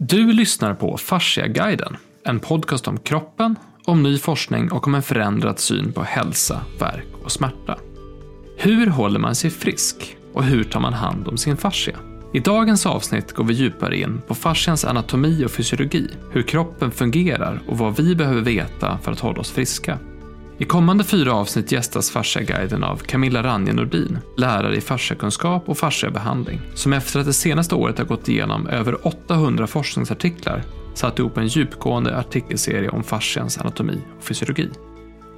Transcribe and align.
Du 0.00 0.32
lyssnar 0.32 0.74
på 0.74 0.96
Fasciaguiden, 0.96 1.96
en 2.24 2.40
podcast 2.40 2.88
om 2.88 2.98
kroppen, 2.98 3.56
om 3.84 4.02
ny 4.02 4.18
forskning 4.18 4.72
och 4.72 4.86
om 4.86 4.94
en 4.94 5.02
förändrad 5.02 5.58
syn 5.58 5.92
på 5.92 6.02
hälsa, 6.02 6.60
verk 6.80 7.06
och 7.24 7.32
smärta. 7.32 7.78
Hur 8.56 8.86
håller 8.86 9.18
man 9.18 9.34
sig 9.34 9.50
frisk? 9.50 10.16
Och 10.32 10.44
hur 10.44 10.64
tar 10.64 10.80
man 10.80 10.92
hand 10.92 11.28
om 11.28 11.36
sin 11.36 11.56
fascia? 11.56 11.96
I 12.32 12.40
dagens 12.40 12.86
avsnitt 12.86 13.32
går 13.32 13.44
vi 13.44 13.54
djupare 13.54 13.96
in 13.96 14.20
på 14.26 14.34
fascians 14.34 14.84
anatomi 14.84 15.44
och 15.44 15.50
fysiologi, 15.50 16.08
hur 16.32 16.42
kroppen 16.42 16.90
fungerar 16.90 17.62
och 17.68 17.78
vad 17.78 17.96
vi 17.96 18.14
behöver 18.14 18.42
veta 18.42 18.98
för 19.02 19.12
att 19.12 19.20
hålla 19.20 19.40
oss 19.40 19.50
friska. 19.50 19.98
I 20.60 20.64
kommande 20.64 21.04
fyra 21.04 21.32
avsnitt 21.34 21.72
gästas 21.72 22.10
Fasciaguiden 22.10 22.84
av 22.84 22.96
Camilla 22.96 23.42
Ranje 23.42 23.72
Nordin, 23.72 24.18
lärare 24.36 24.76
i 24.76 24.80
fasciakunskap 24.80 25.68
och 25.68 25.78
fasciabehandling, 25.78 26.60
som 26.74 26.92
efter 26.92 27.20
att 27.20 27.26
det 27.26 27.32
senaste 27.32 27.74
året 27.74 27.98
har 27.98 28.04
gått 28.04 28.28
igenom 28.28 28.66
över 28.66 29.06
800 29.06 29.66
forskningsartiklar 29.66 30.62
satt 30.94 31.18
ihop 31.18 31.36
en 31.36 31.46
djupgående 31.46 32.16
artikelserie 32.18 32.88
om 32.88 33.02
fascians 33.02 33.58
anatomi 33.58 33.98
och 34.18 34.24
fysiologi. 34.24 34.70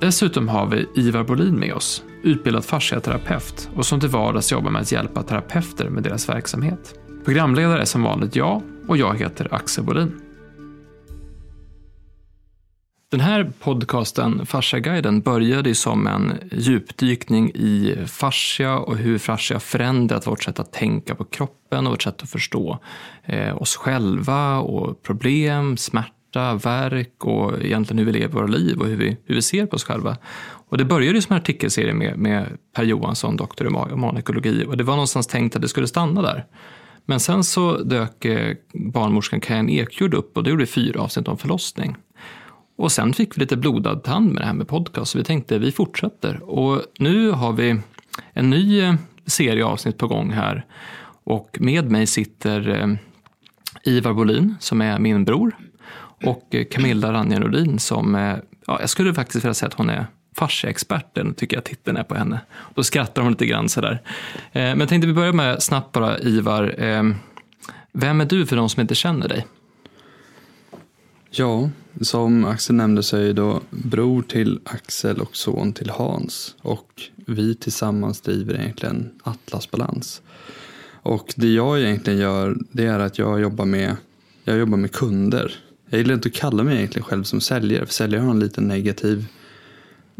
Dessutom 0.01 0.49
har 0.49 0.67
vi 0.67 0.87
Ivar 0.95 1.25
Bolin 1.25 1.59
med 1.59 1.75
oss, 1.75 2.03
utbildad 2.23 2.65
fasciaterapeut 2.65 3.71
och 3.77 3.87
som 3.87 4.01
till 4.01 4.09
vardags 4.09 4.53
jobbar 4.53 4.71
med 4.71 4.83
att 4.83 4.93
hjälpa 4.93 5.23
terapeuter 5.23 5.89
med 5.89 6.03
deras 6.03 6.29
verksamhet. 6.29 6.95
Programledare 7.25 7.81
är 7.81 7.85
som 7.85 8.03
vanligt 8.03 8.37
jag 8.37 8.63
och 8.89 8.97
jag 8.97 9.19
heter 9.19 9.49
Axel 9.51 9.85
Bolin. 9.85 10.21
Den 13.11 13.21
här 13.21 13.53
podcasten, 13.61 14.47
Fasciaguiden, 14.47 15.21
började 15.21 15.75
som 15.75 16.07
en 16.07 16.33
djupdykning 16.53 17.51
i 17.55 17.97
fascia 18.07 18.79
och 18.79 18.97
hur 18.97 19.19
fascia 19.19 19.61
förändrat 19.61 20.27
vårt 20.27 20.43
sätt 20.43 20.61
att 20.61 20.73
tänka 20.73 21.15
på 21.15 21.25
kroppen 21.25 21.87
och 21.87 21.93
vårt 21.93 22.03
sätt 22.03 22.23
att 22.23 22.31
förstå 22.31 22.79
eh, 23.25 23.63
oss 23.63 23.77
själva 23.77 24.59
och 24.59 25.03
problem, 25.03 25.77
smärta, 25.77 26.55
verk 26.55 27.25
och 27.25 27.63
egentligen 27.63 27.99
hur 27.99 28.13
vi 28.13 28.19
lever 28.19 28.35
våra 28.35 28.47
liv 28.47 28.81
och 28.81 28.87
hur 28.87 28.97
vi, 28.97 29.17
hur 29.25 29.35
vi 29.35 29.43
ser 29.43 29.67
på 29.67 29.77
oss 29.77 29.85
själva. 29.85 30.17
Och 30.69 30.79
det 30.79 30.85
började 30.85 31.17
ju 31.17 31.23
som 31.23 31.33
en 31.33 31.41
artikelserie 31.41 31.95
med, 31.95 32.19
med 32.19 32.47
Per 32.77 32.85
Johansson, 32.85 33.37
doktor 33.37 33.67
i 33.67 33.91
humanekologi 33.91 34.65
och 34.69 34.77
det 34.77 34.85
var 34.85 34.95
någonstans 34.95 35.27
tänkt 35.27 35.57
att 35.57 35.63
det 35.63 35.69
skulle 35.69 35.87
stanna 35.87 36.23
där. 36.23 36.47
Men 37.07 37.21
sen 37.21 37.45
så 37.45 37.79
dök 37.79 38.25
eh, 38.25 38.57
barnmorskan 38.73 39.41
Kajan 39.41 39.69
Ekjord 39.69 40.15
upp 40.15 40.37
och 40.37 40.45
det 40.45 40.51
gjorde 40.51 40.67
fyra 40.67 41.01
avsnitt 41.01 41.29
om 41.29 41.39
förlossning. 41.39 41.97
Och 42.81 42.93
sen 42.93 43.13
fick 43.13 43.37
vi 43.37 43.41
lite 43.41 43.57
blodad 43.57 44.03
tand 44.03 44.33
med 44.33 44.43
det 44.43 44.47
här 44.47 44.53
med 44.53 44.69
podcast, 44.69 45.13
så 45.13 45.19
vi 45.19 45.25
tänkte 45.25 45.59
vi 45.59 45.73
fortsätter. 45.73 46.51
Och 46.51 46.83
nu 46.99 47.31
har 47.31 47.53
vi 47.53 47.81
en 48.33 48.51
ny 48.51 48.81
eh, 48.81 48.95
serie 49.27 49.65
avsnitt 49.65 49.99
på 49.99 50.07
gång 50.07 50.31
här. 50.31 50.67
Och 51.25 51.57
med 51.61 51.91
mig 51.91 52.07
sitter 52.07 52.81
eh, 52.81 52.89
Ivar 53.85 54.13
Bolin 54.13 54.55
som 54.61 54.81
är 54.81 54.99
min 54.99 55.25
bror 55.25 55.57
och 56.25 56.55
eh, 56.55 56.65
Camilla 56.71 57.13
Ranja 57.13 57.39
Nordin 57.39 57.79
som, 57.79 58.15
ja, 58.67 58.81
jag 58.81 58.91
skulle 58.91 59.15
faktiskt 59.15 59.45
vilja 59.45 59.55
säga 59.55 59.69
att 59.69 59.75
hon 59.75 59.91
är 59.91 60.07
fasciaexperten, 60.37 61.35
tycker 61.35 61.57
jag 61.57 61.65
titeln 61.65 61.97
är 61.97 62.03
på 62.03 62.15
henne. 62.15 62.41
Då 62.75 62.83
skrattar 62.83 63.23
hon 63.23 63.31
lite 63.31 63.47
grann 63.47 63.69
sådär. 63.69 64.03
Men 64.53 64.81
jag 64.81 64.89
tänkte 64.89 65.07
vi 65.07 65.15
börjar 65.15 65.33
med 65.33 65.63
snabbt 65.63 65.93
bara, 65.93 66.19
Ivar. 66.19 66.75
Vem 67.93 68.21
är 68.21 68.25
du 68.25 68.47
för 68.47 68.57
de 68.57 68.69
som 68.69 68.81
inte 68.81 68.95
känner 68.95 69.29
dig? 69.29 69.47
Ja, 71.33 71.71
som 72.01 72.45
Axel 72.45 72.77
nämnde 72.77 73.03
så 73.03 73.17
är 73.17 73.27
jag 73.27 73.37
då 73.37 73.61
bror 73.71 74.23
till 74.23 74.61
Axel 74.65 75.21
och 75.21 75.37
son 75.37 75.73
till 75.73 75.91
Hans. 75.91 76.55
Och 76.63 77.03
vi 77.27 77.55
tillsammans 77.55 78.21
driver 78.21 78.55
egentligen 78.55 79.11
Atlas 79.23 79.71
Balans. 79.71 80.23
Och 81.03 81.35
det 81.37 81.53
jag 81.53 81.81
egentligen 81.81 82.19
gör 82.19 82.57
det 82.73 82.87
är 82.87 82.99
att 82.99 83.19
jag 83.19 83.41
jobbar 83.41 83.65
med, 83.65 83.97
jag 84.45 84.59
jobbar 84.59 84.79
med 84.79 84.93
kunder. 84.93 85.55
Jag 85.91 85.99
gillar 85.99 86.15
inte 86.15 86.29
att 86.29 86.35
kalla 86.35 86.63
mig 86.63 86.77
egentligen 86.77 87.05
själv 87.05 87.25
som 87.25 87.41
säljare, 87.41 87.87
för 87.87 87.95
säljare 87.95 88.23
har 88.23 88.31
en 88.31 88.41
liten 88.41 88.69
negativ 88.69 89.27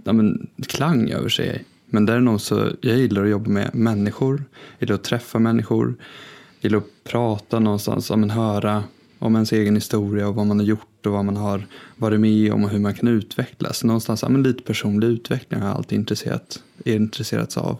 ja, 0.05 0.13
men, 0.13 0.47
klang 0.67 1.11
över 1.11 1.29
sig. 1.29 1.65
Men 1.87 2.07
däremot 2.07 2.43
så, 2.43 2.69
jag 2.81 2.99
gillar 2.99 3.25
att 3.25 3.31
jobba 3.31 3.51
med 3.51 3.75
människor, 3.75 4.45
jag 4.79 4.87
gillar 4.87 4.95
att 4.95 5.05
träffa 5.05 5.39
människor, 5.39 5.95
jag 6.61 6.71
gillar 6.71 6.79
att 6.79 7.05
prata 7.05 7.59
någonstans, 7.59 8.11
ja, 8.11 8.17
men, 8.17 8.31
höra 8.31 8.85
om 9.19 9.35
ens 9.35 9.53
egen 9.53 9.75
historia 9.75 10.29
och 10.29 10.35
vad 10.35 10.47
man 10.47 10.59
har 10.59 10.67
gjort 10.67 10.90
och 11.07 11.13
vad 11.13 11.25
man 11.25 11.37
har 11.37 11.67
varit 11.97 12.21
med 12.21 12.53
om 12.53 12.65
och 12.65 12.71
hur 12.71 12.79
man 12.79 12.95
kan 12.95 13.09
utvecklas. 13.09 13.85
Någonstans, 13.85 14.23
ja, 14.23 14.29
men 14.29 14.43
lite 14.43 14.63
personlig 14.63 15.09
utveckling 15.09 15.61
har 15.61 15.69
jag 15.69 15.77
alltid 15.77 15.99
intresserat, 15.99 16.63
är 16.85 16.97
intresserats 16.97 17.57
av. 17.57 17.79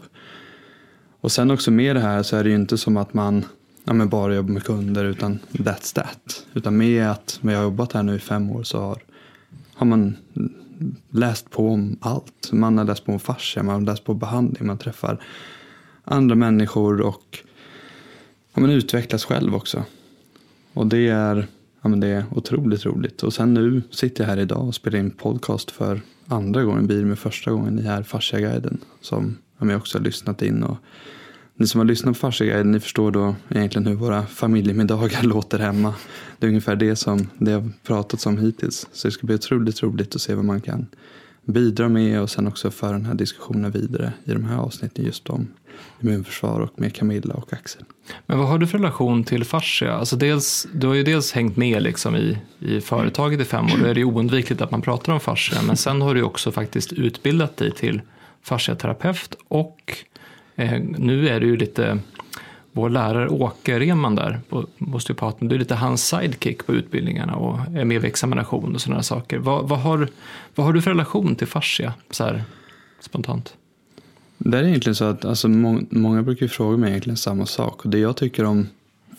Och 1.21 1.31
sen 1.31 1.51
också 1.51 1.71
med 1.71 1.95
det 1.95 1.99
här 1.99 2.23
så 2.23 2.37
är 2.37 2.43
det 2.43 2.49
ju 2.49 2.55
inte 2.55 2.77
som 2.77 2.97
att 2.97 3.13
man 3.13 3.45
ja, 3.83 3.93
men 3.93 4.09
bara 4.09 4.35
jobbar 4.35 4.53
med 4.53 4.63
kunder 4.63 5.05
utan 5.05 5.39
that's 5.51 5.95
that. 5.95 6.45
Utan 6.53 6.77
med 6.77 7.11
att 7.11 7.39
jag 7.41 7.55
har 7.55 7.63
jobbat 7.63 7.93
här 7.93 8.03
nu 8.03 8.15
i 8.15 8.19
fem 8.19 8.51
år 8.51 8.63
så 8.63 8.79
har, 8.79 9.01
har 9.73 9.85
man 9.85 10.17
läst 11.09 11.49
på 11.49 11.69
om 11.69 11.97
allt. 12.01 12.49
Man 12.51 12.77
har 12.77 12.85
läst 12.85 13.05
på 13.05 13.11
om 13.11 13.19
fascia, 13.19 13.63
man 13.63 13.75
har 13.75 13.81
läst 13.81 14.03
på 14.03 14.13
behandling, 14.13 14.67
man 14.67 14.77
träffar 14.77 15.23
andra 16.03 16.35
människor 16.35 17.01
och 17.01 17.39
ja, 18.53 18.61
men 18.61 18.69
utvecklas 18.69 19.25
själv 19.25 19.55
också. 19.55 19.83
Och 20.73 20.87
det 20.87 21.07
är, 21.07 21.47
ja, 21.81 21.89
men 21.89 21.99
det 21.99 22.07
är 22.07 22.25
otroligt 22.31 22.85
roligt. 22.85 23.23
Och 23.23 23.33
sen 23.33 23.53
nu 23.53 23.81
sitter 23.91 24.23
jag 24.23 24.29
här 24.29 24.39
idag 24.39 24.67
och 24.67 24.75
spelar 24.75 24.99
in 24.99 25.11
podcast 25.11 25.71
för 25.71 26.01
andra 26.27 26.63
gången. 26.63 26.87
Blir 26.87 27.05
med 27.05 27.19
första 27.19 27.51
gången 27.51 27.79
i 27.79 27.81
här 27.81 28.03
Fasciaguiden. 28.03 28.77
Som 29.01 29.37
jag 29.59 29.77
också 29.77 29.97
har 29.97 30.03
lyssnat 30.03 30.41
in. 30.41 30.63
Och 30.63 30.77
ni 31.55 31.67
som 31.67 31.79
har 31.79 31.85
lyssnat 31.85 32.15
på 32.15 32.19
Fasciaguiden 32.19 32.71
ni 32.71 32.79
förstår 32.79 33.11
då 33.11 33.35
egentligen 33.49 33.87
hur 33.87 33.95
våra 33.95 34.25
familjemiddagar 34.25 35.23
låter 35.27 35.59
hemma. 35.59 35.93
Det 36.39 36.45
är 36.45 36.49
ungefär 36.49 36.75
det 36.75 36.95
som 36.95 37.29
det 37.37 37.51
har 37.51 37.69
pratats 37.83 38.25
om 38.25 38.37
hittills. 38.37 38.87
Så 38.91 39.07
det 39.07 39.11
ska 39.11 39.27
bli 39.27 39.35
otroligt 39.35 39.83
roligt 39.83 40.15
att 40.15 40.21
se 40.21 40.35
vad 40.35 40.45
man 40.45 40.61
kan 40.61 40.87
bidra 41.45 41.89
med 41.89 42.21
och 42.21 42.29
sen 42.29 42.47
också 42.47 42.71
föra 42.71 42.91
den 42.91 43.05
här 43.05 43.13
diskussionen 43.13 43.71
vidare 43.71 44.13
i 44.23 44.31
de 44.31 44.45
här 44.45 44.57
avsnitten 44.57 45.05
just 45.05 45.29
om 45.29 45.47
immunförsvar 46.01 46.59
och 46.59 46.69
med 46.75 46.95
Camilla 46.95 47.33
och 47.33 47.53
Axel. 47.53 47.83
Men 48.25 48.37
vad 48.37 48.47
har 48.47 48.57
du 48.57 48.67
för 48.67 48.77
relation 48.77 49.23
till 49.23 49.43
fascia? 49.45 49.93
Alltså 49.93 50.15
dels, 50.15 50.67
du 50.73 50.87
har 50.87 50.93
ju 50.93 51.03
dels 51.03 51.31
hängt 51.31 51.57
med 51.57 51.83
liksom 51.83 52.15
i, 52.15 52.37
i 52.59 52.81
företaget 52.81 53.39
i 53.39 53.45
fem 53.45 53.65
år, 53.65 53.77
då 53.77 53.85
är 53.85 53.93
det 53.93 53.99
ju 53.99 54.05
oundvikligt 54.05 54.61
att 54.61 54.71
man 54.71 54.81
pratar 54.81 55.13
om 55.13 55.19
fascia, 55.19 55.61
men 55.61 55.77
sen 55.77 56.01
har 56.01 56.15
du 56.15 56.23
också 56.23 56.51
faktiskt 56.51 56.93
utbildat 56.93 57.57
dig 57.57 57.71
till 57.71 58.01
fasciaterapeut 58.43 59.35
och 59.47 59.97
eh, 60.55 60.79
nu 60.97 61.29
är 61.29 61.39
du 61.39 61.47
ju 61.47 61.57
lite 61.57 61.99
vår 62.71 62.89
lärare 62.89 63.29
Åke 63.29 63.79
Reman 63.79 64.15
där 64.15 64.39
på 64.49 64.65
osteopaten, 64.93 65.47
du 65.47 65.55
är 65.55 65.59
lite 65.59 65.75
hans 65.75 66.07
sidekick 66.07 66.65
på 66.65 66.73
utbildningarna 66.73 67.35
och 67.35 67.59
är 67.59 67.85
med 67.85 68.01
vid 68.01 68.05
examination 68.05 68.75
och 68.75 68.81
sådana 68.81 69.03
saker. 69.03 69.37
Vad, 69.37 69.69
vad, 69.69 69.79
har, 69.79 70.07
vad 70.55 70.65
har 70.65 70.73
du 70.73 70.81
för 70.81 70.91
relation 70.91 71.35
till 71.35 71.47
fascia 71.47 71.93
så 72.09 72.23
här 72.23 72.43
spontant? 72.99 73.55
Det 74.43 74.57
är 74.57 74.63
egentligen 74.63 74.95
så 74.95 75.05
att 75.05 75.25
alltså, 75.25 75.47
må 75.47 75.81
många 75.89 76.23
brukar 76.23 76.47
fråga 76.47 76.77
mig 76.77 76.89
egentligen 76.89 77.17
samma 77.17 77.45
sak. 77.45 77.85
Och 77.85 77.91
det 77.91 77.99
jag 77.99 78.15
tycker 78.15 78.43
om 78.43 78.67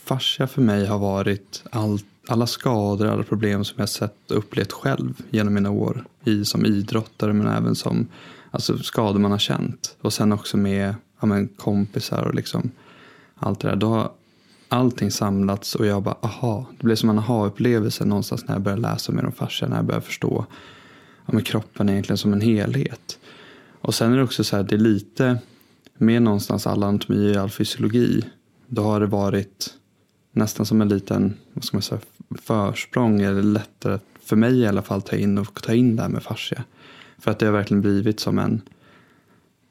fascia 0.04 0.46
för 0.46 0.62
mig 0.62 0.86
har 0.86 0.98
varit 0.98 1.64
all, 1.70 1.98
alla 2.28 2.46
skador, 2.46 3.06
alla 3.06 3.22
problem 3.22 3.64
som 3.64 3.76
jag 3.78 3.88
sett 3.88 4.30
och 4.30 4.38
upplevt 4.38 4.72
själv 4.72 5.22
genom 5.30 5.54
mina 5.54 5.70
år 5.70 6.04
i, 6.24 6.44
som 6.44 6.66
idrottare 6.66 7.32
men 7.32 7.46
även 7.46 7.74
som 7.74 8.08
alltså, 8.50 8.78
skador 8.78 9.18
man 9.18 9.30
har 9.30 9.38
känt. 9.38 9.96
Och 10.00 10.12
sen 10.12 10.32
också 10.32 10.56
med 10.56 10.94
ja, 11.20 11.26
men, 11.26 11.48
kompisar 11.48 12.22
och 12.22 12.34
liksom 12.34 12.70
allt 13.34 13.60
det 13.60 13.68
där. 13.68 13.76
Då 13.76 13.88
har 13.88 14.10
allting 14.68 15.10
samlats 15.10 15.74
och 15.74 15.86
jag 15.86 16.02
bara 16.02 16.16
aha. 16.20 16.66
Det 16.78 16.84
blev 16.84 16.96
som 16.96 17.10
en 17.10 17.18
aha-upplevelse 17.18 18.04
någonstans 18.04 18.44
när 18.48 18.54
jag 18.54 18.62
började 18.62 18.82
läsa 18.82 19.12
mer 19.12 19.24
om 19.24 19.32
fascia. 19.32 19.68
När 19.68 19.76
jag 19.76 19.84
började 19.84 20.06
förstå 20.06 20.46
ja, 21.26 21.32
men 21.32 21.42
kroppen 21.42 21.88
egentligen 21.88 22.18
som 22.18 22.32
en 22.32 22.40
helhet. 22.40 23.18
Och 23.82 23.94
sen 23.94 24.12
är 24.12 24.16
det 24.16 24.22
också 24.22 24.44
så 24.44 24.56
här, 24.56 24.62
det 24.62 24.74
är 24.74 24.78
lite 24.78 25.38
med 25.94 26.22
någonstans 26.22 26.66
all 26.66 26.82
anatomi 26.82 27.36
och 27.36 27.40
all 27.40 27.50
fysiologi. 27.50 28.24
Då 28.66 28.82
har 28.82 29.00
det 29.00 29.06
varit 29.06 29.74
nästan 30.32 30.66
som 30.66 30.80
en 30.80 30.88
liten, 30.88 31.34
vad 31.52 31.64
ska 31.64 31.76
man 31.76 31.82
säga, 31.82 32.00
försprång 32.42 33.20
eller 33.20 33.42
lättare 33.42 33.98
för 34.24 34.36
mig 34.36 34.58
i 34.58 34.66
alla 34.66 34.82
fall 34.82 35.02
ta 35.02 35.16
in 35.16 35.38
och 35.38 35.62
ta 35.62 35.74
in 35.74 35.96
det 35.96 36.02
här 36.02 36.08
med 36.08 36.22
fascia. 36.22 36.64
För 37.18 37.30
att 37.30 37.38
det 37.38 37.46
har 37.46 37.52
verkligen 37.52 37.80
blivit 37.80 38.20
som 38.20 38.38
en, 38.38 38.62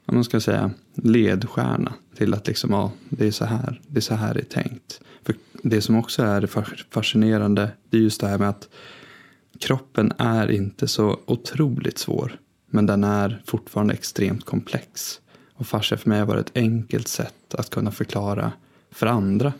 vad 0.04 0.14
man 0.14 0.24
ska 0.24 0.40
säga, 0.40 0.70
ledstjärna 0.94 1.94
till 2.16 2.34
att 2.34 2.46
liksom, 2.46 2.70
ja, 2.70 2.92
det 3.08 3.26
är 3.26 3.30
så 3.30 3.44
här, 3.44 3.80
det 3.86 3.98
är 3.98 4.00
så 4.00 4.14
här 4.14 4.34
det 4.34 4.40
är 4.40 4.62
tänkt. 4.62 5.00
För 5.22 5.34
det 5.62 5.80
som 5.80 5.96
också 5.96 6.22
är 6.22 6.46
fascinerande, 6.90 7.70
det 7.90 7.96
är 7.96 8.00
just 8.00 8.20
det 8.20 8.26
här 8.26 8.38
med 8.38 8.48
att 8.48 8.68
kroppen 9.58 10.12
är 10.18 10.50
inte 10.50 10.88
så 10.88 11.20
otroligt 11.26 11.98
svår. 11.98 12.38
Men 12.74 12.86
den 12.86 13.04
är 13.04 13.42
fortfarande 13.46 13.94
extremt 13.94 14.44
komplex. 14.44 15.20
Och 15.54 15.66
fascia 15.66 15.98
för 15.98 16.08
mig 16.08 16.18
har 16.18 16.26
varit 16.26 16.48
ett 16.48 16.56
enkelt 16.56 17.08
sätt 17.08 17.54
att 17.54 17.70
kunna 17.70 17.90
förklara 17.90 18.52
för 18.90 19.06
andra. 19.06 19.52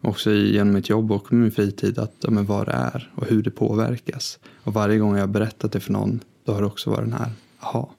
Också 0.00 0.32
genom 0.32 0.74
mitt 0.74 0.88
jobb 0.88 1.12
och 1.12 1.32
min 1.32 1.50
fritid 1.50 1.98
att 1.98 2.14
ja, 2.20 2.30
men 2.30 2.46
vad 2.46 2.66
det 2.66 2.72
är 2.72 3.10
och 3.14 3.26
hur 3.26 3.42
det 3.42 3.50
påverkas. 3.50 4.38
Och 4.62 4.74
varje 4.74 4.98
gång 4.98 5.14
jag 5.14 5.22
har 5.22 5.26
berättat 5.26 5.72
det 5.72 5.80
för 5.80 5.92
någon 5.92 6.20
då 6.44 6.52
har 6.52 6.60
det 6.60 6.66
också 6.66 6.90
varit 6.90 7.10
den 7.10 7.18
här 7.18 7.30
aha 7.60 7.90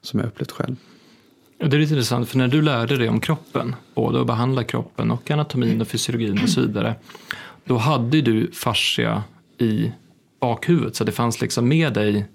som 0.00 0.20
jag 0.20 0.26
upplevt 0.26 0.52
själv. 0.52 0.76
Det 1.58 1.76
är 1.76 1.80
lite 1.80 1.94
intressant 1.94 2.28
för 2.28 2.38
när 2.38 2.48
du 2.48 2.62
lärde 2.62 2.96
dig 2.96 3.08
om 3.08 3.20
kroppen, 3.20 3.74
både 3.94 4.20
att 4.20 4.26
behandla 4.26 4.64
kroppen 4.64 5.10
och 5.10 5.30
anatomin 5.30 5.80
och 5.80 5.88
fysiologin 5.88 6.40
och 6.42 6.48
så 6.48 6.60
vidare. 6.60 6.94
då 7.64 7.76
hade 7.76 8.20
du 8.20 8.50
fascia 8.52 9.22
i 9.58 9.92
bakhuvudet 10.40 10.96
så 10.96 11.04
det 11.04 11.12
fanns 11.12 11.40
liksom 11.40 11.68
med 11.68 11.92
dig 11.92 12.26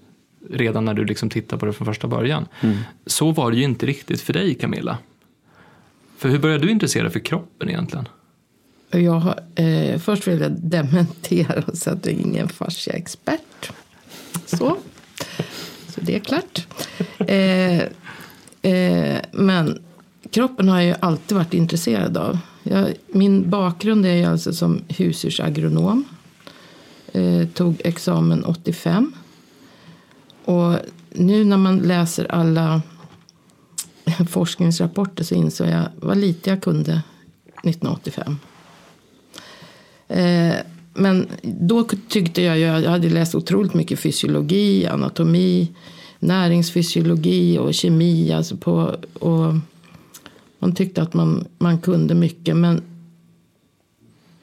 redan 0.49 0.85
när 0.85 0.93
du 0.93 1.05
liksom 1.05 1.29
tittade 1.29 1.59
på 1.59 1.65
det 1.65 1.73
från 1.73 1.85
första 1.85 2.07
början. 2.07 2.45
Mm. 2.61 2.77
Så 3.05 3.31
var 3.31 3.51
det 3.51 3.57
ju 3.57 3.63
inte 3.63 3.85
riktigt 3.85 4.21
för 4.21 4.33
dig 4.33 4.55
Camilla. 4.55 4.97
För 6.17 6.29
hur 6.29 6.39
började 6.39 6.65
du 6.65 6.71
intressera 6.71 7.03
dig 7.03 7.11
för 7.11 7.19
kroppen 7.19 7.69
egentligen? 7.69 8.07
Jag 8.89 9.33
eh, 9.55 9.99
först 9.99 10.27
vill 10.27 10.41
jag 10.41 10.51
dementera 10.51 11.63
och 11.67 11.77
säga 11.77 11.95
att 11.95 12.05
jag 12.05 12.15
är 12.15 12.19
ingen 12.19 12.49
fasciaexpert. 12.49 13.71
Så. 14.45 14.77
Så 15.87 16.01
det 16.01 16.15
är 16.15 16.19
klart. 16.19 16.67
Eh, 17.17 17.81
eh, 18.71 19.21
men 19.31 19.83
kroppen 20.31 20.69
har 20.69 20.77
jag 20.77 20.87
ju 20.87 20.95
alltid 20.99 21.37
varit 21.37 21.53
intresserad 21.53 22.17
av. 22.17 22.37
Jag, 22.63 22.93
min 23.07 23.49
bakgrund 23.49 24.05
är 24.05 24.15
ju 24.15 24.25
alltså 24.25 24.53
som 24.53 24.81
husdjursagronom. 24.87 26.05
Eh, 27.13 27.47
tog 27.47 27.81
examen 27.83 28.43
85. 28.43 29.13
Och 30.45 30.75
nu 31.09 31.45
när 31.45 31.57
man 31.57 31.77
läser 31.77 32.31
alla 32.31 32.81
forskningsrapporter 34.29 35.23
så 35.23 35.35
insåg 35.35 35.67
jag 35.67 35.87
vad 35.99 36.17
lite 36.17 36.49
jag 36.49 36.61
kunde 36.61 37.01
1985. 37.63 38.37
Eh, 40.07 40.55
men 40.93 41.27
då 41.43 41.87
tyckte 42.07 42.41
jag, 42.41 42.59
jag 42.59 42.89
hade 42.89 43.09
läst 43.09 43.35
otroligt 43.35 43.73
mycket 43.73 43.99
fysiologi, 43.99 44.87
anatomi, 44.87 45.71
näringsfysiologi 46.19 47.57
och 47.57 47.73
kemi. 47.73 48.33
Alltså 48.33 48.57
på, 48.57 48.95
och 49.13 49.53
man 50.59 50.75
tyckte 50.75 51.01
att 51.01 51.13
man, 51.13 51.47
man 51.57 51.79
kunde 51.79 52.15
mycket. 52.15 52.55
Men, 52.55 52.81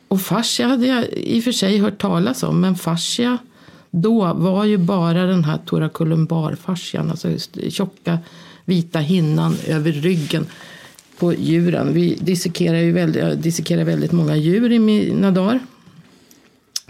och 0.08 0.20
fascia 0.20 0.66
hade 0.66 0.86
jag 0.86 1.08
i 1.08 1.40
och 1.40 1.44
för 1.44 1.52
sig 1.52 1.78
hört 1.78 2.00
talas 2.00 2.42
om. 2.42 2.60
Men 2.60 2.74
fascia 2.76 3.38
då 3.90 4.32
var 4.34 4.64
ju 4.64 4.78
bara 4.78 5.26
den 5.26 5.44
här 5.44 5.58
toracolumbarfascian. 5.66 7.10
Alltså 7.10 7.28
tjocka 7.68 8.18
vita 8.64 8.98
hinnan 8.98 9.56
över 9.66 9.92
ryggen 9.92 10.46
på 11.18 11.34
djuren. 11.34 11.94
Vi 11.94 12.18
dissekerar 12.20 12.78
ju 12.78 12.92
väldigt, 12.92 13.42
dissekerar 13.42 13.84
väldigt 13.84 14.12
många 14.12 14.36
djur 14.36 14.72
i 14.72 14.78
mina 14.78 15.30
dagar. 15.30 15.60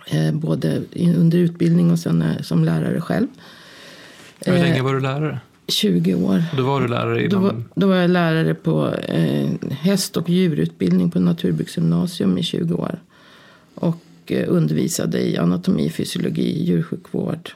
Eh, 0.07 0.33
både 0.33 0.83
under 0.97 1.39
utbildning 1.39 1.91
och 1.91 1.99
sen 1.99 2.25
som 2.43 2.65
lärare 2.65 3.01
själv. 3.01 3.27
Hur 4.41 4.53
länge 4.53 4.79
eh, 4.79 4.85
var 4.85 4.95
du 4.95 5.01
lärare? 5.01 5.41
20 5.69 6.15
år. 6.15 6.45
Då 6.57 6.63
var 6.63 6.81
du 6.81 6.89
lärare 6.89 7.25
inom... 7.25 7.43
då, 7.43 7.47
var, 7.47 7.63
då 7.75 7.87
var 7.87 7.97
jag 7.97 8.11
lärare 8.11 8.55
på 8.55 8.95
eh, 8.95 9.51
häst 9.71 10.17
och 10.17 10.29
djurutbildning 10.29 11.11
på 11.11 11.21
Naturbruksgymnasium 11.21 12.39
i 12.39 12.43
20 12.43 12.75
år. 12.75 12.99
Och 13.75 13.97
eh, 14.33 14.45
undervisade 14.49 15.21
i 15.21 15.37
anatomi, 15.37 15.91
fysiologi, 15.91 16.65
djursjukvård, 16.65 17.51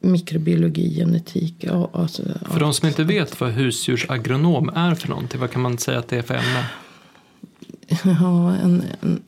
mikrobiologi, 0.00 0.94
genetik. 0.96 1.54
Ja, 1.58 1.90
alltså, 1.92 2.22
för 2.50 2.60
de 2.60 2.74
som 2.74 2.88
inte 2.88 3.04
vet 3.04 3.40
vad 3.40 3.50
husdjursagronom 3.50 4.68
är 4.68 4.94
för 4.94 5.08
någonting, 5.08 5.40
vad 5.40 5.50
kan 5.50 5.62
man 5.62 5.78
säga 5.78 5.98
att 5.98 6.08
det 6.08 6.16
är 6.16 6.22
för 6.22 6.34
ämne? 6.34 6.66
Ja, 8.04 8.54
en, 8.54 8.82
en 9.00 9.20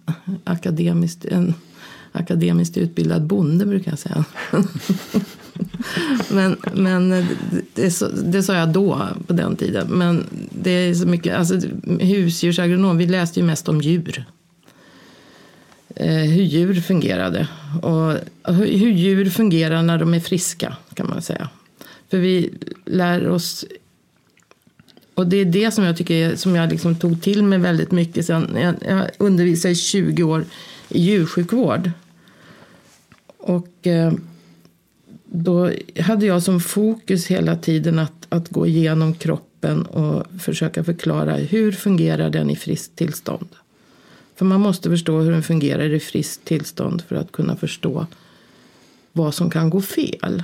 akademiskt, 0.45 1.25
en 1.25 1.55
akademiskt 2.13 2.77
utbildad 2.77 3.23
bonde 3.23 3.67
brukar 3.67 3.93
jag 3.93 3.99
säga. 3.99 4.25
men 6.31 6.57
men 6.75 7.27
det, 7.75 7.91
så, 7.91 8.09
det 8.09 8.43
sa 8.43 8.55
jag 8.55 8.69
då, 8.69 9.09
på 9.27 9.33
den 9.33 9.57
tiden. 9.57 9.87
Men 9.89 10.25
det 10.63 10.71
är 10.71 10.95
så 10.95 11.07
mycket, 11.07 11.37
alltså 11.37 11.61
husdjursagronom, 12.01 12.97
vi 12.97 13.07
läste 13.07 13.41
ju 13.41 13.47
mest 13.47 13.69
om 13.69 13.81
djur. 13.81 14.25
Eh, 15.97 16.09
hur 16.09 16.43
djur 16.43 16.81
fungerade. 16.81 17.49
Och 17.83 18.13
hur, 18.55 18.79
hur 18.79 18.91
djur 18.91 19.31
fungerar 19.31 19.83
när 19.83 19.99
de 19.99 20.15
är 20.15 20.21
friska, 20.21 20.77
kan 20.95 21.09
man 21.09 21.23
säga. 21.23 21.49
För 22.11 22.19
vi 22.19 22.55
lär 22.85 23.29
oss 23.29 23.65
och 25.15 25.27
det 25.27 25.37
är 25.37 25.45
det 25.45 25.71
som 25.71 25.85
jag 25.85 25.97
tycker 25.97 26.37
som 26.37 26.57
jag 26.57 26.71
liksom 26.71 26.97
tog 26.97 27.23
till 27.23 27.43
mig 27.43 27.59
väldigt 27.59 27.91
mycket 27.91 28.27
sen. 28.27 28.57
Jag, 28.61 28.75
jag 28.89 29.11
undervisade 29.19 29.73
i 29.73 29.77
20 29.77 30.23
år 30.23 30.45
i 30.89 31.03
djursjukvård. 31.03 31.91
Och 33.39 33.87
eh, 33.87 34.13
då 35.25 35.71
hade 36.01 36.27
jag 36.27 36.43
som 36.43 36.61
fokus 36.61 37.27
hela 37.27 37.57
tiden 37.57 37.99
att, 37.99 38.27
att 38.29 38.49
gå 38.49 38.67
igenom 38.67 39.15
kroppen 39.15 39.83
och 39.83 40.41
försöka 40.41 40.85
förklara 40.85 41.37
hur 41.37 41.73
fungerar 41.73 42.31
den 42.31 42.51
i 42.51 42.57
friskt 42.57 42.97
tillstånd. 42.97 43.49
För 44.37 44.45
man 44.45 44.61
måste 44.61 44.91
förstå 44.91 45.21
hur 45.21 45.31
den 45.31 45.43
fungerar 45.43 45.93
i 45.93 46.01
friskt 46.01 46.45
tillstånd 46.45 47.03
för 47.09 47.17
att 47.17 47.33
kunna 47.33 47.57
förstå 47.57 48.07
vad 49.13 49.35
som 49.35 49.51
kan 49.51 49.71
gå 49.71 49.81
fel. 49.81 50.43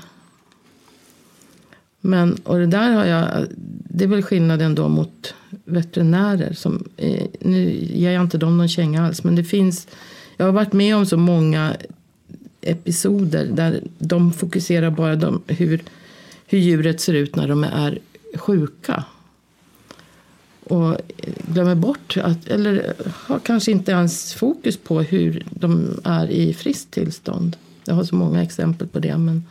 Men, 2.00 2.34
och 2.34 2.58
det 2.58 2.66
där 2.66 2.90
har 2.90 3.04
jag, 3.04 3.46
det 3.84 4.04
är 4.04 4.08
väl 4.08 4.22
skillnaden 4.22 4.74
då 4.74 4.88
mot 4.88 5.34
veterinärer. 5.64 6.52
Som, 6.52 6.84
eh, 6.96 7.26
nu 7.40 7.70
ger 7.92 8.10
jag 8.10 8.22
inte 8.22 8.38
dem 8.38 8.58
någon 8.58 8.68
känga 8.68 9.06
alls, 9.06 9.24
men 9.24 9.36
det 9.36 9.44
finns, 9.44 9.86
jag 10.36 10.46
har 10.46 10.52
varit 10.52 10.72
med 10.72 10.96
om 10.96 11.06
så 11.06 11.16
många 11.16 11.76
episoder 12.60 13.46
där 13.46 13.80
de 13.98 14.32
fokuserar 14.32 14.90
bara 14.90 15.16
på 15.16 15.40
hur, 15.46 15.82
hur 16.46 16.58
djuret 16.58 17.00
ser 17.00 17.14
ut 17.14 17.36
när 17.36 17.48
de 17.48 17.64
är 17.64 17.98
sjuka. 18.34 19.04
Och 20.70 20.96
glömmer 21.52 21.74
bort, 21.74 22.16
att, 22.16 22.46
eller 22.46 22.94
har 23.26 23.38
kanske 23.38 23.70
inte 23.70 23.92
ens 23.92 24.34
fokus 24.34 24.76
på 24.76 25.00
hur 25.02 25.46
de 25.50 26.00
är 26.04 26.30
i 26.30 26.54
friskt 26.54 26.90
tillstånd. 26.90 27.56
Jag 27.84 27.94
har 27.94 28.04
så 28.04 28.14
många 28.14 28.42
exempel 28.42 28.88
på 28.88 28.98
det. 28.98 29.18
Men, 29.18 29.44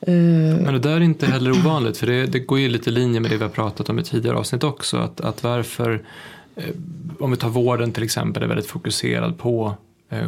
eh, 0.00 0.62
men 0.62 0.74
det 0.74 0.78
där 0.78 0.96
är 0.96 1.00
inte 1.00 1.26
heller 1.26 1.50
ovanligt 1.50 1.96
för 1.96 2.06
det, 2.06 2.26
det 2.26 2.38
går 2.38 2.58
ju 2.58 2.68
lite 2.68 2.90
i 2.90 2.92
linje 2.92 3.20
med 3.20 3.30
det 3.30 3.36
vi 3.36 3.42
har 3.42 3.50
pratat 3.50 3.88
om 3.88 3.98
i 3.98 4.02
tidigare 4.02 4.36
avsnitt 4.36 4.64
också. 4.64 4.96
Att, 4.96 5.20
att 5.20 5.42
varför, 5.42 6.02
eh, 6.56 6.64
om 7.18 7.30
vi 7.30 7.36
tar 7.36 7.48
vården 7.48 7.92
till 7.92 8.02
exempel, 8.02 8.42
är 8.42 8.46
väldigt 8.46 8.66
fokuserad 8.66 9.38
på 9.38 9.74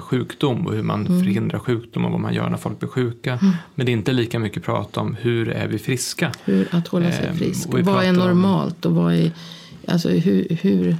sjukdom 0.00 0.66
och 0.66 0.74
hur 0.74 0.82
man 0.82 1.06
mm. 1.06 1.20
förhindrar 1.20 1.58
sjukdom 1.58 2.04
och 2.04 2.10
vad 2.10 2.20
man 2.20 2.34
gör 2.34 2.50
när 2.50 2.56
folk 2.56 2.78
blir 2.78 2.88
sjuka. 2.88 3.32
Mm. 3.32 3.54
Men 3.74 3.86
det 3.86 3.92
är 3.92 3.94
inte 3.94 4.12
lika 4.12 4.38
mycket 4.38 4.62
prat 4.62 4.96
om 4.96 5.16
hur 5.20 5.48
är 5.48 5.68
vi 5.68 5.78
friska. 5.78 6.32
Hur 6.44 6.68
att 6.70 6.88
hålla 6.88 7.12
sig 7.12 7.26
ehm, 7.26 7.36
frisk. 7.36 7.68
Och 7.68 7.80
vad 7.80 8.04
är 8.04 8.12
normalt 8.12 8.84
och 8.84 8.94
vad 8.94 9.14
är, 9.14 9.30
alltså 9.86 10.08
hur, 10.08 10.58
hur, 10.62 10.96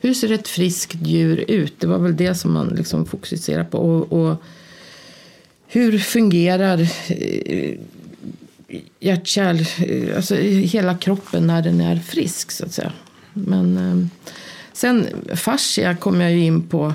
hur 0.00 0.14
ser 0.14 0.32
ett 0.32 0.48
friskt 0.48 1.06
djur 1.06 1.44
ut? 1.48 1.80
Det 1.80 1.86
var 1.86 1.98
väl 1.98 2.16
det 2.16 2.34
som 2.34 2.52
man 2.52 2.68
liksom 2.68 3.06
fokuserade 3.06 3.64
på. 3.64 3.78
Och, 3.78 4.12
och 4.12 4.42
hur 5.66 5.98
fungerar 5.98 6.80
eh, 7.08 7.78
hjärt-kärl, 9.00 9.64
alltså 10.16 10.34
hela 10.34 10.98
kroppen 10.98 11.46
när 11.46 11.62
den 11.62 11.80
är 11.80 11.96
frisk 11.96 12.50
så 12.50 12.64
att 12.64 12.72
säga. 12.72 12.92
Men 13.32 13.76
ehm, 13.76 14.10
sen 14.72 15.06
fascia 15.34 15.96
kom 15.96 16.20
jag 16.20 16.32
ju 16.32 16.44
in 16.44 16.62
på 16.62 16.92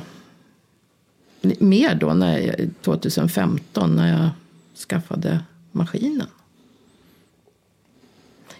mer 1.59 1.95
då 1.95 2.13
när 2.13 2.37
jag, 2.37 2.69
2015 2.81 3.95
när 3.95 4.21
jag 4.21 4.29
skaffade 4.89 5.39
maskinen. 5.71 6.27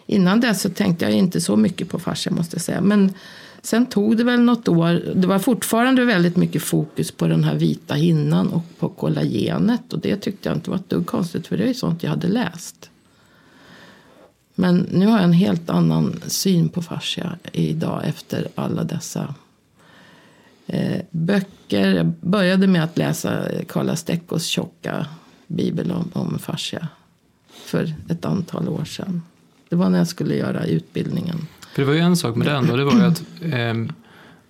Innan 0.06 0.40
dess 0.40 0.62
så 0.62 0.70
tänkte 0.70 1.06
jag 1.06 1.14
inte 1.14 1.42
så 1.42 1.56
mycket 1.56 1.90
på 1.90 2.00
fascia 2.00 2.32
måste 2.32 2.56
jag 2.56 2.62
säga. 2.62 2.82
Men 2.82 3.14
sen 3.62 3.86
tog 3.86 4.18
det 4.18 4.24
väl 4.24 4.42
något 4.42 4.68
år. 4.68 5.14
Det 5.16 5.28
var 5.28 5.40
fortfarande 5.40 6.06
väldigt 6.06 6.36
mycket 6.36 6.64
fokus 6.64 7.12
på 7.12 7.28
den 7.28 7.44
här 7.44 7.56
vita 7.56 7.94
hinnan 7.94 8.48
och 8.48 8.64
på 8.80 8.90
kollagenet. 8.90 9.94
Och 9.94 10.00
det 10.00 10.16
tyckte 10.16 10.50
jag 10.50 10.58
inte 10.58 10.70
var 10.70 10.78
ett 10.78 10.90
dugg 10.90 11.06
konstigt 11.06 11.48
för 11.48 11.58
det 11.58 11.64
är 11.64 11.68
ju 11.68 11.74
sånt 11.74 12.04
jag 12.04 12.10
hade 12.10 12.28
läst. 12.28 12.90
Men 14.56 14.88
nu 14.92 15.06
har 15.06 15.14
jag 15.14 15.24
en 15.24 15.34
helt 15.34 15.70
annan 15.70 16.22
syn 16.28 16.70
på 16.70 16.82
fascia 16.82 17.38
idag 17.52 18.02
efter 18.06 18.48
alla 18.56 18.84
dessa 18.84 19.36
böcker. 21.10 21.96
Jag 21.96 22.14
började 22.22 22.68
med 22.68 22.84
att 22.84 22.98
läsa 22.98 23.46
Karla 23.68 23.96
Steckos 23.96 24.46
tjocka 24.46 25.06
bibel 25.48 25.92
om, 25.92 26.10
om 26.14 26.40
fascia 26.40 26.88
för 27.52 27.94
ett 28.10 28.26
antal 28.26 28.70
år 28.70 28.86
sedan. 28.86 29.22
Det 29.70 29.76
var 29.76 29.90
när 29.90 29.98
jag 29.98 30.08
skulle 30.08 30.36
göra 30.36 30.66
utbildningen. 30.66 31.48
För 31.74 31.82
det 31.82 31.86
var 31.86 31.94
ju 31.94 32.00
en 32.00 32.18
sak 32.18 32.36
med 32.36 32.48
den 32.48 32.70
och 32.70 32.78
det 32.78 32.84
var 32.84 32.94
ju 32.94 33.02
att 33.02 33.24
eh, 33.42 33.96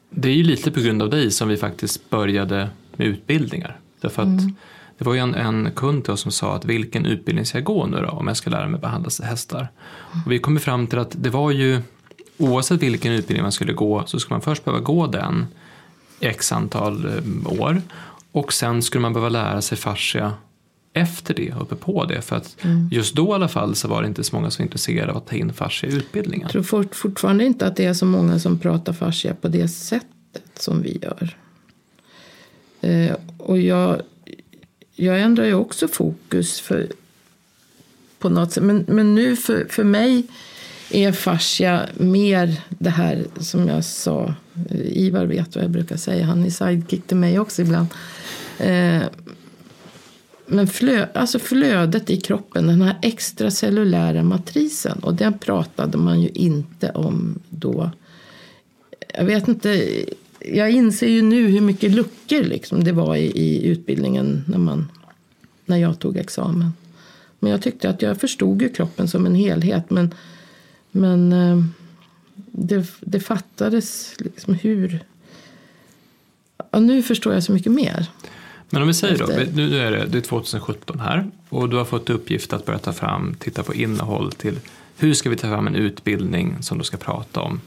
det 0.10 0.30
är 0.30 0.34
ju 0.34 0.44
lite 0.44 0.72
på 0.72 0.80
grund 0.80 1.02
av 1.02 1.10
dig 1.10 1.32
som 1.32 1.48
vi 1.48 1.58
faktiskt 1.58 2.10
började 2.10 2.70
med 2.96 3.08
utbildningar. 3.08 3.80
Därför 4.02 4.22
att 4.22 4.28
mm. 4.28 4.56
det 4.98 5.06
var 5.06 5.14
ju 5.14 5.20
en, 5.20 5.36
en 5.36 5.72
kund 5.72 6.04
till 6.04 6.14
oss 6.14 6.22
som 6.22 6.32
sa 6.32 6.56
att 6.56 6.66
vilken 6.66 7.06
utbildning 7.06 7.46
ska 7.46 7.58
jag 7.58 7.66
gå 7.66 7.86
nu 7.88 7.98
då 7.98 8.08
om 8.08 8.28
jag 8.28 8.38
ska 8.38 8.50
lära 8.50 8.68
mig 8.68 8.80
behandla 8.80 9.10
hästar? 9.24 9.68
Och 10.26 10.32
vi 10.32 10.40
kom 10.40 10.60
fram 10.60 10.88
till 10.88 11.00
att 11.00 11.16
det 11.24 11.30
var 11.30 11.52
ju 11.52 11.82
oavsett 12.38 12.84
vilken 12.84 13.14
utbildning 13.14 13.44
man 13.44 13.52
skulle 13.52 13.74
gå 13.74 14.04
så 14.06 14.20
skulle 14.20 14.34
man 14.34 14.42
först 14.42 14.66
behöva 14.66 14.84
gå 14.84 15.08
den 15.08 15.46
x 16.24 16.52
antal 16.52 17.06
eh, 17.06 17.62
år. 17.62 17.82
Och 18.32 18.54
sen 18.54 18.82
skulle 18.82 19.02
man 19.02 19.14
behöva 19.14 19.30
lära 19.30 19.62
sig 19.62 19.78
fascia 19.78 20.34
efter 20.94 21.34
det, 21.34 21.54
uppe 21.62 21.76
på 21.76 22.06
det. 22.06 22.22
För 22.22 22.36
att 22.36 22.56
mm. 22.62 22.90
just 22.92 23.16
då 23.16 23.28
i 23.28 23.32
alla 23.34 23.48
fall 23.48 23.76
så 23.76 23.88
var 23.88 24.02
det 24.02 24.08
inte 24.08 24.24
så 24.24 24.36
många 24.36 24.52
som 24.52 24.64
var 24.64 24.66
intresserade 24.66 25.12
av 25.12 25.18
att 25.18 25.28
ta 25.28 25.36
in 25.36 25.54
fascia 25.54 25.90
i 25.90 25.94
utbildningen. 25.94 26.42
Jag 26.44 26.52
tror 26.52 26.64
fort, 26.64 26.96
fortfarande 26.96 27.46
inte 27.46 27.68
att 27.68 27.76
det 27.76 27.86
är 27.86 27.94
så 27.94 28.06
många 28.06 28.40
som 28.40 28.60
pratar 28.60 28.94
fascia 28.94 29.36
på 29.42 29.48
det 29.48 29.68
sättet 29.68 30.60
som 30.60 30.82
vi 30.82 31.00
gör. 31.02 31.38
Eh, 32.82 33.16
och 33.38 33.60
jag, 33.60 34.02
jag 34.96 35.22
ändrar 35.22 35.46
ju 35.46 35.54
också 35.54 35.88
fokus 35.88 36.60
för, 36.60 36.88
på 38.20 38.30
något 38.30 38.52
sätt. 38.52 38.64
Men, 38.64 38.86
men 38.88 39.16
nu 39.16 39.36
för, 39.36 39.68
för 39.70 39.84
mig 39.84 40.28
är 40.94 41.12
fascia 41.12 41.88
mer 41.98 42.62
det 42.70 42.90
här 42.90 43.26
som 43.40 43.68
jag 43.68 43.86
sa. 43.86 44.34
Eh, 44.70 44.98
Ivar 44.98 45.26
vet 45.26 45.56
vad 45.56 45.64
jag 45.64 45.72
brukar 45.72 45.98
säga. 45.98 46.26
Han 46.26 46.46
är 46.46 46.50
sidekick 46.50 47.08
till 47.08 47.18
mig 47.18 47.40
också 47.40 47.62
ibland. 47.62 47.88
Eh, 48.60 49.02
men 50.46 50.68
flö, 50.68 51.08
alltså 51.14 51.40
flödet 51.40 52.10
i 52.10 52.22
kroppen, 52.22 52.68
den 52.68 52.82
här 52.82 52.98
extracellulära 53.02 54.24
matrisen. 54.24 55.00
Och 55.00 55.14
den 55.14 55.40
pratade 55.40 55.98
man 55.98 56.22
ju 56.22 56.30
inte 56.30 56.90
om 56.90 57.40
då. 57.50 57.92
Jag 59.14 59.26
vet 59.26 59.48
inte, 59.48 59.88
jag 60.40 60.72
inser 60.72 61.08
ju 61.08 61.22
nu 61.22 61.48
hur 61.48 61.62
mycket 61.62 61.92
luckor 61.92 62.44
liksom 62.44 62.84
det 62.84 62.92
var 62.92 63.16
i, 63.16 63.26
i 63.26 63.66
utbildningen 63.66 64.44
när, 64.48 64.58
man, 64.58 64.92
när 65.66 65.78
jag 65.78 66.00
tog 66.00 66.18
examen. 66.18 66.74
Men 67.40 67.52
jag 67.52 67.62
tyckte 67.62 67.90
att 67.90 68.02
jag 68.02 68.22
förstod 68.22 68.62
ju 68.62 68.70
kroppen 68.70 69.08
som 69.08 69.26
en 69.26 69.36
helhet. 69.36 69.90
Men, 69.90 70.14
men 70.96 71.34
eh, 71.34 71.64
det, 72.52 72.86
det 73.00 73.20
fattades 73.20 74.16
liksom 74.18 74.54
hur... 74.54 75.00
Ja, 76.72 76.80
nu 76.80 77.04
förstår 77.04 77.34
jag 77.34 77.44
så 77.44 77.52
mycket 77.52 77.72
mer. 77.72 78.08
Men 78.70 78.82
om 78.82 78.88
vi 78.88 78.94
säger 78.94 79.18
då, 79.18 79.26
nu 79.54 79.80
är 79.80 79.92
det, 79.92 80.06
det 80.06 80.18
är 80.18 80.22
2017 80.22 81.00
här 81.00 81.32
och 81.50 81.70
du 81.70 81.78
har 81.78 81.86
fått 81.86 82.10
uppgift 82.10 82.54
att 82.54 82.66
börja 82.66 82.80
ta 82.80 82.94
fram, 82.94 83.36
titta 83.40 83.64
på 83.64 83.74
innehåll 83.74 84.32
till 84.32 84.60
hur 84.98 85.14
ska 85.14 85.30
vi 85.30 85.36
ta 85.36 85.48
fram 85.48 85.68
en 85.68 85.76
utbildning 85.76 86.56
som 86.62 86.78
du 86.78 86.84
ska 86.84 86.98
prata 86.98 87.42
om 87.42 87.62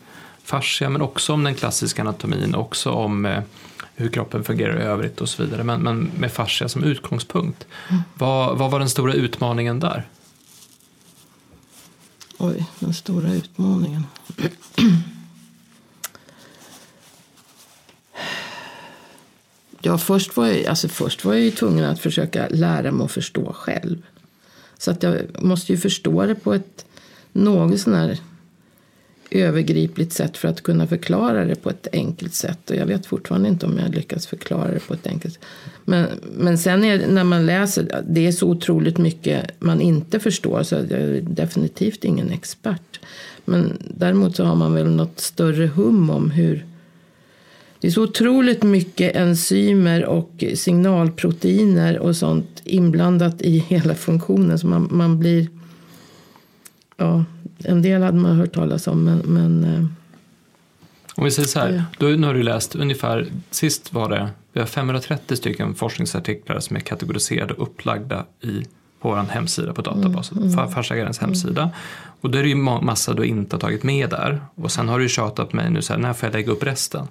fascia 0.44 0.88
men 0.88 1.02
också 1.02 1.32
om 1.32 1.44
den 1.44 1.54
klassiska 1.54 2.02
anatomin, 2.02 2.54
också 2.54 2.90
om 2.90 3.26
eh, 3.26 3.42
hur 3.94 4.08
kroppen 4.08 4.44
fungerar 4.44 4.80
i 4.80 4.82
övrigt 4.82 5.20
och 5.20 5.28
så 5.28 5.42
vidare. 5.44 5.64
Men, 5.64 5.82
men 5.82 6.10
med 6.18 6.32
fascia 6.32 6.68
som 6.68 6.84
utgångspunkt. 6.84 7.66
Mm. 7.88 8.02
Vad, 8.14 8.58
vad 8.58 8.70
var 8.70 8.78
den 8.78 8.88
stora 8.88 9.12
utmaningen 9.12 9.80
där? 9.80 10.04
Oj, 12.38 12.66
den 12.80 12.94
stora 12.94 13.32
utmaningen. 13.32 14.06
Ja, 19.80 19.98
först 19.98 20.36
var, 20.36 20.46
jag, 20.46 20.66
alltså 20.66 20.88
först 20.88 21.24
var 21.24 21.34
jag 21.34 21.42
ju 21.42 21.50
tvungen 21.50 21.84
att 21.84 22.00
försöka 22.00 22.48
lära 22.50 22.92
mig 22.92 23.04
att 23.04 23.12
förstå 23.12 23.52
själv. 23.52 24.02
Så 24.78 24.90
att 24.90 25.02
jag 25.02 25.42
måste 25.42 25.72
ju 25.72 25.78
förstå 25.78 26.26
det 26.26 26.34
på 26.34 26.54
ett 26.54 26.86
något 27.32 27.80
sån 27.80 27.94
här 27.94 28.20
övergripligt 29.30 30.12
sätt 30.12 30.36
för 30.36 30.48
att 30.48 30.62
kunna 30.62 30.86
förklara 30.86 31.44
det 31.44 31.54
på 31.54 31.70
ett 31.70 31.88
enkelt 31.92 32.34
sätt. 32.34 32.70
Och 32.70 32.76
jag 32.76 32.86
vet 32.86 33.06
fortfarande 33.06 33.48
inte 33.48 33.66
om 33.66 33.78
jag 33.78 33.94
lyckas 33.94 34.26
förklara 34.26 34.70
det 34.70 34.80
på 34.80 34.94
ett 34.94 35.06
enkelt 35.06 35.34
sätt. 35.34 35.44
Men, 35.84 36.06
men 36.36 36.58
sen 36.58 36.84
är, 36.84 37.06
när 37.06 37.24
man 37.24 37.46
läser, 37.46 38.02
det 38.08 38.26
är 38.26 38.32
så 38.32 38.48
otroligt 38.48 38.98
mycket 38.98 39.60
man 39.60 39.80
inte 39.80 40.20
förstår 40.20 40.62
så 40.62 40.74
jag 40.74 40.90
är 40.90 41.20
definitivt 41.20 42.04
ingen 42.04 42.30
expert. 42.30 43.00
Men 43.44 43.82
däremot 43.90 44.36
så 44.36 44.44
har 44.44 44.56
man 44.56 44.74
väl 44.74 44.90
något 44.90 45.20
större 45.20 45.66
hum 45.66 46.10
om 46.10 46.30
hur 46.30 46.66
det 47.80 47.86
är 47.86 47.92
så 47.92 48.02
otroligt 48.02 48.62
mycket 48.62 49.16
enzymer 49.16 50.04
och 50.04 50.44
signalproteiner 50.54 51.98
och 51.98 52.16
sånt 52.16 52.62
inblandat 52.64 53.42
i 53.42 53.58
hela 53.58 53.94
funktionen 53.94 54.58
så 54.58 54.66
man, 54.66 54.88
man 54.90 55.18
blir 55.18 55.48
ja, 56.96 57.24
en 57.64 57.82
del 57.82 58.02
hade 58.02 58.18
man 58.18 58.36
hört 58.36 58.52
talas 58.52 58.86
om, 58.86 59.04
men... 59.04 59.18
men 59.18 59.64
eh, 59.64 59.84
om 61.14 61.24
vi 61.24 61.30
säger 61.30 61.48
så 61.48 61.58
här, 61.58 61.84
då, 61.98 62.06
nu 62.06 62.26
har 62.26 62.34
du 62.34 62.42
läst 62.42 62.74
ungefär, 62.74 63.26
sist 63.50 63.92
var 63.92 64.08
det, 64.10 64.28
vi 64.52 64.60
har 64.60 64.66
530 64.66 65.36
stycken 65.36 65.74
forskningsartiklar 65.74 66.60
som 66.60 66.76
är 66.76 66.80
kategoriserade 66.80 67.54
och 67.54 67.62
upplagda 67.62 68.24
i, 68.40 68.64
på 69.00 69.08
vår 69.08 69.16
hemsida 69.16 69.72
på 69.72 69.82
databasen, 69.82 70.38
mm, 70.38 70.58
mm, 70.58 70.70
Farsagarens 70.70 71.18
hemsida. 71.18 71.70
Och 72.20 72.30
då 72.30 72.38
är 72.38 72.42
det 72.42 72.48
ju 72.48 72.54
massa 72.54 73.14
du 73.14 73.24
inte 73.24 73.56
har 73.56 73.60
tagit 73.60 73.82
med 73.82 74.10
där. 74.10 74.40
Och 74.54 74.72
sen 74.72 74.88
har 74.88 74.98
du 74.98 75.08
tjatat 75.08 75.50
på 75.50 75.56
mig 75.56 75.70
nu 75.70 75.82
så 75.82 75.92
här, 75.92 76.00
när 76.00 76.12
får 76.12 76.26
jag 76.26 76.32
lägga 76.32 76.52
upp 76.52 76.62
resten? 76.62 77.08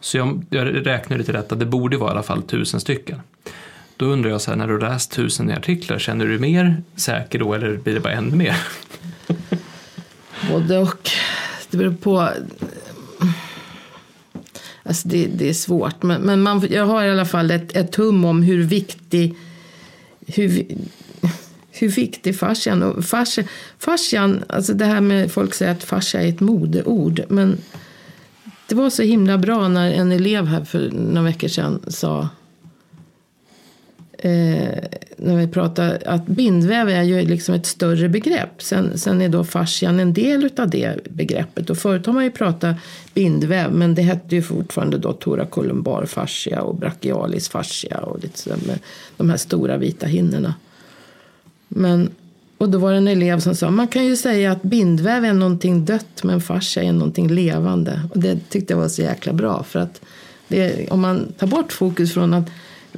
Så 0.00 0.16
jag, 0.16 0.44
jag 0.50 0.86
räknar 0.86 1.18
lite 1.18 1.32
rätt 1.32 1.52
att 1.52 1.58
det 1.58 1.66
borde 1.66 1.96
vara 1.96 2.10
i 2.10 2.12
alla 2.12 2.22
fall 2.22 2.42
tusen 2.42 2.80
stycken. 2.80 3.20
Då 3.96 4.06
undrar 4.06 4.30
jag 4.30 4.40
så 4.40 4.50
här, 4.50 4.58
när 4.58 4.66
du 4.66 4.72
har 4.72 4.80
läst 4.80 5.12
tusen 5.12 5.50
artiklar, 5.50 5.98
känner 5.98 6.24
du 6.24 6.30
dig 6.30 6.40
mer 6.40 6.82
säker 6.96 7.38
då 7.38 7.54
eller 7.54 7.76
blir 7.76 7.94
det 7.94 8.00
bara 8.00 8.12
ännu 8.12 8.36
mer? 8.36 8.56
Både 10.48 10.78
och. 10.78 11.10
Det 11.70 11.76
beror 11.76 11.94
på. 11.94 12.28
Alltså 14.82 15.08
det, 15.08 15.26
det 15.26 15.48
är 15.48 15.54
svårt. 15.54 16.02
Men, 16.02 16.20
men 16.22 16.42
man, 16.42 16.66
jag 16.70 16.86
har 16.86 17.04
i 17.04 17.10
alla 17.10 17.24
fall 17.24 17.50
ett, 17.50 17.76
ett 17.76 17.94
hum 17.94 18.24
om 18.24 18.42
hur 18.42 18.62
viktig 18.62 19.36
hur, 20.26 20.66
hur 21.70 21.88
viktig 21.88 22.38
fascian 22.38 22.82
och 22.82 23.04
fascia, 23.04 23.44
fascian, 23.78 24.44
alltså 24.48 24.74
det 24.74 24.84
här 24.84 25.00
med 25.00 25.32
folk 25.32 25.54
säger 25.54 25.72
att 25.72 25.84
fascia 25.84 26.22
är 26.22 26.28
ett 26.28 26.40
modeord. 26.40 27.22
Men 27.28 27.58
det 28.68 28.74
var 28.74 28.90
så 28.90 29.02
himla 29.02 29.38
bra 29.38 29.68
när 29.68 29.92
en 29.92 30.12
elev 30.12 30.46
här 30.46 30.64
för 30.64 30.90
några 30.90 31.22
veckor 31.22 31.48
sedan 31.48 31.80
sa 31.88 32.28
eh, 34.22 34.74
när 35.16 35.36
vi 35.36 35.46
pratar 35.46 36.02
att 36.06 36.26
bindväv 36.26 36.88
är 36.88 37.02
ju 37.02 37.22
liksom 37.22 37.54
ett 37.54 37.66
större 37.66 38.08
begrepp. 38.08 38.62
Sen, 38.62 38.98
sen 38.98 39.20
är 39.20 39.28
då 39.28 39.44
fascian 39.44 40.00
en 40.00 40.12
del 40.12 40.50
av 40.56 40.70
det 40.70 41.08
begreppet. 41.10 41.70
Och 41.70 41.78
förut 41.78 42.06
har 42.06 42.12
man 42.12 42.24
ju 42.24 42.30
pratat 42.30 42.76
bindväv 43.14 43.72
men 43.72 43.94
det 43.94 44.02
hette 44.02 44.34
ju 44.34 44.42
fortfarande 44.42 44.98
då 44.98 45.12
thoracolumbar 45.12 46.04
fascia 46.06 46.62
och 46.62 46.74
brachialis 46.74 47.48
fascia 47.48 47.98
och 47.98 48.20
lite 48.22 48.38
sådär 48.38 48.58
med 48.66 48.78
de 49.16 49.30
här 49.30 49.36
stora 49.36 49.76
vita 49.76 50.06
hinnorna. 50.06 50.54
Men, 51.68 52.10
och 52.58 52.68
då 52.68 52.78
var 52.78 52.92
det 52.92 52.98
en 52.98 53.08
elev 53.08 53.40
som 53.40 53.54
sa 53.54 53.70
man 53.70 53.88
kan 53.88 54.04
ju 54.04 54.16
säga 54.16 54.52
att 54.52 54.62
bindväv 54.62 55.24
är 55.24 55.32
någonting 55.32 55.84
dött 55.84 56.22
men 56.22 56.40
fascia 56.40 56.82
är 56.82 56.92
någonting 56.92 57.28
levande. 57.28 58.02
Och 58.14 58.20
det 58.20 58.50
tyckte 58.50 58.72
jag 58.72 58.78
var 58.78 58.88
så 58.88 59.02
jäkla 59.02 59.32
bra 59.32 59.62
för 59.62 59.78
att 59.78 60.00
det, 60.48 60.88
om 60.90 61.00
man 61.00 61.32
tar 61.38 61.46
bort 61.46 61.72
fokus 61.72 62.14
från 62.14 62.34
att 62.34 62.50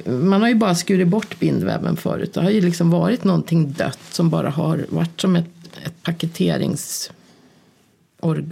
man 0.05 0.41
har 0.41 0.49
ju 0.49 0.55
bara 0.55 0.75
skurit 0.75 1.07
bort 1.07 1.39
bindväven 1.39 1.97
förut. 1.97 2.33
Det 2.33 2.41
har 2.41 2.49
ju 2.49 2.61
liksom 2.61 2.89
varit 2.89 3.23
någonting 3.23 3.71
dött 3.71 3.99
som 4.11 4.29
bara 4.29 4.49
har 4.49 4.85
varit 4.89 5.21
som 5.21 5.35
ett, 5.35 5.45
ett 5.85 6.03
paketerings 6.03 7.11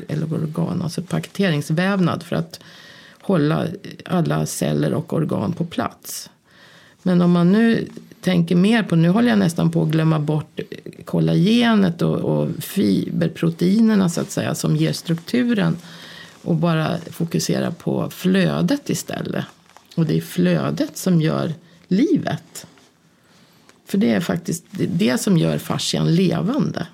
eller 0.08 0.34
organ, 0.34 0.82
alltså 0.82 1.02
paketeringsvävnad 1.02 2.24
för 2.24 2.36
att 2.36 2.60
hålla 3.22 3.68
alla 4.06 4.46
celler 4.46 4.94
och 4.94 5.14
organ 5.14 5.54
på 5.54 5.66
plats. 5.66 6.30
Men 7.04 7.22
om 7.22 7.32
man 7.32 7.52
nu 7.52 7.88
tänker 8.22 8.56
mer 8.56 8.84
på, 8.84 8.96
nu 8.96 9.10
håller 9.10 9.30
jag 9.30 9.40
nästan 9.40 9.72
på 9.72 9.84
att 9.84 9.90
glömma 9.90 10.20
bort 10.20 10.60
kollagenet 11.06 12.02
och, 12.02 12.18
och 12.18 12.50
fiberproteinerna 12.60 14.10
så 14.10 14.22
att 14.22 14.32
säga 14.32 14.56
som 14.56 14.76
ger 14.76 14.94
strukturen 14.94 15.78
och 16.44 16.56
bara 16.56 16.98
fokusera 17.12 17.72
på 17.72 18.10
flödet 18.10 18.90
istället. 18.90 19.46
Och 19.96 20.06
det 20.06 20.18
är 20.18 20.22
flödet 20.22 20.98
som 20.98 21.22
gör 21.22 21.54
livet. 21.88 22.66
För 23.86 23.98
det 23.98 24.10
är 24.10 24.20
faktiskt 24.20 24.66
det 24.72 25.22
som 25.22 25.38
gör 25.38 25.58
fascian 25.58 26.16
levande. 26.16 26.88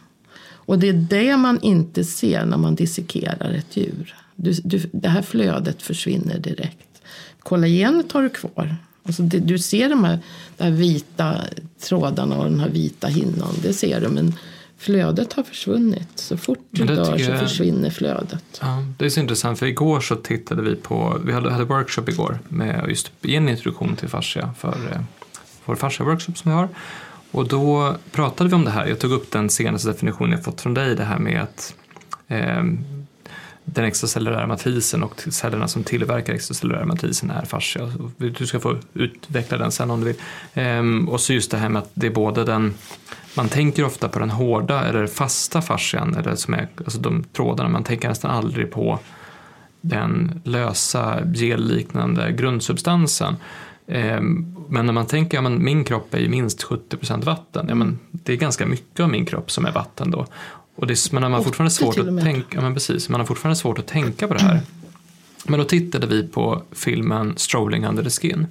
Och 0.67 0.79
det 0.79 0.89
är 0.89 0.93
det 0.93 1.37
man 1.37 1.61
inte 1.61 2.03
ser 2.03 2.45
när 2.45 2.57
man 2.57 2.75
dissekerar 2.75 3.51
ett 3.51 3.77
djur. 3.77 4.15
Du, 4.35 4.53
du, 4.63 4.89
det 4.91 5.09
här 5.09 5.21
flödet 5.21 5.81
försvinner 5.81 6.39
direkt. 6.39 7.01
Kollagenet 7.39 8.11
har 8.11 8.23
du 8.23 8.29
kvar. 8.29 8.75
Alltså 9.03 9.23
det, 9.23 9.39
du 9.39 9.59
ser 9.59 9.89
de 9.89 10.03
här, 10.03 10.19
de 10.57 10.63
här 10.63 10.71
vita 10.71 11.41
trådarna 11.79 12.37
och 12.37 12.43
den 12.43 12.59
här 12.59 12.69
vita 12.69 13.07
hinnan. 13.07 13.55
Det 13.61 13.73
ser 13.73 14.01
du. 14.01 14.07
Men 14.07 14.33
flödet 14.77 15.34
har 15.34 15.43
försvunnit. 15.43 16.10
Så 16.15 16.38
fort 16.38 16.67
du 16.69 16.86
dör 16.86 17.17
så 17.17 17.38
försvinner 17.38 17.89
flödet. 17.89 18.43
Ja, 18.62 18.84
det 18.98 19.05
är 19.05 19.10
så 19.10 19.19
intressant 19.19 19.60
för 19.60 19.65
igår 19.65 20.00
så 20.00 20.15
tittade 20.15 20.62
vi 20.62 20.75
på, 20.75 21.22
vi 21.25 21.34
hade, 21.34 21.51
hade 21.51 21.63
workshop 21.63 22.03
igår 22.07 22.39
med 22.50 22.86
just 22.89 23.12
en 23.22 23.50
introduktion 23.50 23.96
till 23.96 24.10
fascia 24.10 24.53
för 24.57 24.91
eh, 24.91 25.01
vår 25.65 25.75
fascia-workshop 25.75 26.34
som 26.34 26.51
vi 26.51 26.57
har. 26.57 26.69
Och 27.31 27.48
då 27.48 27.96
pratade 28.12 28.50
vi 28.50 28.55
om 28.55 28.65
det 28.65 28.72
här, 28.72 28.88
jag 28.88 29.00
tog 29.00 29.12
upp 29.12 29.31
den 29.31 29.50
senaste 29.50 29.88
definitionen 29.88 30.31
jag 30.31 30.43
fått 30.43 30.62
från 30.62 30.74
dig, 30.74 30.96
det 30.96 31.03
här 31.03 31.19
med 31.19 31.41
att 31.41 31.75
eh, 32.27 32.63
den 33.74 33.86
extracellulära 33.86 34.48
matrisen 34.48 35.03
och 35.03 35.22
cellerna 35.29 35.67
som 35.67 35.84
tillverkar 35.84 36.34
extracellulära 36.34 36.86
matrisen 36.86 37.29
är 37.29 37.46
fascia. 37.46 37.91
Du 38.17 38.48
ska 38.48 38.60
få 38.60 38.77
utveckla 38.93 39.57
den 39.57 39.72
sen 39.72 39.91
om 39.91 40.00
du 40.00 40.05
vill. 40.05 40.15
Ehm, 40.53 41.10
och 41.10 41.22
så 41.22 41.34
just 41.34 41.51
det 41.51 41.57
här 41.57 41.69
med 41.69 41.81
att 41.81 41.89
det 41.93 42.07
är 42.07 42.12
både 42.12 42.43
den, 42.43 42.74
man 43.38 43.50
tänker 43.50 43.86
ofta 43.86 44.10
på 44.10 44.20
den 44.20 44.29
hårda 44.29 44.86
eller 44.86 45.08
fasta 45.08 45.62
fascian, 45.62 46.15
eller 46.15 46.36
som 46.36 46.53
är, 46.53 46.67
alltså 46.77 47.00
de 47.00 47.24
trådarna, 47.24 47.70
man 47.70 47.84
tänker 47.84 48.10
nästan 48.10 48.32
aldrig 48.32 48.72
på 48.72 49.00
den 49.82 50.41
lösa 50.44 51.25
gelliknande 51.34 52.32
grundsubstansen. 52.32 53.36
Ehm, 53.88 54.56
men 54.70 54.86
när 54.86 54.94
man 54.94 55.06
tänker, 55.06 55.38
ja, 55.38 55.50
min 55.50 55.84
kropp 55.84 56.13
är 56.13 56.20
ju 56.20 56.29
minst 56.29 56.63
70% 56.63 57.25
vatten, 57.25 57.65
ja, 57.70 57.75
men 57.75 58.00
det 58.12 58.34
är 58.34 58.38
ganska 58.38 58.65
mycket 58.65 59.00
av 59.00 59.10
min 59.10 59.25
kropp 59.25 59.51
som 59.51 59.65
är 59.65 59.72
vatten 59.72 60.12
då. 60.12 60.25
Och 60.75 60.88
det, 60.88 61.12
men 61.12 61.22
man 61.22 61.34
har 61.34 61.41
fortfarande 61.41 61.72
svårt 61.72 61.98
att 61.98 62.22
tänka, 62.22 62.48
ja, 62.58 62.62
men 62.62 62.74
precis, 62.74 63.10
man 63.10 63.20
har 63.20 63.25
fortfarande 63.25 63.56
svårt 63.56 63.79
att 63.79 63.88
tänka 63.88 64.27
på 64.27 64.34
det 64.34 64.44
här. 64.44 64.62
Men 65.50 65.60
då 65.60 65.65
tittade 65.65 66.08
vi 66.08 66.27
på 66.27 66.62
filmen 66.72 67.34
Strolling 67.38 67.86
under 67.86 68.03
the 68.03 68.10
skin 68.10 68.48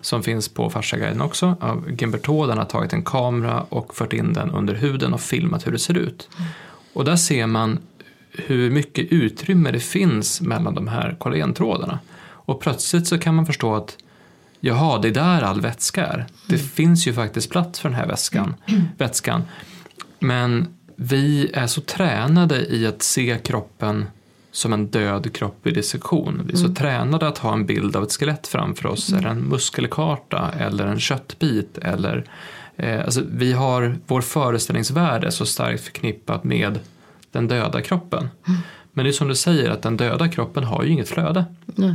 som 0.00 0.22
finns 0.22 0.48
på 0.48 0.70
Fasciaguiden 0.70 1.20
också 1.20 1.56
av 1.60 1.90
Gimberto. 1.98 2.46
Den 2.46 2.58
har 2.58 2.64
tagit 2.64 2.92
en 2.92 3.02
kamera 3.02 3.62
och 3.68 3.94
fört 3.94 4.12
in 4.12 4.32
den 4.32 4.50
under 4.50 4.74
huden 4.74 5.14
och 5.14 5.20
filmat 5.20 5.66
hur 5.66 5.72
det 5.72 5.78
ser 5.78 5.98
ut. 5.98 6.28
Mm. 6.38 6.50
Och 6.92 7.04
där 7.04 7.16
ser 7.16 7.46
man 7.46 7.78
hur 8.32 8.70
mycket 8.70 9.12
utrymme 9.12 9.70
det 9.70 9.80
finns 9.80 10.40
mellan 10.40 10.74
de 10.74 10.88
här 10.88 11.16
kollagentrådarna. 11.18 11.98
Och 12.22 12.60
plötsligt 12.60 13.06
så 13.06 13.18
kan 13.18 13.34
man 13.34 13.46
förstå 13.46 13.74
att 13.74 13.96
jaha, 14.60 14.98
det 14.98 15.08
är 15.08 15.12
där 15.12 15.42
all 15.42 15.60
vätska 15.60 16.06
är. 16.06 16.26
Det 16.46 16.54
mm. 16.54 16.66
finns 16.66 17.06
ju 17.06 17.12
faktiskt 17.12 17.50
plats 17.50 17.80
för 17.80 17.88
den 17.88 17.98
här 17.98 18.06
vätskan. 18.06 18.54
Mm. 18.66 18.82
vätskan. 18.98 19.42
Men 20.18 20.74
vi 20.96 21.50
är 21.54 21.66
så 21.66 21.80
tränade 21.80 22.74
i 22.74 22.86
att 22.86 23.02
se 23.02 23.38
kroppen 23.44 24.06
som 24.52 24.72
en 24.72 24.86
död 24.86 25.32
kropp 25.32 25.66
i 25.66 25.70
dissektion. 25.70 26.42
Vi 26.46 26.52
är 26.52 26.56
så 26.56 26.64
mm. 26.64 26.74
tränade 26.74 27.28
att 27.28 27.38
ha 27.38 27.52
en 27.52 27.66
bild 27.66 27.96
av 27.96 28.02
ett 28.02 28.12
skelett 28.12 28.46
framför 28.46 28.86
oss, 28.86 29.12
mm. 29.12 29.20
eller 29.20 29.30
en 29.30 29.40
muskelkarta, 29.40 30.50
eller 30.58 30.86
en 30.86 31.00
köttbit. 31.00 31.78
Eller, 31.78 32.24
eh, 32.76 33.04
alltså, 33.04 33.22
vi 33.32 33.52
har, 33.52 33.96
vår 34.06 34.20
föreställningsvärld 34.20 35.24
är 35.24 35.30
så 35.30 35.46
starkt 35.46 35.84
förknippat 35.84 36.44
med 36.44 36.78
den 37.32 37.48
döda 37.48 37.80
kroppen. 37.80 38.28
Mm. 38.48 38.60
Men 38.92 39.04
det 39.04 39.10
är 39.10 39.12
som 39.12 39.28
du 39.28 39.34
säger, 39.34 39.70
att 39.70 39.82
den 39.82 39.96
döda 39.96 40.28
kroppen 40.28 40.64
har 40.64 40.84
ju 40.84 40.90
inget 40.90 41.08
flöde. 41.08 41.44
Nej. 41.66 41.94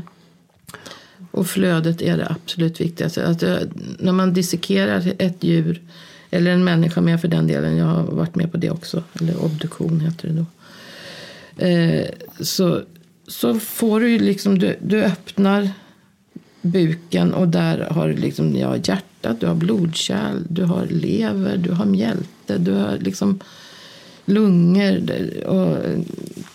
Och 1.31 1.47
flödet 1.47 2.01
är 2.01 2.17
det 2.17 2.27
absolut 2.29 2.81
viktigaste. 2.81 3.27
Att 3.27 3.43
eh, 3.43 3.57
när 3.99 4.11
man 4.11 4.33
dissekerar 4.33 5.13
ett 5.19 5.43
djur, 5.43 5.81
eller 6.31 6.51
en 6.51 6.63
människa 6.63 7.01
med 7.01 7.21
för 7.21 7.27
den 7.27 7.47
delen, 7.47 7.77
jag 7.77 7.85
har 7.85 8.03
varit 8.03 8.35
med 8.35 8.51
på 8.51 8.57
det 8.57 8.69
också, 8.69 9.03
eller 9.19 9.43
obduktion 9.43 9.99
heter 9.99 10.27
det 10.27 10.33
då. 10.33 10.45
Eh, 11.57 12.05
så, 12.39 12.81
så 13.27 13.59
får 13.59 13.99
du 13.99 14.19
liksom, 14.19 14.59
du, 14.59 14.75
du 14.81 15.03
öppnar 15.03 15.69
buken 16.61 17.33
och 17.33 17.47
där 17.47 17.79
har 17.79 18.07
du 18.07 18.15
liksom, 18.15 18.55
ja, 18.55 18.77
hjärtat, 18.77 19.39
du 19.39 19.47
har 19.47 19.55
blodkärl, 19.55 20.43
du 20.49 20.63
har 20.63 20.85
lever, 20.85 21.57
du 21.57 21.71
har 21.71 21.85
mjälte, 21.85 22.57
du 22.57 22.71
har 22.71 22.97
liksom 22.97 23.39
lungor 24.25 25.01
och 25.45 25.85
eh, 25.85 25.99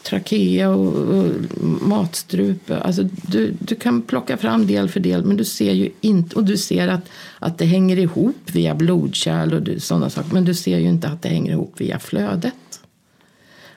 trakea 0.03 0.71
och, 0.71 0.97
och 0.97 1.27
matstrupe. 1.63 2.79
Alltså 2.79 3.03
du, 3.23 3.55
du 3.59 3.75
kan 3.75 4.03
plocka 4.03 4.37
fram 4.37 4.67
del 4.67 4.89
för 4.89 5.01
del 5.01 5.25
men 5.25 5.37
du 5.37 5.45
ser 5.45 5.73
ju 5.73 5.91
inte, 6.01 6.37
och 6.37 6.45
du 6.45 6.57
ser 6.57 6.89
att, 6.89 7.09
att 7.39 7.59
det 7.59 7.65
hänger 7.65 7.99
ihop 7.99 8.51
via 8.53 8.75
blodkärl 8.75 9.55
och 9.55 9.83
sådana 9.83 10.11
saker 10.11 10.35
men 10.35 10.45
du 10.45 10.55
ser 10.55 10.79
ju 10.79 10.89
inte 10.89 11.09
att 11.09 11.23
det 11.23 11.29
hänger 11.29 11.53
ihop 11.53 11.75
via 11.77 11.99
flödet. 11.99 12.55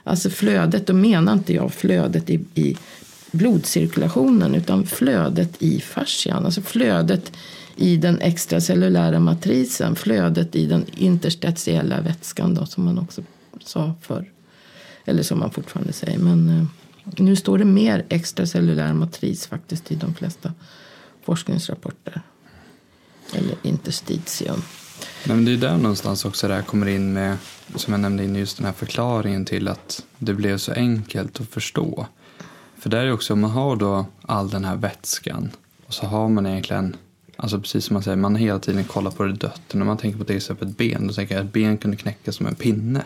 Alltså 0.04 0.30
flödet, 0.30 0.88
då 0.88 0.94
menar 0.94 1.34
inte 1.34 1.54
jag 1.54 1.74
flödet 1.74 2.30
i, 2.30 2.46
i 2.56 2.78
blodcirkulationen 3.32 4.56
utan 4.56 4.86
flödet 4.86 5.62
i 5.62 5.80
fascian, 5.80 6.46
alltså 6.46 6.62
flödet 6.62 7.32
i 7.76 7.98
den 7.98 8.22
extracellulära 8.22 9.20
matrisen, 9.20 9.96
flödet 9.96 10.56
i 10.56 10.66
den 10.66 10.86
interstitiella 10.96 12.02
vätskan 12.02 12.54
då, 12.54 12.66
som 12.66 12.86
man 12.86 13.00
också 13.00 13.22
sa 13.64 13.94
förr. 14.02 14.32
Eller 15.06 15.24
som 15.24 15.40
man 15.40 15.52
fortfarande 15.52 15.94
säger. 15.94 16.20
Men 16.20 16.50
eh, 16.50 16.66
nu 17.18 17.36
står 17.36 17.58
det 17.58 17.66
mer 17.66 18.06
extracellulär 18.10 18.94
matris 18.94 19.48
faktiskt 19.48 19.92
i 19.92 19.96
de 19.96 20.14
flesta 20.14 20.54
forskningsrapporter. 21.24 22.22
Eller 23.34 23.56
interstitium. 23.64 24.62
Men 25.28 25.46
det 25.46 25.54
är 25.54 25.58
där 25.58 25.78
någonstans 25.78 26.26
också 26.26 26.48
det 26.48 26.54
här 26.54 26.62
kommer 26.62 26.88
in 26.88 27.14
med, 27.14 27.38
som 27.76 27.94
jag 27.94 28.00
nämnde 28.00 28.24
in 28.24 28.36
just 28.36 28.58
den 28.58 28.66
här 28.66 28.74
förklaringen 28.74 29.46
till 29.46 29.68
att 29.68 30.06
det 30.18 30.34
blev 30.34 30.58
så 30.58 30.74
enkelt 30.74 31.40
att 31.40 31.48
förstå. 31.48 32.08
För 32.78 32.90
där 32.90 33.06
är 33.06 33.12
också, 33.12 33.34
om 33.34 33.42
man 33.42 33.52
har 33.52 33.76
då 33.76 34.06
all 34.22 34.50
den 34.50 34.66
här 34.66 34.76
vätskan 34.76 35.52
och 35.86 35.94
så 35.94 36.06
har 36.06 36.30
man 36.30 36.46
egentligen, 36.46 36.96
alltså 37.36 37.60
precis 37.60 37.86
som 37.86 37.94
man 37.94 38.04
säger, 38.04 38.18
man 38.18 38.36
hela 38.36 38.60
tiden 38.60 38.84
kollar 38.84 39.12
på 39.12 39.24
det 39.24 39.34
dött. 39.34 39.62
När 39.74 39.86
man 39.86 39.98
tänker 39.98 40.20
på 40.20 40.26
till 40.26 40.36
exempel 40.36 40.68
ett 40.68 40.78
ben, 40.78 41.08
då 41.08 41.14
tänker 41.14 41.36
jag 41.36 41.42
att 41.42 41.48
ett 41.48 41.54
ben 41.54 41.78
kunde 41.78 41.98
knäckas 41.98 42.36
som 42.36 42.48
en 42.48 42.56
pinne. 42.56 43.04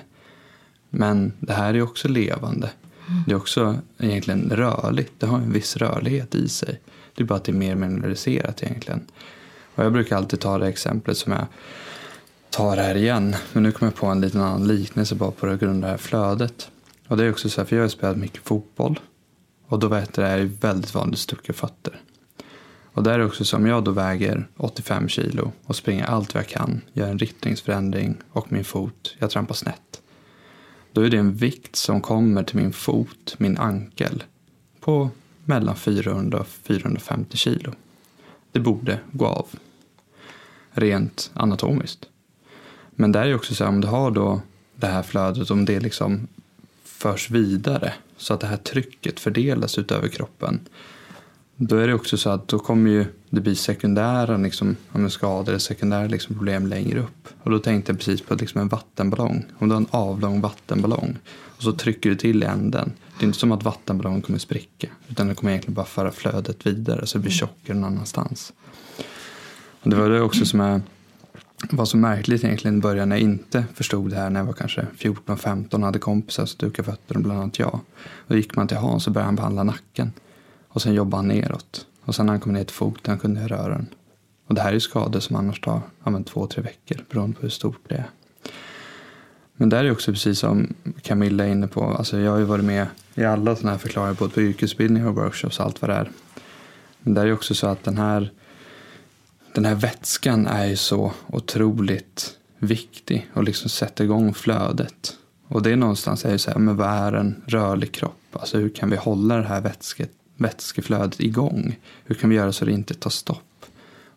Men 0.90 1.34
det 1.40 1.54
här 1.54 1.74
är 1.74 1.82
också 1.82 2.08
levande. 2.08 2.70
Det 3.26 3.32
är 3.32 3.36
också 3.36 3.78
egentligen 3.98 4.50
rörligt. 4.50 5.14
Det 5.20 5.26
har 5.26 5.38
en 5.38 5.54
viss 5.54 5.78
rörlighet 5.78 6.36
i 6.36 6.50
sig. 6.50 6.80
Det 7.14 7.24
är 7.24 7.26
bara 7.26 7.36
att 7.36 7.44
det 7.44 7.52
är 7.52 7.54
mer 7.54 7.76
mineraliserat 7.76 8.64
egentligen. 8.64 9.02
Och 9.76 9.86
jag 9.86 9.94
brukar 9.94 10.18
alltid 10.18 10.40
ta 10.40 10.58
det 10.58 10.68
exemplet 10.68 11.18
som 11.18 11.34
jag 12.58 12.66
tar 12.66 12.78
här 12.84 12.96
igen. 12.96 13.36
Men 13.54 13.64
nu 13.64 13.72
kommer 13.72 13.92
jag 13.92 14.00
på 14.00 14.08
en 14.08 14.22
liten 14.22 14.42
annan 14.42 14.68
liknelse 14.68 15.16
bara 15.16 15.32
på 15.32 15.46
det 15.46 15.58
grund 15.58 15.76
av 15.76 15.82
det 15.82 15.88
här 15.88 15.98
flödet. 15.98 16.72
Och 17.08 17.18
det 17.18 17.26
är 17.26 17.32
också 17.32 17.50
så 17.50 17.62
här, 17.62 17.66
för 17.66 17.76
jag 17.76 17.84
har 17.84 17.90
spelat 17.90 18.18
mycket 18.18 18.44
fotboll. 18.44 19.00
Och 19.68 19.80
då 19.80 19.88
vet 19.88 20.18
jag, 20.18 20.28
är 20.28 20.38
det 20.38 20.44
väldigt 20.44 20.96
vanligt 20.96 21.20
stucka 21.20 21.54
fötter. 21.54 22.02
Och 22.94 23.04
där 23.04 23.20
är 23.20 23.26
också 23.26 23.46
så, 23.46 23.58
om 23.58 23.66
jag 23.66 23.84
då 23.84 23.92
väger 23.92 24.48
85 24.58 25.10
kilo 25.10 25.52
och 25.66 25.76
springer 25.76 26.06
allt 26.06 26.34
vad 26.34 26.44
jag 26.44 26.50
kan, 26.50 26.82
gör 26.94 27.08
en 27.08 27.20
riktningsförändring 27.20 28.18
och 28.32 28.52
min 28.52 28.64
fot, 28.64 29.16
jag 29.20 29.30
trampar 29.30 29.56
snett 29.56 30.02
då 30.98 31.02
är 31.02 31.10
det 31.10 31.18
en 31.18 31.34
vikt 31.34 31.76
som 31.76 32.02
kommer 32.02 32.44
till 32.44 32.56
min 32.56 32.74
fot, 32.74 33.36
min 33.38 33.58
ankel, 33.58 34.24
på 34.80 35.10
mellan 35.46 35.76
400 35.76 36.40
och 36.40 36.48
450 36.48 37.38
kilo. 37.38 37.72
Det 38.52 38.60
borde 38.60 39.00
gå 39.12 39.26
av. 39.26 39.48
Rent 40.72 41.32
anatomiskt. 41.34 42.10
Men 43.00 43.12
det 43.12 43.20
är 43.20 43.36
också 43.36 43.56
så 43.56 43.64
här, 43.64 43.72
om 43.72 43.82
du 43.82 43.88
har 43.88 44.12
då 44.12 44.42
det 44.76 44.88
här 44.88 45.04
flödet, 45.04 45.52
om 45.52 45.66
det 45.66 45.80
liksom 45.80 46.28
förs 46.84 47.30
vidare 47.30 47.94
så 48.18 48.34
att 48.34 48.40
det 48.40 48.48
här 48.48 48.58
trycket 48.58 49.20
fördelas 49.20 49.78
utöver 49.78 50.08
kroppen 50.08 50.60
då 51.58 51.76
är 51.76 51.88
det 51.88 51.94
också 51.94 52.18
så 52.18 52.30
att 52.30 52.48
då 52.48 52.60
kommer 52.60 52.92
ju 52.92 53.06
det 53.30 53.42
bli 53.42 53.56
sekundära 53.56 54.38
liksom, 54.38 54.76
skador 55.10 55.50
eller 55.50 55.60
sekundära 55.60 56.08
liksom, 56.08 56.36
problem 56.36 56.68
längre 56.68 57.00
upp. 57.00 57.28
Och 57.44 57.52
då 57.52 57.60
tänkte 57.60 57.92
jag 57.92 58.00
precis 58.00 58.22
på 58.22 58.36
liksom 58.36 58.62
en 58.62 58.68
vattenballong. 58.68 59.46
Om 59.60 59.68
du 59.68 59.76
har 59.76 59.82
en 59.82 59.88
avlång 59.92 60.42
vattenballong 60.42 61.18
och 61.30 61.64
så 61.64 61.72
trycker 61.72 62.10
du 62.10 62.16
till 62.16 62.44
änden. 62.44 62.92
Det 63.20 63.26
är 63.26 63.28
inte 63.28 63.40
som 63.40 63.52
att 63.52 63.64
vattenballongen 63.64 64.22
kommer 64.22 64.40
spricka 64.40 64.88
utan 65.08 65.28
det 65.28 65.36
kommer 65.36 65.52
egentligen 65.52 65.74
bara 65.74 65.86
föra 65.86 66.12
flödet 66.12 66.66
vidare 66.66 67.06
så 67.06 67.18
det 67.18 67.22
blir 67.22 67.32
mm. 67.32 67.38
tjockare 67.38 67.78
någon 67.78 67.94
annanstans. 67.94 68.54
Och 69.82 69.90
det 69.90 69.96
var 69.96 70.10
det 70.10 70.22
också 70.22 70.46
som 70.46 70.62
är, 70.62 70.82
var 71.70 71.86
så 71.86 71.98
märkligt 71.98 72.44
egentligen 72.44 72.78
i 72.78 72.82
början 72.82 73.10
när 73.10 73.16
jag 73.16 73.24
inte 73.24 73.66
förstod 73.74 74.10
det 74.10 74.16
här 74.16 74.30
när 74.30 74.40
jag 74.40 74.46
var 74.46 74.54
kanske 74.54 74.88
14-15 74.98 75.74
och 75.74 75.80
hade 75.80 76.00
kompisar 76.00 76.46
som 76.46 76.58
dukade 76.58 76.92
fötter, 76.92 77.20
bland 77.20 77.40
annat 77.40 77.60
jag. 77.60 77.80
Då 78.28 78.36
gick 78.36 78.56
man 78.56 78.68
till 78.68 78.78
Hans 78.78 79.08
och 79.08 79.14
började 79.14 79.28
han 79.28 79.36
behandla 79.36 79.64
nacken. 79.64 80.12
Och 80.68 80.82
sen 80.82 80.94
jobbade 80.94 81.18
han 81.18 81.28
neråt. 81.28 81.86
Och 82.06 82.16
sen 82.16 82.26
när 82.26 82.34
han 82.34 82.40
kom 82.40 82.54
ner 82.54 82.64
till 82.64 82.76
foten 82.76 83.20
kunde 83.20 83.42
jag 83.42 83.52
röra 83.52 83.70
den. 83.70 83.88
Och 84.48 84.56
det 84.56 84.62
här 84.62 84.74
är 84.74 84.80
skador 84.80 85.20
som 85.20 85.36
annars 85.36 85.62
tar 85.62 85.82
ja, 86.04 86.24
två, 86.26 86.48
tre 86.48 86.64
veckor 86.64 87.06
beroende 87.10 87.36
på 87.36 87.42
hur 87.42 87.50
stort 87.50 87.82
det 87.88 87.96
är. 87.96 88.10
Men 89.56 89.70
där 89.70 89.84
är 89.84 89.92
också 89.92 90.12
precis 90.12 90.40
som 90.40 90.74
Camilla 91.02 91.46
är 91.46 91.52
inne 91.52 91.68
på. 91.68 91.84
Alltså 91.84 92.18
jag 92.18 92.32
har 92.32 92.38
ju 92.38 92.46
varit 92.46 92.66
med 92.66 92.88
i 93.16 93.24
alla 93.24 93.56
sådana 93.56 93.72
här 93.72 93.78
förklaringar 93.78 94.14
både 94.14 94.34
på 94.34 94.42
yrkesutbildningar 94.42 95.08
och 95.08 95.16
workshops 95.16 95.60
och 95.60 95.66
allt 95.66 95.82
vad 95.82 95.90
det 95.90 95.96
är. 95.96 96.12
Men 97.00 97.14
där 97.14 97.26
är 97.26 97.34
också 97.34 97.56
så 97.56 97.68
att 97.68 97.84
den 97.84 97.98
här, 97.98 98.32
den 99.58 99.66
här 99.66 99.76
vätskan 99.76 100.48
är 100.48 100.66
ju 100.66 100.76
så 100.76 101.14
otroligt 101.28 102.38
viktig 102.60 103.30
och 103.34 103.44
liksom 103.44 103.70
sätter 103.70 104.04
igång 104.04 104.34
flödet. 104.34 105.18
Och 105.48 105.64
det 105.64 105.72
är 105.72 105.76
någonstans 105.76 106.26
är 106.26 106.32
ju 106.32 106.38
så 106.38 106.52
här, 106.52 106.58
men 106.58 106.78
vad 106.78 106.90
är 106.90 107.14
en 107.14 107.44
rörlig 107.48 107.92
kropp? 107.92 108.20
Alltså 108.32 108.58
hur 108.58 108.70
kan 108.70 108.90
vi 108.90 108.96
hålla 108.96 109.38
det 109.38 109.48
här 109.48 109.62
vätsket, 109.62 110.12
vätskeflödet 110.36 111.20
igång? 111.20 111.80
Hur 112.06 112.16
kan 112.16 112.30
vi 112.30 112.36
göra 112.36 112.52
så 112.52 112.66
det 112.66 112.72
inte 112.72 112.94
tar 112.94 113.10
stopp? 113.10 113.66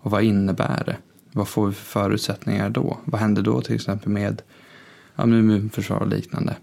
Och 0.01 0.11
vad 0.11 0.23
innebär 0.23 0.83
det? 0.87 0.97
Vad 1.33 1.49
får 1.49 1.67
vi 1.67 1.75
för 1.75 1.85
förutsättningar 1.85 2.71
då? 2.71 2.99
Vad 3.05 3.21
händer 3.21 3.43
då 3.43 3.61
till 3.61 3.75
exempel 3.75 4.09
med 4.09 4.43
ja, 5.17 5.25
immunförsvar 5.25 6.01
och 6.01 6.09
liknande? 6.09 6.57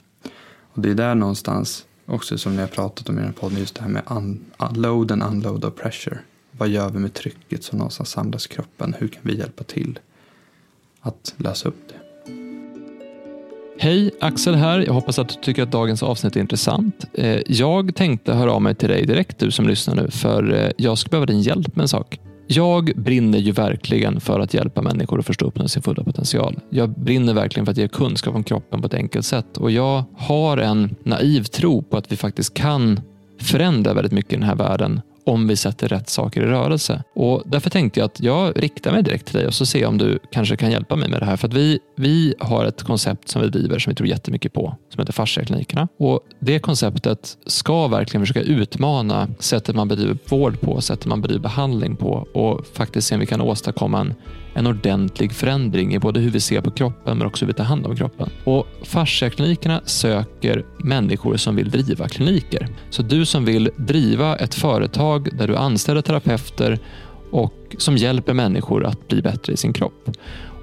Och 0.73 0.81
det 0.81 0.89
är 0.89 0.95
där 0.95 1.15
någonstans 1.15 1.85
också 2.05 2.37
som 2.37 2.55
ni 2.55 2.61
har 2.61 2.67
pratat 2.67 3.09
om 3.09 3.15
i 3.15 3.17
den 3.17 3.27
här 3.27 3.33
podden, 3.33 3.59
just 3.59 3.75
det 3.75 3.81
här 3.81 3.89
med 3.89 4.03
un 4.07 4.45
load 4.75 5.11
and 5.11 5.23
unload 5.23 5.65
of 5.65 5.75
pressure. 5.75 6.19
Vad 6.57 6.69
gör 6.69 6.89
vi 6.89 6.99
med 6.99 7.13
trycket 7.13 7.63
som 7.63 7.77
någonstans 7.77 8.09
samlas 8.09 8.45
i 8.45 8.49
kroppen? 8.49 8.95
Hur 8.99 9.07
kan 9.07 9.21
vi 9.23 9.37
hjälpa 9.37 9.63
till 9.63 9.99
att 11.01 11.33
lösa 11.37 11.69
upp 11.69 11.87
det? 11.87 11.93
Hej, 13.79 14.11
Axel 14.19 14.55
här. 14.55 14.79
Jag 14.79 14.93
hoppas 14.93 15.19
att 15.19 15.29
du 15.29 15.35
tycker 15.35 15.63
att 15.63 15.71
dagens 15.71 16.03
avsnitt 16.03 16.35
är 16.35 16.39
intressant. 16.39 17.05
Eh, 17.13 17.41
jag 17.47 17.95
tänkte 17.95 18.33
höra 18.33 18.51
av 18.51 18.61
mig 18.61 18.75
till 18.75 18.89
dig 18.89 19.05
direkt, 19.05 19.39
du 19.39 19.51
som 19.51 19.67
lyssnar 19.67 19.95
nu, 19.95 20.11
för 20.11 20.53
eh, 20.53 20.71
jag 20.77 20.97
skulle 20.97 21.09
behöva 21.09 21.25
din 21.25 21.41
hjälp 21.41 21.75
med 21.75 21.81
en 21.81 21.87
sak. 21.87 22.19
Jag 22.47 22.91
brinner 22.95 23.37
ju 23.39 23.51
verkligen 23.51 24.21
för 24.21 24.39
att 24.39 24.53
hjälpa 24.53 24.81
människor 24.81 25.19
att 25.19 25.25
förstå 25.25 25.45
upp 25.45 25.69
sin 25.69 25.81
fulla 25.81 26.03
potential. 26.03 26.59
Jag 26.69 26.89
brinner 26.89 27.33
verkligen 27.33 27.65
för 27.65 27.71
att 27.71 27.77
ge 27.77 27.87
kunskap 27.87 28.35
om 28.35 28.43
kroppen 28.43 28.81
på 28.81 28.87
ett 28.87 28.93
enkelt 28.93 29.25
sätt 29.25 29.57
och 29.57 29.71
jag 29.71 30.03
har 30.17 30.57
en 30.57 30.95
naiv 31.03 31.43
tro 31.43 31.81
på 31.81 31.97
att 31.97 32.11
vi 32.11 32.15
faktiskt 32.15 32.53
kan 32.53 32.99
förändra 33.41 33.93
väldigt 33.93 34.13
mycket 34.13 34.33
i 34.33 34.35
den 34.35 34.45
här 34.45 34.55
världen 34.55 35.01
om 35.27 35.47
vi 35.47 35.55
sätter 35.55 35.87
rätt 35.87 36.09
saker 36.09 36.41
i 36.41 36.45
rörelse. 36.45 37.03
Och 37.15 37.43
därför 37.45 37.69
tänkte 37.69 37.99
jag 37.99 38.05
att 38.05 38.19
jag 38.19 38.63
riktar 38.63 38.91
mig 38.91 39.03
direkt 39.03 39.25
till 39.25 39.37
dig 39.37 39.47
och 39.47 39.53
så 39.53 39.65
ser 39.65 39.79
jag 39.79 39.89
om 39.89 39.97
du 39.97 40.19
kanske 40.31 40.55
kan 40.55 40.71
hjälpa 40.71 40.95
mig 40.95 41.09
med 41.09 41.21
det 41.21 41.25
här. 41.25 41.37
För 41.37 41.47
att 41.47 41.53
vi, 41.53 41.79
vi 41.95 42.35
har 42.39 42.65
ett 42.65 42.83
koncept 42.83 43.29
som 43.29 43.41
vi 43.41 43.47
driver 43.47 43.79
som 43.79 43.91
vi 43.91 43.95
tror 43.95 44.09
jättemycket 44.09 44.53
på 44.53 44.75
som 44.89 44.99
heter 44.99 45.13
fasciaklinikerna. 45.13 45.87
Och 45.99 46.19
det 46.39 46.59
konceptet 46.59 47.37
ska 47.45 47.87
verkligen 47.87 48.21
försöka 48.21 48.41
utmana 48.41 49.27
sättet 49.39 49.75
man 49.75 49.87
bedriver 49.87 50.17
vård 50.29 50.61
på, 50.61 50.81
sättet 50.81 51.05
man 51.05 51.21
bedriver 51.21 51.41
behandling 51.41 51.95
på 51.95 52.27
och 52.33 52.65
faktiskt 52.73 53.07
se 53.07 53.15
om 53.15 53.19
vi 53.19 53.25
kan 53.25 53.41
åstadkomma 53.41 53.99
en, 53.99 54.13
en 54.57 54.67
ordentlig 54.67 55.33
förändring 55.33 55.95
i 55.95 55.99
både 55.99 56.19
hur 56.19 56.29
vi 56.29 56.39
ser 56.39 56.61
på 56.61 56.71
kroppen 56.71 57.17
men 57.17 57.27
också 57.27 57.45
hur 57.45 57.47
vi 57.47 57.57
tar 57.57 57.63
hand 57.63 57.85
om 57.85 57.95
kroppen. 57.95 58.29
Och 58.43 58.67
fasciaklinikerna 58.83 59.81
söker 59.85 60.65
människor 60.77 61.37
som 61.37 61.55
vill 61.55 61.69
driva 61.69 62.07
kliniker. 62.07 62.67
Så 62.89 63.01
du 63.01 63.25
som 63.25 63.45
vill 63.45 63.69
driva 63.77 64.35
ett 64.35 64.55
företag 64.55 65.29
där 65.37 65.47
du 65.47 65.55
anställer 65.55 66.01
terapeuter 66.01 66.79
och 67.31 67.75
som 67.77 67.97
hjälper 67.97 68.33
människor 68.33 68.85
att 68.85 69.07
bli 69.07 69.21
bättre 69.21 69.53
i 69.53 69.57
sin 69.57 69.73
kropp. 69.73 70.09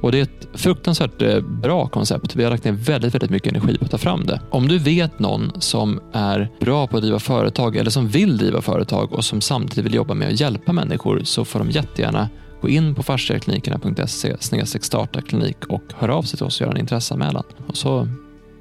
Och 0.01 0.13
Det 0.13 0.19
är 0.19 0.23
ett 0.23 0.49
fruktansvärt 0.55 1.23
eh, 1.23 1.41
bra 1.41 1.89
koncept. 1.89 2.37
Vi 2.37 2.45
har 2.45 2.51
lagt 2.51 2.65
ner 2.65 2.73
väldigt, 2.73 3.15
väldigt 3.15 3.31
mycket 3.31 3.53
energi 3.53 3.79
på 3.79 3.85
att 3.85 3.91
ta 3.91 3.99
fram 3.99 4.27
det. 4.27 4.41
Om 4.51 4.69
du 4.69 4.79
vet 4.79 5.19
någon 5.19 5.53
som 5.59 6.01
är 6.13 6.51
bra 6.61 6.87
på 6.87 6.97
att 6.97 7.03
driva 7.03 7.19
företag 7.19 7.77
eller 7.77 7.91
som 7.91 8.09
vill 8.09 8.37
driva 8.37 8.63
företag 8.63 9.13
och 9.13 9.25
som 9.25 9.41
samtidigt 9.41 9.85
vill 9.85 9.95
jobba 9.95 10.15
med 10.15 10.29
att 10.29 10.41
hjälpa 10.41 10.73
människor 10.73 11.21
så 11.25 11.45
får 11.45 11.59
de 11.59 11.71
jättegärna 11.71 12.29
gå 12.65 12.69
in 12.69 12.95
på 12.95 13.03
fasciaklinikerna.se 13.03 14.81
starta 14.81 15.23
klinik 15.23 15.67
och 15.69 15.83
hör 15.95 16.09
av 16.09 16.23
sig 16.23 16.37
till 16.37 16.47
oss 16.47 16.61
och 16.61 16.65
göra 16.65 16.75
en 16.75 16.81
intresseanmälan. 16.81 17.45
Och 17.67 17.77
så 17.77 18.09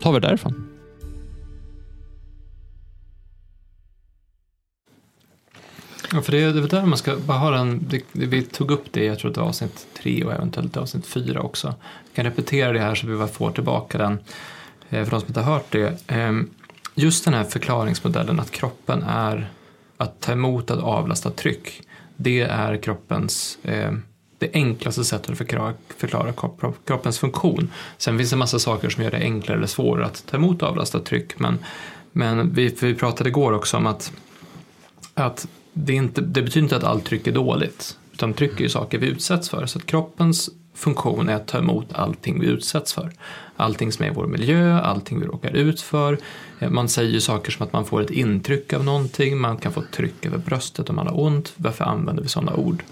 tar 0.02 0.14
vi 0.14 0.20
det 0.20 0.28
därifrån. 0.28 0.70
Ja, 6.14 6.22
för 6.22 6.32
det, 6.32 6.42
är 6.42 6.68
där 6.68 6.86
man 6.86 6.98
ska 6.98 7.16
bara 7.16 7.38
ha 7.38 7.52
den, 7.52 7.86
det, 7.90 8.04
vi 8.12 8.44
tog 8.44 8.72
upp 8.72 8.86
det, 8.92 9.06
jag 9.06 9.20
tror 9.20 9.30
att 9.30 9.36
det 9.36 9.42
var 9.42 9.48
avsnitt 9.48 9.88
tre 9.98 10.24
och 10.24 10.34
eventuellt 10.34 10.78
avsnitt 10.78 11.06
fyra 11.06 11.42
också. 11.42 11.68
Jag 11.68 12.16
kan 12.16 12.26
repetera 12.26 12.72
det 12.72 12.80
här 12.80 12.96
så 12.96 13.08
vi 13.08 13.18
bara 13.18 13.28
får 13.28 13.52
tillbaka 13.52 13.98
den 13.98 14.20
eh, 14.90 15.04
för 15.04 15.12
de 15.12 15.20
som 15.20 15.28
inte 15.28 15.42
har 15.42 15.54
hört 15.54 15.72
det. 15.72 16.04
Ehm, 16.08 16.50
just 16.96 17.26
den 17.26 17.34
här 17.34 17.44
förklaringsmodellen 17.44 18.40
att 18.40 18.52
kroppen 18.52 19.04
är 19.04 19.50
att 19.98 20.20
ta 20.20 20.32
emot, 20.32 20.72
att 20.72 20.80
avlasta 20.80 21.32
tryck. 21.32 21.82
Det 22.18 22.42
är 22.42 22.78
kroppens 22.78 23.58
eh, 23.64 23.92
det 24.38 24.50
enklaste 24.54 25.04
sättet 25.04 25.30
att 25.30 25.38
förklara, 25.38 25.74
förklara 25.98 26.34
kroppens 26.86 27.20
funktion. 27.20 27.72
Sen 27.98 28.18
finns 28.18 28.30
det 28.30 28.34
en 28.34 28.40
massa 28.40 28.60
saker 28.60 28.90
som 28.90 29.04
gör 29.04 29.12
det 29.12 29.18
enklare 29.18 29.58
eller 29.58 29.68
svårare 29.68 30.06
att 30.06 30.26
ta 30.26 30.38
emot 30.38 30.64
avlastat 30.64 31.06
tryck. 31.06 31.40
Men, 31.40 31.60
men 32.12 32.54
vi, 32.54 32.76
vi 32.82 32.96
pratade 32.96 33.30
igår 33.30 33.52
också 33.52 33.78
om 33.78 33.86
att, 33.86 34.14
att 35.14 35.48
det, 35.74 35.94
inte, 35.94 36.22
det 36.22 36.42
betyder 36.42 36.64
inte 36.64 36.78
att 36.78 36.84
allt 36.84 37.06
tryck 37.06 37.28
är 37.28 37.32
dåligt. 37.32 37.98
Utan 38.14 38.34
tryck 38.34 38.60
är 38.60 38.64
ju 38.64 38.70
saker 38.70 38.98
vi 38.98 39.08
utsätts 39.08 39.50
för. 39.50 39.66
Så 39.66 39.80
att 39.80 39.86
kroppens 39.86 40.50
funktion 40.74 41.30
är 41.30 41.36
att 41.36 41.48
ta 41.48 41.58
emot 41.58 41.94
allting 41.94 42.40
vi 42.40 42.48
utsätts 42.48 42.94
för. 42.94 43.12
Allting 43.58 43.92
som 43.92 44.06
är 44.06 44.10
i 44.10 44.14
vår 44.14 44.28
miljö, 44.28 44.80
allting 44.80 45.20
vi 45.20 45.26
råkar 45.26 45.56
ut 45.56 45.82
för. 45.82 46.18
Eh, 46.60 46.70
man 46.70 46.90
säger 46.90 47.12
ju 47.12 47.22
saker 47.22 47.52
som 47.52 47.66
att 47.66 47.74
man 47.74 47.86
får 47.86 48.02
ett 48.02 48.10
intryck 48.10 48.74
av 48.74 48.84
någonting, 48.84 49.38
man 49.38 49.58
kan 49.58 49.74
få 49.74 49.84
tryck 49.92 50.26
över 50.26 50.38
bröstet 50.38 50.90
om 50.90 50.96
man 50.96 51.08
har 51.08 51.20
ont. 51.20 51.54
Varför 51.56 51.86
använder 51.86 52.24
vi 52.24 52.30
sådana 52.30 52.54
ord? 52.54 52.84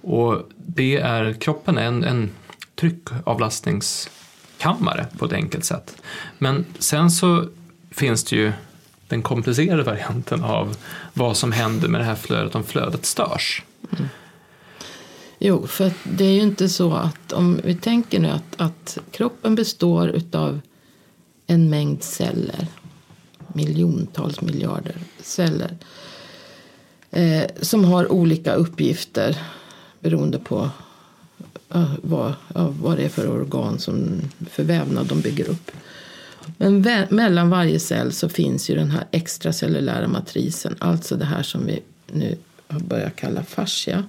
Och 0.00 0.48
det 0.56 0.96
är, 0.96 1.32
kroppen 1.32 1.78
är 1.78 1.86
en, 1.86 2.04
en 2.04 2.30
tryckavlastningskammare 2.74 5.06
på 5.18 5.24
ett 5.24 5.32
enkelt 5.32 5.64
sätt. 5.64 5.96
Men 6.38 6.64
sen 6.78 7.10
så 7.10 7.48
finns 7.90 8.24
det 8.24 8.36
ju 8.36 8.52
den 9.08 9.22
komplicerade 9.22 9.82
varianten 9.82 10.44
av 10.44 10.76
vad 11.12 11.36
som 11.36 11.52
händer 11.52 11.88
med 11.88 12.00
det 12.00 12.04
här 12.04 12.14
flödet 12.14 12.54
om 12.54 12.64
flödet 12.64 13.06
störs. 13.06 13.62
Mm. 13.92 14.08
Jo, 15.46 15.66
för 15.66 15.92
det 16.04 16.24
är 16.24 16.32
ju 16.32 16.40
inte 16.40 16.68
så 16.68 16.92
att 16.92 17.32
om 17.32 17.60
vi 17.64 17.74
tänker 17.74 18.20
nu 18.20 18.28
att, 18.28 18.60
att 18.60 18.98
kroppen 19.10 19.54
består 19.54 20.08
utav 20.08 20.60
en 21.46 21.70
mängd 21.70 22.02
celler, 22.02 22.66
miljontals 23.52 24.40
miljarder 24.40 24.96
celler 25.22 25.76
eh, 27.10 27.42
som 27.60 27.84
har 27.84 28.12
olika 28.12 28.54
uppgifter 28.54 29.38
beroende 30.00 30.38
på 30.38 30.70
uh, 31.74 31.94
vad, 32.02 32.34
uh, 32.56 32.70
vad 32.80 32.96
det 32.96 33.04
är 33.04 33.08
för 33.08 33.30
organ 33.30 33.78
som 33.78 34.20
för 34.50 34.64
vävnad 34.64 35.06
de 35.06 35.20
bygger 35.20 35.48
upp. 35.48 35.70
Men 36.56 36.86
mellan 37.10 37.50
varje 37.50 37.80
cell 37.80 38.12
så 38.12 38.28
finns 38.28 38.70
ju 38.70 38.74
den 38.74 38.90
här 38.90 39.04
extracellulära 39.10 40.08
matrisen, 40.08 40.76
alltså 40.78 41.16
det 41.16 41.24
här 41.24 41.42
som 41.42 41.66
vi 41.66 41.82
nu 42.12 42.36
har 42.68 42.80
börjat 42.80 43.16
kalla 43.16 43.42
fascia. 43.42 44.04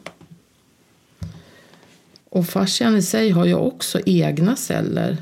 Och 2.35 2.47
fascian 2.47 2.97
i 2.97 3.01
sig 3.01 3.31
har 3.31 3.45
ju 3.45 3.53
också 3.53 3.99
egna 4.05 4.55
celler. 4.55 5.17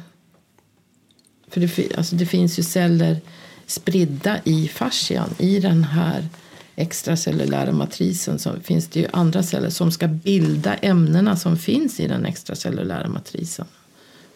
För 1.48 1.62
det, 1.62 1.98
alltså 1.98 2.16
det 2.16 2.26
finns 2.26 2.60
ju 2.60 2.64
celler 2.64 3.22
spridda 3.66 4.40
i 4.44 4.68
fascian, 4.68 5.30
i 5.38 5.60
den 5.60 5.84
här 5.84 6.28
extracellulära 6.76 7.72
matrisen 7.72 8.40
så 8.40 8.52
finns 8.64 8.88
det 8.88 9.00
ju 9.00 9.08
andra 9.14 9.44
celler 9.44 9.70
som 9.70 9.92
ska 9.92 10.08
bilda 10.08 10.74
ämnena 10.74 11.36
som 11.36 11.58
finns 11.58 12.00
i 12.00 12.08
den 12.08 12.26
extracellulära 12.26 13.08
matrisen. 13.08 13.66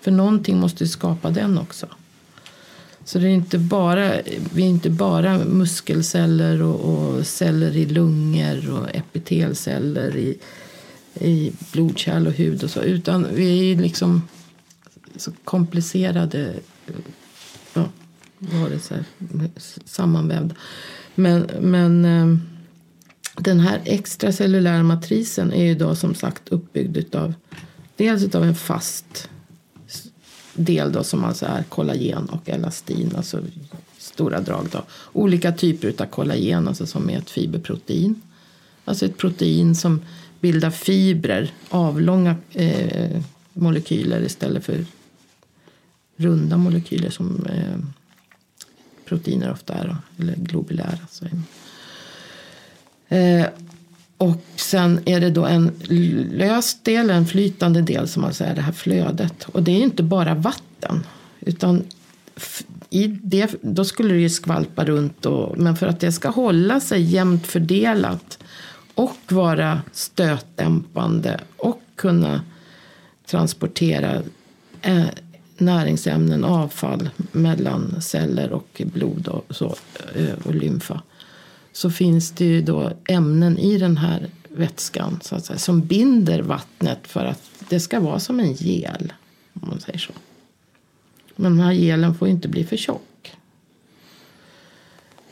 För 0.01 0.11
någonting 0.11 0.59
måste 0.59 0.83
ju 0.83 0.87
skapa 0.87 1.29
den 1.29 1.57
också. 1.57 1.87
Så 3.05 3.19
det 3.19 3.27
är 3.27 3.33
inte 3.33 3.57
bara, 3.57 4.13
vi 4.53 4.63
är 4.63 4.67
inte 4.67 4.89
bara 4.89 5.37
muskelceller 5.37 6.61
och, 6.61 6.79
och 6.79 7.27
celler 7.27 7.75
i 7.75 7.85
lungor 7.85 8.73
och 8.73 8.95
epitelceller 8.95 10.17
i, 10.17 10.37
i 11.21 11.53
blodkärl 11.71 12.27
och 12.27 12.33
hud 12.33 12.63
och 12.63 12.69
så. 12.69 12.81
Utan 12.81 13.27
vi 13.33 13.59
är 13.59 13.63
ju 13.63 13.81
liksom 13.81 14.27
så 15.15 15.31
komplicerade 15.43 16.53
ja, 17.73 17.89
varelser, 18.39 19.05
sammanvävda. 19.85 20.55
Men, 21.15 21.49
men 21.61 22.05
eh, 22.05 22.37
den 23.37 23.59
här 23.59 23.81
extracellulära 23.85 24.83
matrisen 24.83 25.53
är 25.53 25.65
ju 25.65 25.75
då 25.75 25.95
som 25.95 26.15
sagt 26.15 26.49
uppbyggd 26.49 27.15
av 27.15 27.33
dels 27.95 28.35
av 28.35 28.43
en 28.43 28.55
fast 28.55 29.29
del 30.53 30.91
då 30.91 31.03
som 31.03 31.23
alltså 31.23 31.45
är 31.45 31.63
kollagen 31.63 32.25
och 32.25 32.49
elastin, 32.49 33.13
alltså 33.17 33.41
stora 33.97 34.39
drag 34.39 34.67
då. 34.71 34.83
Olika 35.13 35.51
typer 35.51 35.93
av 36.01 36.05
kollagen, 36.05 36.67
alltså 36.67 36.85
som 36.85 37.09
är 37.09 37.17
ett 37.17 37.29
fiberprotein. 37.29 38.21
Alltså 38.85 39.05
ett 39.05 39.17
protein 39.17 39.75
som 39.75 40.01
bilda 40.39 40.71
fibrer, 40.71 41.51
avlånga 41.69 42.35
eh, 42.53 43.21
molekyler 43.53 44.21
istället 44.21 44.65
för 44.65 44.85
runda 46.17 46.57
molekyler 46.57 47.09
som 47.09 47.45
eh, 47.45 47.77
proteiner 49.05 49.51
ofta 49.51 49.73
är, 49.73 49.97
eller 50.19 50.35
globulära. 50.35 50.99
Så. 51.09 51.25
Eh, 53.15 53.45
och 54.17 54.43
sen 54.55 54.99
är 55.05 55.19
det 55.19 55.29
då 55.29 55.45
en 55.45 55.71
lös 56.31 56.81
del, 56.81 57.09
en 57.09 57.27
flytande 57.27 57.81
del 57.81 58.07
som 58.07 58.23
alltså 58.23 58.43
är 58.43 58.55
det 58.55 58.61
här 58.61 58.71
flödet. 58.71 59.43
Och 59.51 59.63
det 59.63 59.71
är 59.71 59.83
inte 59.83 60.03
bara 60.03 60.35
vatten. 60.35 61.03
Utan 61.39 61.83
i 62.89 63.07
det, 63.07 63.55
då 63.61 63.85
skulle 63.85 64.13
det 64.13 64.19
ju 64.19 64.29
skvalpa 64.29 64.85
runt. 64.85 65.25
Och, 65.25 65.57
men 65.57 65.75
för 65.75 65.87
att 65.87 65.99
det 65.99 66.11
ska 66.11 66.29
hålla 66.29 66.79
sig 66.79 67.01
jämnt 67.01 67.47
fördelat 67.47 68.39
och 68.97 69.31
vara 69.31 69.81
stötdämpande 69.91 71.39
och 71.57 71.81
kunna 71.95 72.41
transportera 73.25 74.21
eh, 74.81 75.05
näringsämnen, 75.57 76.43
avfall 76.43 77.09
mellan 77.31 78.01
celler 78.01 78.51
och 78.51 78.81
blod 78.85 79.27
och, 79.27 79.55
så, 79.55 79.75
eh, 80.15 80.33
och 80.43 80.55
lymfa 80.55 81.01
så 81.73 81.89
finns 81.89 82.31
det 82.31 82.45
ju 82.45 82.61
då 82.61 82.91
ämnen 83.07 83.57
i 83.57 83.77
den 83.77 83.97
här 83.97 84.27
vätskan 84.49 85.19
så 85.21 85.35
att 85.35 85.45
säga, 85.45 85.59
som 85.59 85.81
binder 85.81 86.41
vattnet 86.41 87.07
för 87.07 87.25
att 87.25 87.41
det 87.69 87.79
ska 87.79 87.99
vara 87.99 88.19
som 88.19 88.39
en 88.39 88.53
gel. 88.53 89.13
Om 89.53 89.69
man 89.69 89.79
säger 89.79 89.99
så. 89.99 90.13
Men 91.35 91.57
den 91.57 91.65
här 91.65 91.73
gelen 91.73 92.15
får 92.15 92.27
inte 92.27 92.47
bli 92.47 92.63
för 92.63 92.77
tjock. 92.77 93.06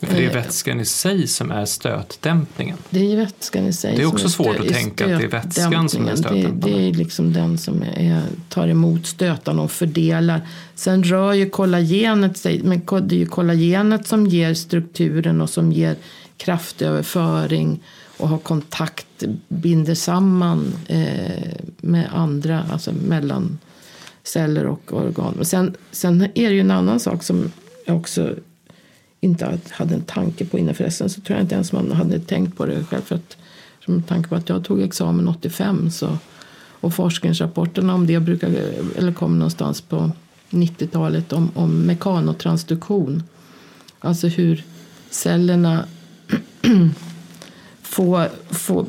För 0.05 0.15
det 0.15 0.25
är 0.25 0.33
vätskan 0.33 0.79
i 0.79 0.85
sig 0.85 1.27
som 1.27 1.51
är 1.51 1.65
stötdämpningen. 1.65 2.77
Det 2.89 3.11
är 3.11 3.17
vätskan 3.17 3.67
i 3.67 3.73
sig. 3.73 3.95
Det 3.95 4.01
är 4.01 4.05
också 4.07 4.29
svårt 4.29 4.59
att 4.59 4.67
tänka 4.67 5.03
att 5.03 5.19
det 5.19 5.25
är 5.25 5.29
vätskan 5.29 5.89
som 5.89 6.07
är 6.07 6.15
stötdämpande. 6.15 6.67
Det, 6.67 6.77
det 6.77 6.87
är 6.87 6.93
liksom 6.93 7.33
den 7.33 7.57
som 7.57 7.83
är, 7.95 8.21
tar 8.49 8.67
emot 8.67 9.05
stötarna 9.05 9.61
och 9.61 9.71
fördelar. 9.71 10.41
Sen 10.75 11.03
rör 11.03 11.33
ju 11.33 11.49
kollagenet 11.49 12.37
sig, 12.37 12.61
men 12.63 12.81
det 13.07 13.15
är 13.15 13.19
ju 13.19 13.25
kollagenet 13.25 14.07
som 14.07 14.27
ger 14.27 14.53
strukturen 14.53 15.41
och 15.41 15.49
som 15.49 15.71
ger 15.71 15.95
kraftöverföring 16.37 17.79
och 18.17 18.29
har 18.29 18.37
kontakt, 18.37 19.23
binder 19.47 19.95
samman 19.95 20.73
eh, 20.87 21.53
med 21.77 22.09
andra, 22.13 22.63
alltså 22.71 22.91
mellan 22.93 23.57
celler 24.23 24.65
och 24.65 24.93
organ. 24.93 25.33
Men 25.35 25.45
sen, 25.45 25.75
sen 25.91 26.21
är 26.21 26.49
det 26.49 26.55
ju 26.55 26.59
en 26.59 26.71
annan 26.71 26.99
sak 26.99 27.23
som 27.23 27.51
också 27.87 28.35
inte 29.25 29.59
hade 29.71 29.93
en 29.93 30.01
tanke 30.01 30.45
på 30.45 30.59
innan 30.59 30.75
förresten 30.75 31.09
så 31.09 31.21
tror 31.21 31.37
jag 31.37 31.43
inte 31.43 31.55
ens 31.55 31.71
man 31.71 31.91
hade 31.91 32.19
tänkt 32.19 32.57
på 32.57 32.65
det 32.65 32.83
själv. 32.83 33.01
För 33.01 33.15
att 33.15 33.37
Med 33.85 34.07
tanke 34.07 34.29
på 34.29 34.35
att 34.35 34.49
jag 34.49 34.63
tog 34.63 34.81
examen 34.81 35.27
85 35.27 35.91
så, 35.91 36.17
och 36.81 36.93
forskningsrapporterna 36.93 37.93
om 37.93 38.07
det 38.07 38.19
brukar, 38.19 38.49
eller 38.97 39.11
kom 39.11 39.39
någonstans 39.39 39.81
på 39.81 40.11
90-talet 40.49 41.33
om, 41.33 41.51
om 41.53 41.79
mekanotransduktion. 41.79 43.23
Alltså 43.99 44.27
hur 44.27 44.63
cellerna 45.09 45.85
får, 47.81 48.29
får 48.53 48.85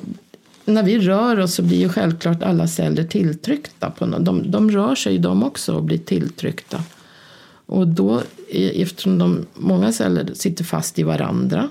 när 0.64 0.82
vi 0.82 0.98
rör 0.98 1.40
oss 1.40 1.54
så 1.54 1.62
blir 1.62 1.78
ju 1.78 1.88
självklart 1.88 2.42
alla 2.42 2.66
celler 2.66 3.04
tilltryckta. 3.04 3.90
På 3.90 4.06
något. 4.06 4.24
De, 4.24 4.50
de 4.50 4.70
rör 4.70 4.94
sig 4.94 5.18
de 5.18 5.42
också 5.42 5.74
och 5.74 5.82
blir 5.82 5.98
tilltryckta. 5.98 6.82
Och 7.66 7.88
då, 7.88 8.22
eftersom 8.52 9.18
de, 9.18 9.46
många 9.54 9.92
celler 9.92 10.34
sitter 10.34 10.64
fast 10.64 10.98
i 10.98 11.02
varandra 11.02 11.68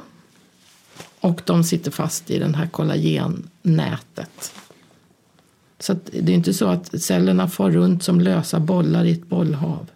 och 1.19 1.41
de 1.45 1.63
sitter 1.63 1.91
fast 1.91 2.31
i 2.31 2.39
det 2.39 2.55
här 2.55 2.67
kollagennätet. 2.67 4.53
Så 5.79 5.95
det 6.11 6.31
är 6.31 6.35
inte 6.35 6.53
så 6.53 6.67
att 6.67 7.01
cellerna 7.01 7.47
far 7.47 7.71
runt 7.71 8.03
som 8.03 8.21
lösa 8.21 8.59
bollar 8.59 9.05
i 9.05 9.11
ett 9.11 9.29
bollhav. 9.29 9.87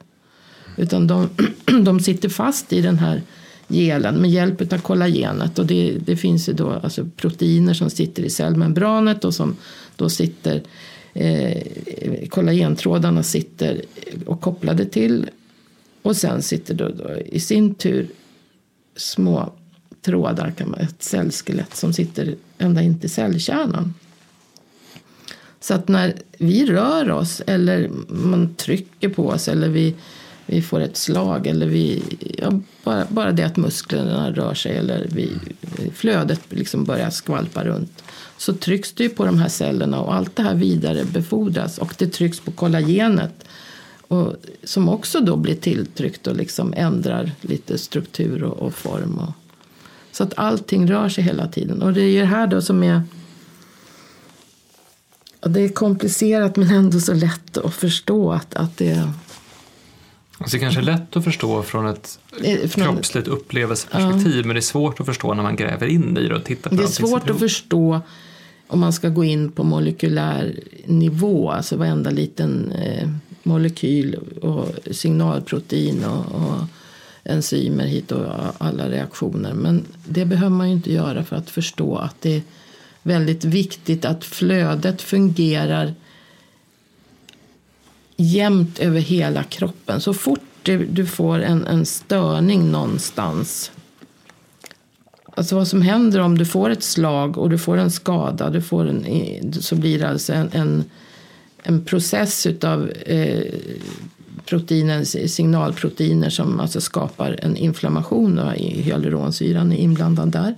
Utan 0.77 1.07
de, 1.07 1.29
de 1.83 1.99
sitter 1.99 2.29
fast 2.29 2.73
i 2.73 2.81
den 2.81 2.99
här 2.99 3.21
gelen 3.67 4.15
med 4.15 4.31
hjälp 4.31 4.73
av 4.73 4.77
kollagenet. 4.77 5.59
Och 5.59 5.65
det, 5.65 5.97
det 6.05 6.15
finns 6.15 6.49
ju 6.49 6.53
då 6.53 6.69
alltså 6.69 7.09
proteiner 7.15 7.73
som 7.73 7.89
sitter 7.89 8.23
i 8.23 8.29
cellmembranet 8.29 9.25
och 9.25 9.33
som 9.33 9.55
då 9.95 10.09
sitter 10.09 10.61
eh, 11.13 12.27
kollagentrådarna 12.29 13.23
sitter 13.23 13.81
och 14.25 14.41
kopplade 14.41 14.85
till 14.85 15.29
och 16.01 16.15
sen 16.15 16.41
sitter 16.41 16.73
då, 16.73 16.89
då 16.89 17.15
i 17.25 17.39
sin 17.39 17.75
tur 17.75 18.07
små 18.95 19.53
trådar, 20.01 20.51
kan 20.51 20.69
man, 20.69 20.79
ett 20.79 21.03
cellskelett 21.03 21.75
som 21.75 21.93
sitter 21.93 22.35
ända 22.57 22.81
in 22.81 22.99
till 22.99 23.09
cellkärnan. 23.09 23.93
Så 25.59 25.73
att 25.73 25.87
när 25.87 26.15
vi 26.37 26.65
rör 26.65 27.11
oss 27.11 27.41
eller 27.47 27.89
man 28.07 28.55
trycker 28.55 29.09
på 29.09 29.27
oss 29.27 29.47
eller 29.47 29.69
vi, 29.69 29.95
vi 30.45 30.61
får 30.61 30.79
ett 30.79 30.97
slag 30.97 31.47
eller 31.47 31.67
vi, 31.67 32.03
ja, 32.37 32.61
bara, 32.83 33.05
bara 33.09 33.31
det 33.31 33.43
att 33.43 33.57
musklerna 33.57 34.31
rör 34.31 34.53
sig 34.53 34.77
eller 34.77 35.07
vi, 35.11 35.31
flödet 35.93 36.41
liksom 36.49 36.83
börjar 36.83 37.09
skvalpa 37.09 37.63
runt 37.63 38.03
så 38.37 38.53
trycks 38.53 38.91
det 38.91 39.09
på 39.09 39.25
de 39.25 39.39
här 39.39 39.49
cellerna 39.49 40.01
och 40.01 40.15
allt 40.15 40.35
det 40.35 40.43
här 40.43 40.55
vidarebefordras 40.55 41.77
och 41.77 41.93
det 41.97 42.07
trycks 42.07 42.39
på 42.39 42.51
kollagenet 42.51 43.45
och, 44.09 44.35
som 44.63 44.89
också 44.89 45.19
då 45.19 45.35
blir 45.35 45.55
tilltryckt 45.55 46.27
och 46.27 46.35
liksom 46.35 46.73
ändrar 46.77 47.31
lite 47.41 47.77
struktur 47.77 48.43
och, 48.43 48.57
och 48.57 48.73
form. 48.73 49.17
Och, 49.17 49.33
så 50.11 50.23
att 50.23 50.33
allting 50.37 50.91
rör 50.91 51.09
sig 51.09 51.23
hela 51.23 51.47
tiden. 51.47 51.81
Och 51.81 51.93
det 51.93 52.01
är 52.01 52.09
ju 52.09 52.19
det 52.19 52.25
här 52.25 52.47
då 52.47 52.61
som 52.61 52.83
är 52.83 53.03
det 55.41 55.61
är 55.61 55.69
komplicerat 55.69 56.55
men 56.55 56.69
ändå 56.69 56.99
så 56.99 57.13
lätt 57.13 57.57
att 57.57 57.73
förstå 57.73 58.31
att, 58.31 58.53
att 58.53 58.77
det 58.77 59.09
Alltså 60.37 60.57
det 60.57 60.61
kanske 60.61 60.79
är 60.79 60.83
lätt 60.83 61.15
att 61.15 61.23
förstå 61.23 61.63
från 61.63 61.87
ett 61.87 62.19
från, 62.67 62.83
kroppsligt 62.83 63.27
upplevelseperspektiv 63.27 64.35
ja. 64.35 64.45
men 64.45 64.53
det 64.53 64.59
är 64.59 64.61
svårt 64.61 64.99
att 64.99 65.05
förstå 65.05 65.33
när 65.33 65.43
man 65.43 65.55
gräver 65.55 65.87
in 65.87 66.17
i 66.17 66.27
det 66.27 66.35
och 66.35 66.43
tittar 66.43 66.69
på 66.69 66.75
Det 66.75 66.83
är 66.83 66.87
svårt 66.87 67.29
att 67.29 67.39
förstå 67.39 68.01
om 68.67 68.79
man 68.79 68.93
ska 68.93 69.09
gå 69.09 69.23
in 69.23 69.51
på 69.51 69.63
molekylär 69.63 70.59
nivå, 70.85 71.51
alltså 71.51 71.77
varenda 71.77 72.09
liten 72.09 72.71
eh, 72.71 73.09
molekyl 73.49 74.15
och 74.41 74.67
signalprotein 74.91 76.03
och, 76.03 76.35
och 76.35 76.63
enzymer 77.23 77.85
hit 77.85 78.11
och 78.11 78.25
alla 78.57 78.89
reaktioner. 78.89 79.53
Men 79.53 79.85
det 80.05 80.25
behöver 80.25 80.55
man 80.55 80.67
ju 80.67 80.75
inte 80.75 80.93
göra 80.93 81.23
för 81.23 81.35
att 81.35 81.49
förstå 81.49 81.95
att 81.95 82.21
det 82.21 82.35
är 82.35 82.41
väldigt 83.03 83.43
viktigt 83.43 84.05
att 84.05 84.25
flödet 84.25 85.01
fungerar 85.01 85.93
jämnt 88.17 88.79
över 88.79 88.99
hela 88.99 89.43
kroppen. 89.43 90.01
Så 90.01 90.13
fort 90.13 90.39
du, 90.63 90.85
du 90.85 91.05
får 91.05 91.39
en, 91.39 91.67
en 91.67 91.85
störning 91.85 92.71
någonstans 92.71 93.71
Alltså 95.39 95.55
vad 95.55 95.67
som 95.67 95.81
händer 95.81 96.19
om 96.19 96.37
du 96.37 96.45
får 96.45 96.69
ett 96.69 96.83
slag 96.83 97.37
och 97.37 97.49
du 97.49 97.57
får 97.57 97.77
en 97.77 97.91
skada, 97.91 98.49
du 98.49 98.61
får 98.61 98.87
en, 98.87 99.53
så 99.53 99.75
blir 99.75 99.99
det 99.99 100.09
alltså 100.09 100.33
en, 100.33 100.49
en, 100.53 100.83
en 101.63 101.85
process 101.85 102.47
av 102.63 102.91
eh, 102.91 103.53
proteinen, 104.45 105.05
signalproteiner 105.05 106.29
som 106.29 106.59
alltså 106.59 106.81
skapar 106.81 107.39
en 107.43 107.57
inflammation. 107.57 108.39
Och 108.39 108.53
hyaluronsyran 108.53 109.71
är 109.71 109.77
inblandad 109.77 110.31
där. 110.31 110.55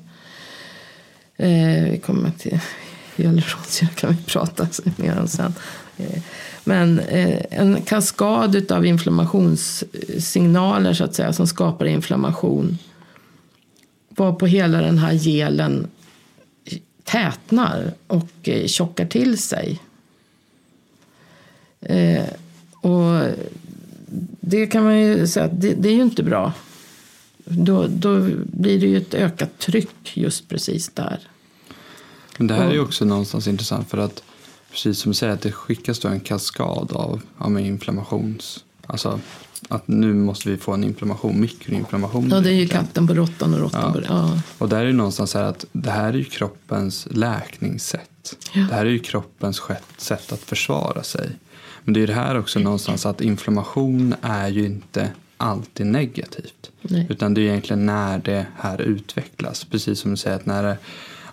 Eh, 1.37 1.83
vi 1.91 1.97
kommer 1.97 2.31
till 2.31 2.59
hyaluronsyra 3.15 3.89
kan 3.89 4.09
vi 4.09 4.15
prata 4.25 4.67
mer 4.95 5.19
om 5.19 5.27
sen. 5.27 5.53
Eh, 5.97 6.21
men 6.63 6.99
eh, 6.99 7.41
en 7.49 7.81
kaskad 7.81 8.71
av 8.71 8.85
inflammationssignaler 8.85 10.93
så 10.93 11.03
att 11.03 11.15
säga 11.15 11.33
som 11.33 11.47
skapar 11.47 11.85
inflammation 11.85 12.77
var 14.09 14.33
på 14.33 14.47
hela 14.47 14.81
den 14.81 14.97
här 14.97 15.13
gelen 15.13 15.87
tätnar 17.03 17.93
och 18.07 18.29
eh, 18.43 18.67
tjockar 18.67 19.05
till 19.05 19.37
sig. 19.37 19.79
Eh, 21.81 22.25
och 22.73 23.21
det 24.39 24.67
kan 24.67 24.83
man 24.83 24.99
ju 24.99 25.27
säga 25.27 25.45
att 25.45 25.61
det, 25.61 25.73
det, 25.73 25.89
är 25.89 25.93
ju 25.93 26.01
inte 26.01 26.23
bra. 26.23 26.53
Då, 27.45 27.87
då 27.89 28.29
blir 28.43 28.79
det 28.79 28.87
ju 28.87 28.97
ett 28.97 29.13
ökat 29.13 29.59
tryck 29.59 30.17
just 30.17 30.49
precis 30.49 30.89
där. 30.89 31.19
Men 32.37 32.47
det 32.47 32.53
här 32.53 32.67
är 32.67 32.73
ju 32.73 32.79
också 32.79 33.05
någonstans 33.05 33.47
intressant 33.47 33.89
för 33.89 33.97
att 33.97 34.23
precis 34.71 34.99
som 34.99 35.11
du 35.11 35.13
säger 35.13 35.33
att 35.33 35.41
det 35.41 35.51
skickas 35.51 35.99
då 35.99 36.07
en 36.07 36.19
kaskad 36.19 36.91
av, 36.91 37.21
av 37.37 37.59
inflammations... 37.59 38.63
Alltså 38.87 39.19
att 39.69 39.87
nu 39.87 40.13
måste 40.13 40.49
vi 40.49 40.57
få 40.57 40.73
en 40.73 40.83
inflammation, 40.83 41.41
mikroinflammation. 41.41 42.29
Ja, 42.29 42.39
det 42.39 42.49
är 42.49 42.53
ju 42.53 42.67
katten 42.67 43.07
på 43.07 43.13
råttan 43.13 43.53
och 43.53 43.59
råttan 43.59 43.81
ja. 43.85 43.93
på 43.93 43.99
det. 43.99 44.05
Ja. 44.09 44.41
Och 44.57 44.69
där 44.69 44.81
är 44.81 44.85
det 44.85 44.93
någonstans 44.93 45.31
så 45.31 45.37
här 45.37 45.45
att 45.45 45.65
det 45.71 45.91
här 45.91 46.13
är 46.13 46.17
ju 46.17 46.23
kroppens 46.23 47.07
läkningssätt. 47.11 48.35
Ja. 48.53 48.61
Det 48.61 48.75
här 48.75 48.85
är 48.85 48.89
ju 48.89 48.99
kroppens 48.99 49.61
sätt 49.97 50.31
att 50.31 50.39
försvara 50.39 51.03
sig. 51.03 51.29
Men 51.83 51.93
det 51.93 52.03
är 52.03 52.07
det 52.07 52.13
här 52.13 52.39
också 52.39 52.59
någonstans 52.59 53.05
att 53.05 53.21
inflammation 53.21 54.15
är 54.21 54.47
ju 54.47 54.65
inte 54.65 55.11
alltid 55.37 55.85
negativt. 55.85 56.71
Nej. 56.81 57.07
Utan 57.09 57.33
det 57.33 57.41
är 57.41 57.43
egentligen 57.43 57.85
när 57.85 58.17
det 58.17 58.45
här 58.57 58.81
utvecklas. 58.81 59.63
Precis 59.63 59.99
som 59.99 60.11
du 60.11 60.17
säger 60.17 60.35
att 60.35 60.45
när 60.45 60.63
det, 60.63 60.77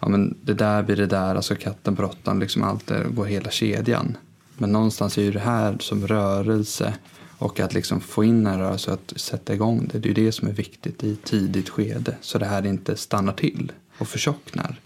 ja, 0.01 0.09
men 0.09 0.37
det 0.43 0.55
där 0.55 0.83
blir 0.83 0.97
det 0.97 1.07
där, 1.07 1.35
alltså 1.35 1.55
katten 1.55 1.97
på 1.97 2.03
råttan, 2.03 2.41
liksom 2.41 2.63
allt 2.63 2.87
det 2.87 3.07
går 3.11 3.25
hela 3.25 3.51
kedjan. 3.51 4.17
Men 4.57 4.73
någonstans 4.73 5.19
är 5.19 5.23
ju 5.23 5.33
det 5.33 5.41
här 5.41 5.77
som 5.81 6.07
rörelse 6.07 6.95
och 7.39 7.61
att 7.61 7.75
liksom 7.75 8.01
få 8.01 8.25
in 8.25 8.47
en 8.47 8.59
rörelse 8.59 8.91
och 8.91 8.95
att 8.95 9.21
sätta 9.21 9.55
igång 9.55 9.89
det. 9.93 9.99
Det 9.99 10.11
är 10.11 10.15
det 10.15 10.33
som 10.33 10.49
är 10.49 10.53
viktigt 10.53 11.05
i 11.05 11.17
tidigt 11.17 11.69
skede. 11.69 12.17
Så 12.21 12.39
det 12.39 12.47
här 12.47 12.67
inte 12.67 12.97
stannar 12.97 13.33
till 13.33 13.73
och 13.99 14.09
förtjocknar. 14.09 14.81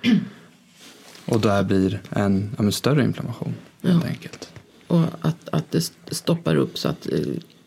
Och 1.26 1.40
där 1.40 1.62
blir 1.62 2.00
en, 2.10 2.56
en 2.58 2.72
större 2.72 3.04
inflammation 3.04 3.54
helt 3.84 4.04
enkelt. 4.04 4.48
Och 4.86 5.02
att, 5.20 5.48
att 5.52 5.70
det 5.70 5.92
stoppar 6.10 6.56
upp 6.56 6.78
så 6.78 6.88
att 6.88 7.12
eh, 7.12 7.18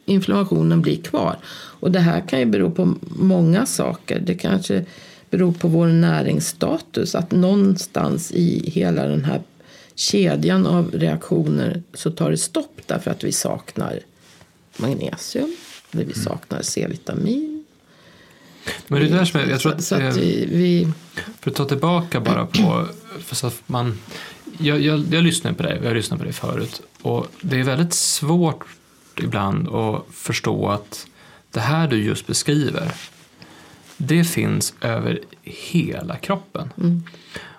inflammationen 0.05 0.81
blir 0.81 1.01
kvar. 1.01 1.37
Och 1.79 1.91
det 1.91 1.99
här 1.99 2.27
kan 2.27 2.39
ju 2.39 2.45
bero 2.45 2.71
på 2.71 2.95
många 3.01 3.65
saker. 3.65 4.19
Det 4.19 4.35
kanske 4.35 4.85
beror 5.29 5.51
på 5.51 5.67
vår 5.67 5.87
näringsstatus. 5.87 7.15
Att 7.15 7.31
någonstans 7.31 8.31
i 8.31 8.69
hela 8.69 9.07
den 9.07 9.25
här 9.25 9.41
kedjan 9.95 10.65
av 10.65 10.91
reaktioner 10.91 11.83
så 11.93 12.11
tar 12.11 12.31
det 12.31 12.37
stopp 12.37 12.81
därför 12.85 13.11
att 13.11 13.23
vi 13.23 13.31
saknar 13.31 13.99
magnesium 14.77 15.55
eller 15.91 16.05
vi 16.05 16.13
mm. 16.13 16.23
saknar 16.23 16.61
C-vitamin. 16.61 17.65
Men 18.87 18.99
det 18.99 19.07
är 19.07 19.09
där 19.09 19.25
som 19.25 19.39
jag, 19.39 19.49
jag 19.49 19.59
tror 19.59 19.73
att, 19.73 19.83
så 19.83 19.95
att 19.95 20.17
vi, 20.17 20.87
för 21.39 21.51
att 21.51 21.57
ta 21.57 21.65
tillbaka 21.65 22.19
bara 22.19 22.45
på 22.45 22.87
för 23.19 23.35
så 23.35 23.47
att 23.47 23.61
man 23.65 23.99
jag, 24.57 24.81
jag, 24.81 24.99
jag 25.11 25.23
lyssnar 25.23 25.53
på 25.53 25.63
dig, 25.63 25.79
jag 25.81 25.89
har 25.89 25.95
lyssnat 25.95 26.19
på 26.19 26.25
dig 26.25 26.33
förut 26.33 26.81
och 27.01 27.27
det 27.41 27.59
är 27.59 27.63
väldigt 27.63 27.93
svårt 27.93 28.65
ibland 29.21 29.67
att 29.67 30.05
förstå 30.11 30.69
att 30.69 31.07
det 31.51 31.59
här 31.59 31.87
du 31.87 32.03
just 32.03 32.27
beskriver 32.27 32.91
det 33.97 34.23
finns 34.23 34.73
över 34.81 35.19
hela 35.43 36.15
kroppen. 36.15 36.73
Mm. 36.77 37.03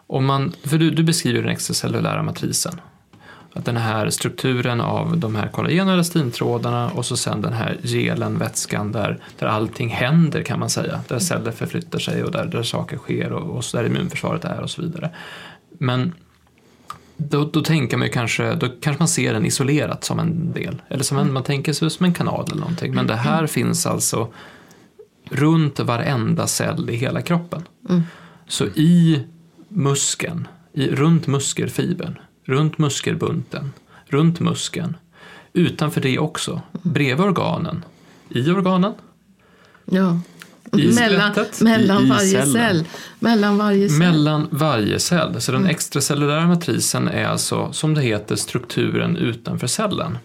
Om 0.07 0.25
man, 0.25 0.53
för 0.63 0.79
du, 0.79 0.91
du 0.91 1.03
beskriver 1.03 1.43
den 1.43 1.51
extracellulära 1.51 2.23
matrisen. 2.23 2.81
Att 3.53 3.65
den 3.65 3.77
här 3.77 4.11
strukturen 4.11 4.81
av 4.81 5.19
de 5.19 5.35
här 5.35 5.49
kollagen 5.49 5.89
och 5.89 5.95
elastintrådarna 5.95 6.91
och 6.91 7.07
så 7.07 7.17
sen 7.17 7.43
den 7.43 7.53
här 7.53 7.79
gelen, 7.83 8.39
vätskan 8.39 8.93
där, 8.93 9.19
där 9.39 9.47
allting 9.47 9.89
händer 9.89 10.43
kan 10.43 10.61
man 10.61 10.71
säga. 10.71 11.01
Där 11.09 11.19
celler 11.19 11.53
förflyttar 11.53 11.99
sig 11.99 12.25
och 12.25 12.31
där, 12.31 12.47
där 12.47 12.63
saker 12.63 12.97
sker 12.97 13.33
och, 13.33 13.57
och 13.57 13.65
så 13.65 13.77
där 13.77 13.85
immunförsvaret 13.85 14.45
är 14.45 14.61
och 14.61 14.71
så 14.71 14.83
vidare. 14.83 15.11
Men 15.79 16.15
då, 17.19 17.45
då 17.45 17.61
tänker 17.61 17.97
man 17.97 18.11
kanske, 18.11 18.55
då 18.55 18.69
kanske 18.81 19.01
man 19.01 19.09
ser 19.09 19.33
den 19.33 19.47
isolerat 19.47 20.05
som 20.05 20.19
en 20.19 20.53
del. 20.53 20.83
Eller 20.89 21.05
som 21.05 21.17
en, 21.17 21.23
mm. 21.23 21.35
man 21.35 21.43
tänker 21.43 21.73
sig 21.73 21.91
som 21.91 22.07
en 22.07 22.15
kanal 22.15 22.45
eller 22.47 22.61
någonting. 22.61 22.95
Men 22.95 23.07
det 23.07 23.17
här 23.17 23.39
mm. 23.39 23.49
finns 23.49 23.87
alltså 23.87 24.33
runt 25.25 25.81
varenda 25.81 26.47
cell 26.47 26.91
i 26.91 26.97
hela 26.97 27.23
kroppen. 27.23 27.63
Mm. 27.89 28.03
Så 28.47 28.67
i 28.67 29.23
muskeln, 29.69 30.49
i, 30.73 30.89
runt 30.91 31.27
muskelfibern, 31.27 32.19
runt 32.45 32.79
muskelbunten, 32.79 33.73
runt 34.07 34.41
muskeln. 34.41 34.97
Utanför 35.53 36.01
det 36.01 36.19
också, 36.19 36.63
bredvid 36.83 37.27
organen, 37.27 37.85
i 38.29 38.51
organen, 38.51 38.95
Ja. 39.85 40.21
I 40.73 40.93
mellan 40.95 41.33
skelettet, 41.35 41.61
mellan 41.61 42.03
i- 42.03 42.07
i 42.07 42.09
varje 42.11 42.31
cellen. 42.31 42.53
cell. 42.53 42.85
Mellan 43.19 43.59
varje 43.59 43.89
cell. 43.89 43.99
mellan 43.99 44.49
varje 44.51 44.99
cell. 44.99 45.41
Så 45.41 45.53
den 45.53 45.67
extracellulära 45.67 46.47
matrisen 46.47 47.09
är 47.09 47.25
alltså, 47.25 47.73
som 47.73 47.95
det 47.95 48.03
heter, 48.03 48.37
strukturen 48.37 49.17
utanför 49.17 49.67
cellen. 49.67 50.19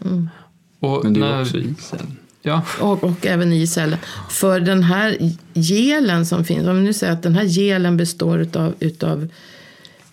Och 0.79 1.03
Men 1.03 1.13
det 1.13 1.25
är 1.25 1.41
också 1.41 1.57
i 1.57 1.73
cellen. 1.79 2.17
Ja, 2.41 2.61
Och, 2.79 3.03
och 3.03 3.25
även 3.25 3.53
i 3.53 3.67
cellen. 3.67 3.99
För 4.29 4.59
den 4.59 4.83
här 4.83 5.17
gelen 5.53 6.25
som 6.25 6.43
finns, 6.45 6.67
om 6.67 6.75
vi 6.75 6.81
nu 6.83 6.93
säger 6.93 7.13
att 7.13 7.23
den 7.23 7.35
här 7.35 7.45
gelen 7.45 7.97
består 7.97 8.39
utav, 8.39 8.73
utav 8.79 9.27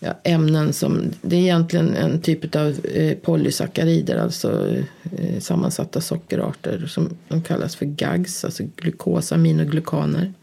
ja, 0.03 0.13
ämnen 0.23 0.73
som, 0.73 1.11
det 1.21 1.35
är 1.35 1.39
egentligen 1.39 1.95
en 1.95 2.21
typ 2.21 2.55
av 2.55 2.85
eh, 2.85 3.17
polysackarider, 3.17 4.17
alltså 4.17 4.75
eh, 5.17 5.39
sammansatta 5.39 6.01
sockerarter 6.01 6.85
som 6.87 7.09
de 7.27 7.41
kallas 7.41 7.75
för 7.75 7.85
GAGs, 7.85 8.45
alltså 8.45 8.63
glukosaminoglykaner. 8.75 10.33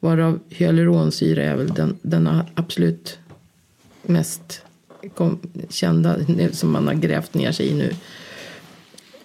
Varav 0.00 0.38
hyaluronsyra 0.48 1.42
är 1.42 1.56
väl 1.56 1.68
den, 1.68 1.98
den 2.02 2.28
absolut 2.54 3.18
mest 4.02 4.62
kom, 5.14 5.38
kända 5.68 6.16
som 6.52 6.70
man 6.70 6.86
har 6.86 6.94
grävt 6.94 7.34
ner 7.34 7.52
sig 7.52 7.68
i 7.68 7.74
nu. 7.74 7.92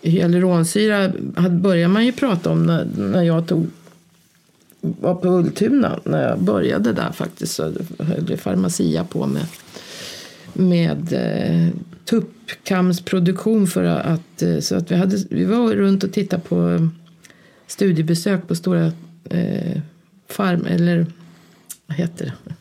Hyaluronsyra 0.01 1.11
började 1.49 1.93
man 1.93 2.05
ju 2.05 2.11
prata 2.11 2.49
om 2.49 2.65
när, 2.65 2.87
när 2.97 3.23
jag 3.23 3.47
tog 3.47 3.67
var 4.99 5.15
på 5.15 5.27
Ultuna 5.27 5.99
när 6.03 6.29
jag 6.29 6.39
började 6.39 6.93
där 6.93 7.11
faktiskt 7.11 7.53
så 7.55 7.73
höll 7.99 8.37
Pharmacia 8.37 9.03
på 9.03 9.25
med, 9.25 9.45
med 10.53 11.13
eh, 11.13 11.73
tuppkamsproduktion 12.05 13.67
för 13.67 13.83
att 13.83 14.41
eh, 14.41 14.59
så 14.59 14.75
att 14.75 14.91
vi, 14.91 14.95
hade, 14.95 15.17
vi 15.29 15.45
var 15.45 15.73
runt 15.73 16.03
och 16.03 16.11
tittade 16.11 16.41
på 16.41 16.89
studiebesök 17.67 18.47
på 18.47 18.55
stora 18.55 18.91
eh, 19.29 19.81
farm 20.29 20.65
eller 20.65 21.05
vad 21.87 21.97
heter 21.97 22.25
det? 22.25 22.53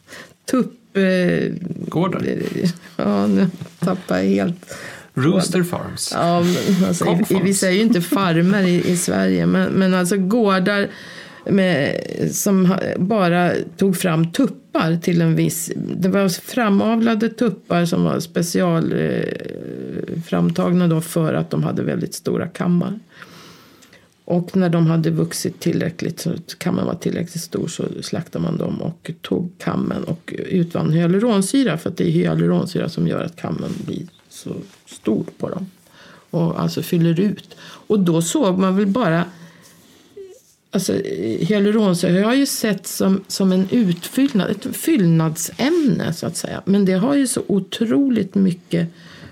Tupp... 0.51 0.97
Eh, 0.97 1.53
Gårdar. 1.89 2.27
Ja, 2.97 3.27
nu 3.27 3.49
tappar 3.79 4.17
jag 4.17 4.25
helt 4.25 4.77
Rooster 5.17 5.63
Farms. 5.63 6.11
Ja, 6.15 6.45
alltså, 6.87 7.19
vi 7.43 7.55
säger 7.55 7.75
ju 7.75 7.83
inte 7.83 8.01
farmer 8.01 8.63
i, 8.63 8.91
i 8.91 8.97
Sverige, 8.97 9.47
men, 9.47 9.73
men 9.73 9.95
alltså 9.95 10.17
gårdar 10.17 10.89
med, 11.51 12.01
som 12.33 12.77
bara 12.97 13.53
tog 13.77 13.97
fram 13.97 14.33
tuppar 14.33 14.97
till 14.97 15.21
en 15.21 15.37
viss... 15.37 15.73
Det 15.77 16.09
var 16.09 16.29
framavlade 16.29 17.29
tuppar 17.29 17.85
som 17.85 18.05
var 18.05 18.21
special 18.21 18.93
eh, 18.93 20.23
framtagna 20.27 20.89
då 20.89 21.01
för 21.01 21.35
att 21.35 21.51
de 21.51 21.63
hade 21.63 21.83
väldigt 21.83 22.15
stora 22.15 22.47
kammar. 22.47 22.99
Och 24.25 24.57
när 24.57 24.69
de 24.69 24.87
hade 24.87 25.11
vuxit 25.11 25.61
tillräckligt, 25.61 26.21
så 26.21 26.35
kammen 26.59 26.87
var 26.87 26.95
tillräckligt 26.95 27.43
stor, 27.43 27.69
så 27.69 27.85
slaktade 28.03 28.45
man 28.45 28.59
dem 28.59 28.83
och 28.83 29.11
tog 29.23 29.59
kammen 29.59 30.05
och 30.05 30.35
utvann 30.37 30.93
hyaluronsyra. 30.93 31.79
För 31.79 31.91
att 31.91 31.97
det 31.97 32.05
är 32.05 32.11
hyaluronsyra 32.11 32.89
som 32.89 33.09
gör 33.09 33.25
att 33.25 33.37
kammen 33.37 33.71
blir 33.87 34.03
så 34.29 34.51
stor 34.87 35.25
på 35.39 35.49
dem. 35.49 35.67
Och 36.31 36.61
alltså 36.61 36.83
fyller 36.83 37.21
ut. 37.21 37.57
Och 37.61 38.01
då 38.01 38.23
såg 38.23 38.59
man 38.59 38.77
väl 38.77 38.87
bara 38.87 39.25
Alltså, 40.77 40.93
hyaluronsyra 41.41 42.27
har 42.27 42.35
ju 42.35 42.47
sett 42.47 42.87
som, 42.87 43.25
som 43.29 43.53
en 43.53 43.69
utfyllnad, 43.71 44.51
ett 44.51 44.77
fyllnadsämne 44.77 46.13
så 46.13 46.27
att 46.27 46.37
säga. 46.37 46.63
Men 46.65 46.85
det 46.85 46.93
har 46.93 47.15
ju 47.15 47.27
så 47.27 47.43
otroligt 47.47 48.35
mycket 48.35 48.89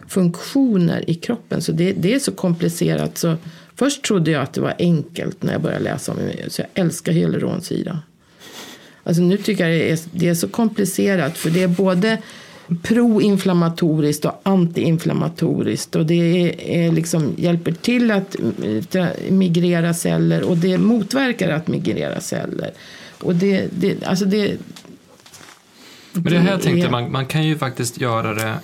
funktioner 0.08 1.10
i 1.10 1.14
kroppen 1.14 1.62
så 1.62 1.72
det, 1.72 1.92
det 1.92 2.14
är 2.14 2.18
så 2.18 2.32
komplicerat 2.32 3.18
så 3.18 3.36
först 3.74 4.04
trodde 4.04 4.30
jag 4.30 4.42
att 4.42 4.52
det 4.52 4.60
var 4.60 4.74
enkelt 4.78 5.42
när 5.42 5.52
jag 5.52 5.62
började 5.62 5.84
läsa 5.84 6.12
om 6.12 6.18
det. 6.18 6.52
Så 6.52 6.62
jag 6.62 6.84
älskar 6.84 7.12
hyaluronsyra. 7.12 7.98
Alltså 9.02 9.22
nu 9.22 9.36
tycker 9.36 9.68
jag 9.68 9.80
det 9.80 9.92
är, 9.92 9.98
det 10.10 10.28
är 10.28 10.34
så 10.34 10.48
komplicerat 10.48 11.38
för 11.38 11.50
det 11.50 11.62
är 11.62 11.68
både 11.68 12.18
proinflammatoriskt 12.82 14.24
och 14.24 14.40
antiinflammatoriskt 14.42 15.96
och 15.96 16.06
det 16.06 16.52
är, 16.84 16.92
liksom, 16.92 17.34
hjälper 17.36 17.72
till 17.72 18.10
att 18.10 18.36
eh, 18.94 19.06
migrera 19.30 19.94
celler 19.94 20.42
och 20.42 20.56
det 20.56 20.78
motverkar 20.78 21.50
att 21.50 21.68
migrera 21.68 22.20
celler. 22.20 22.70
Och 23.22 23.34
det, 23.34 23.68
det, 23.72 24.04
alltså 24.04 24.24
det, 24.24 24.56
Men 26.12 26.22
det 26.24 26.38
här 26.38 26.56
det 26.56 26.62
tänkte 26.62 26.86
är- 26.86 26.90
man, 26.90 27.12
man 27.12 27.26
kan 27.26 27.46
ju 27.46 27.58
faktiskt 27.58 28.00
göra 28.00 28.34
det 28.34 28.54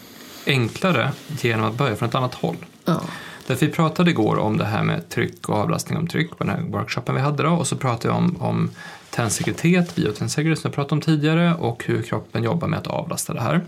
enklare 0.47 1.13
genom 1.41 1.67
att 1.67 1.75
börja 1.75 1.97
från 1.97 2.09
ett 2.09 2.15
annat 2.15 2.35
håll. 2.35 2.57
ja. 2.85 3.01
Därför 3.47 3.67
vi 3.67 3.73
pratade 3.73 4.11
igår 4.11 4.37
om 4.39 4.57
det 4.57 4.65
här 4.65 4.83
med 4.83 5.09
tryck 5.09 5.49
och 5.49 5.55
avlastning 5.57 5.99
om 5.99 6.07
tryck 6.07 6.31
på 6.39 6.45
den 6.45 6.49
här 6.55 6.63
workshopen 6.63 7.15
vi 7.15 7.21
hade 7.21 7.43
då 7.43 7.49
och 7.51 7.67
så 7.67 7.77
pratade 7.77 8.09
vi 8.15 8.19
om, 8.19 8.37
om 8.41 8.71
tensiklitet, 9.11 9.95
biotensegritet 9.95 10.59
som 10.59 10.69
jag 10.69 10.75
pratade 10.75 10.95
om 10.95 11.01
tidigare 11.01 11.55
och 11.55 11.85
hur 11.87 12.03
kroppen 12.03 12.43
jobbar 12.45 12.69
med 12.69 12.79
att 12.79 12.87
avlasta 12.87 13.35
det 13.35 13.41
här. 13.41 13.61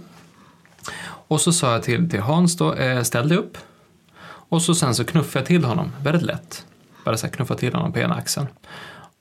Och 1.28 1.40
så 1.40 1.52
sa 1.52 1.72
jag 1.72 1.82
till, 1.82 2.10
till 2.10 2.20
Hans 2.20 2.56
då, 2.56 2.74
eh, 2.74 3.02
ställ 3.02 3.28
dig 3.28 3.38
upp. 3.38 3.58
Och 4.24 4.62
så 4.62 4.74
sen 4.74 4.94
så 4.94 5.04
knuffade 5.04 5.38
jag 5.38 5.46
till 5.46 5.64
honom, 5.64 5.92
väldigt 6.02 6.22
lätt. 6.22 6.66
Bara 7.04 7.16
så 7.16 7.26
här 7.26 7.34
knuffade 7.34 7.60
till 7.60 7.74
honom 7.74 7.92
på 7.92 7.98
ena 7.98 8.14
axeln. 8.14 8.46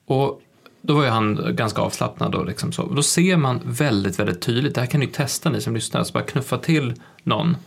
Och 0.06 0.42
då 0.82 0.96
var 0.96 1.04
ju 1.04 1.10
han 1.10 1.56
ganska 1.56 1.82
avslappnad 1.82 2.36
och 2.36 2.46
liksom 2.46 2.72
så. 2.72 2.84
Och 2.84 2.96
då 2.96 3.04
ser 3.04 3.38
man 3.38 3.60
väldigt, 3.64 4.20
väldigt 4.20 4.42
tydligt, 4.42 4.76
det 4.76 4.82
här 4.82 4.88
kan 4.88 5.00
ni 5.00 5.08
testa 5.08 5.50
ni 5.50 5.62
som 5.62 5.76
lyssnar, 5.76 6.04
så 6.04 6.14
bara 6.14 6.24
knuffa 6.24 6.58
till 6.58 6.94
någon. 7.24 7.58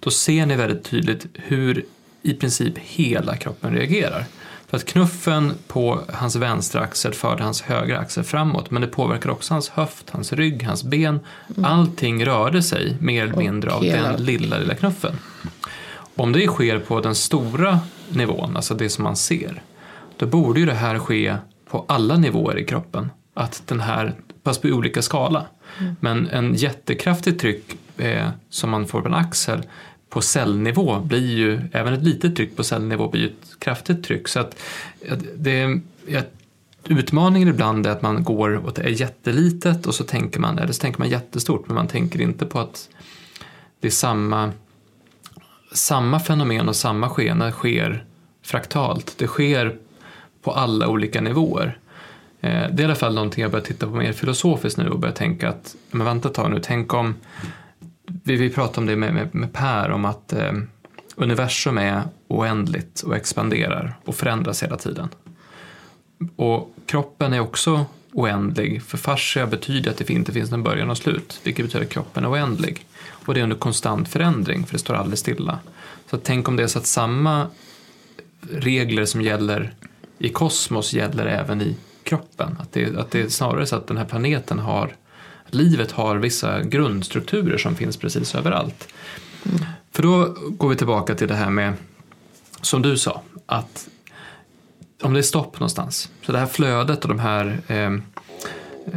Då 0.00 0.10
ser 0.10 0.46
ni 0.46 0.56
väldigt 0.56 0.84
tydligt 0.84 1.26
hur 1.34 1.84
i 2.22 2.34
princip 2.34 2.78
hela 2.78 3.36
kroppen 3.36 3.74
reagerar. 3.74 4.24
För 4.68 4.76
att 4.76 4.86
knuffen 4.86 5.54
på 5.66 6.00
hans 6.12 6.36
vänstra 6.36 6.80
axel 6.80 7.14
förde 7.14 7.42
hans 7.44 7.62
högra 7.62 7.98
axel 7.98 8.24
framåt 8.24 8.70
men 8.70 8.82
det 8.82 8.88
påverkar 8.88 9.30
också 9.30 9.54
hans 9.54 9.68
höft, 9.68 10.10
hans 10.10 10.32
rygg, 10.32 10.62
hans 10.62 10.84
ben. 10.84 11.20
Allting 11.62 12.24
rörde 12.24 12.62
sig 12.62 12.96
mer 13.00 13.24
eller 13.24 13.36
mindre 13.36 13.72
av 13.72 13.84
hela- 13.84 14.12
den 14.12 14.24
lilla, 14.24 14.58
lilla 14.58 14.74
knuffen. 14.74 15.14
Om 16.16 16.32
det 16.32 16.46
sker 16.46 16.78
på 16.78 17.00
den 17.00 17.14
stora 17.14 17.80
nivån, 18.08 18.56
alltså 18.56 18.74
det 18.74 18.88
som 18.88 19.04
man 19.04 19.16
ser, 19.16 19.62
då 20.16 20.26
borde 20.26 20.60
ju 20.60 20.66
det 20.66 20.74
här 20.74 20.98
ske 20.98 21.36
på 21.70 21.84
alla 21.88 22.16
nivåer 22.16 22.58
i 22.58 22.64
kroppen. 22.64 23.10
Att 23.34 23.62
den 23.66 23.80
här, 23.80 24.14
fast 24.44 24.62
på 24.62 24.68
olika 24.68 25.02
skala. 25.02 25.46
Men 26.00 26.28
en 26.28 26.54
jättekraftigt 26.54 27.40
tryck 27.40 27.76
eh, 27.96 28.28
som 28.50 28.70
man 28.70 28.86
får 28.86 29.00
på 29.00 29.08
en 29.08 29.14
axel 29.14 29.62
på 30.16 30.22
cellnivå 30.22 31.00
blir 31.00 31.36
ju, 31.36 31.60
även 31.72 31.94
ett 31.94 32.02
litet 32.02 32.36
tryck 32.36 32.56
på 32.56 32.64
cellnivå 32.64 33.08
blir 33.08 33.20
ju 33.20 33.26
ett 33.26 33.58
kraftigt 33.58 34.04
tryck. 34.04 34.28
Så 34.28 34.40
att 34.40 34.56
det, 35.36 35.80
jag, 36.06 36.22
utmaningen 36.88 37.48
ibland 37.48 37.86
är 37.86 37.90
att 37.90 38.02
man 38.02 38.24
går 38.24 38.66
och 38.66 38.72
det 38.72 38.82
är 38.82 38.88
jättelitet 38.88 39.86
och 39.86 39.94
så 39.94 40.04
tänker 40.04 40.40
man, 40.40 40.58
eller 40.58 40.72
så 40.72 40.80
tänker 40.80 40.98
man 40.98 41.08
jättestort 41.08 41.66
men 41.66 41.74
man 41.74 41.88
tänker 41.88 42.20
inte 42.20 42.46
på 42.46 42.60
att 42.60 42.88
det 43.80 43.86
är 43.86 43.90
samma 43.90 44.52
samma 45.72 46.20
fenomen 46.20 46.68
och 46.68 46.76
samma 46.76 47.08
skena 47.08 47.52
sker 47.52 48.04
fraktalt. 48.42 49.14
Det 49.18 49.26
sker 49.26 49.76
på 50.42 50.52
alla 50.52 50.88
olika 50.88 51.20
nivåer. 51.20 51.78
Eh, 52.40 52.50
det 52.50 52.80
är 52.80 52.80
i 52.80 52.84
alla 52.84 52.94
fall 52.94 53.14
någonting 53.14 53.42
jag 53.42 53.50
börjar 53.50 53.64
titta 53.64 53.86
på 53.86 53.92
mer 53.92 54.12
filosofiskt 54.12 54.78
nu 54.78 54.88
och 54.88 54.98
börjar 54.98 55.14
tänka 55.14 55.48
att, 55.48 55.76
men 55.90 56.06
vänta 56.06 56.28
ett 56.28 56.34
tag 56.34 56.50
nu, 56.50 56.60
tänk 56.62 56.94
om, 56.94 57.14
vi, 58.06 58.36
vi 58.36 58.50
pratade 58.50 58.80
om 58.80 58.86
det 58.86 58.96
med, 58.96 59.14
med, 59.14 59.34
med 59.34 59.52
Per, 59.52 59.90
om 59.90 60.04
att 60.04 60.32
eh, 60.32 60.52
universum 61.16 61.78
är 61.78 62.02
oändligt 62.28 63.00
och 63.00 63.16
expanderar 63.16 63.96
och 64.04 64.14
förändras 64.14 64.62
hela 64.62 64.76
tiden. 64.76 65.08
Och 66.36 66.74
kroppen 66.86 67.32
är 67.32 67.40
också 67.40 67.86
oändlig, 68.12 68.82
för 68.82 68.98
fascia 68.98 69.46
betyder 69.46 69.90
att 69.90 69.96
det 69.96 70.10
inte 70.10 70.32
finns 70.32 70.50
någon 70.50 70.62
början 70.62 70.90
och 70.90 70.98
slut, 70.98 71.40
vilket 71.42 71.64
betyder 71.64 71.84
att 71.84 71.92
kroppen 71.92 72.24
är 72.24 72.30
oändlig. 72.30 72.86
Och 73.08 73.34
det 73.34 73.40
är 73.40 73.44
under 73.44 73.56
konstant 73.56 74.08
förändring, 74.08 74.66
för 74.66 74.72
det 74.72 74.78
står 74.78 74.94
aldrig 74.94 75.18
stilla. 75.18 75.58
Så 76.10 76.16
tänk 76.16 76.48
om 76.48 76.56
det 76.56 76.62
är 76.62 76.66
så 76.66 76.78
att 76.78 76.86
samma 76.86 77.46
regler 78.50 79.04
som 79.04 79.22
gäller 79.22 79.74
i 80.18 80.28
kosmos 80.28 80.92
gäller 80.92 81.26
även 81.26 81.62
i 81.62 81.76
kroppen. 82.02 82.56
Att 82.60 82.72
det, 82.72 82.96
att 82.96 83.10
det 83.10 83.20
är 83.20 83.28
snarare 83.28 83.66
så 83.66 83.76
att 83.76 83.86
den 83.86 83.96
här 83.96 84.04
planeten 84.04 84.58
har, 84.58 84.96
livet 85.50 85.92
har 85.92 86.16
vissa 86.16 86.62
grundstrukturer 86.62 87.58
som 87.58 87.74
finns 87.74 87.96
precis 87.96 88.34
överallt. 88.34 88.88
För 89.92 90.02
då 90.02 90.36
går 90.50 90.68
vi 90.68 90.76
tillbaka 90.76 91.14
till 91.14 91.28
det 91.28 91.34
här 91.34 91.50
med, 91.50 91.72
som 92.60 92.82
du 92.82 92.98
sa, 92.98 93.22
att 93.46 93.88
om 95.02 95.12
det 95.12 95.20
är 95.20 95.22
stopp 95.22 95.60
någonstans, 95.60 96.10
så 96.26 96.32
det 96.32 96.38
här 96.38 96.46
flödet 96.46 97.02
och 97.02 97.08
de 97.08 97.18
här, 97.18 97.58
eh, 97.66 97.90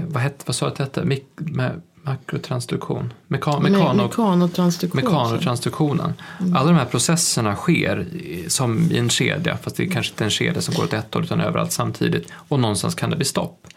vad, 0.08 0.24
hette, 0.24 0.44
vad 0.46 0.56
sa 0.56 0.66
jag 0.66 0.72
att 0.72 0.78
det 0.78 0.84
hette, 0.84 1.06
Mik, 1.06 1.26
med, 1.36 1.82
makrotransduktion, 2.02 3.14
Meka, 3.28 3.52
Me- 3.52 3.70
mekano, 3.70 4.04
Mekanotransduktion. 4.04 5.04
Mekanotransduktionen. 5.04 6.14
Alla 6.56 6.66
de 6.66 6.76
här 6.76 6.86
processerna 6.86 7.56
sker 7.56 8.08
som 8.48 8.92
i 8.92 8.98
en 8.98 9.10
kedja, 9.10 9.58
fast 9.58 9.76
det 9.76 9.84
är 9.84 9.92
kanske 9.92 10.12
inte 10.14 10.24
en 10.24 10.30
kedja 10.30 10.62
som 10.62 10.76
går 10.76 10.84
åt 10.84 10.94
ett 10.94 11.14
håll 11.14 11.24
utan 11.24 11.42
överallt 11.42 11.72
samtidigt. 11.72 12.32
Och 12.34 12.60
någonstans 12.60 12.96
kan 12.96 13.10
det 13.10 13.16
bli 13.16 13.26
stopp. 13.26 13.68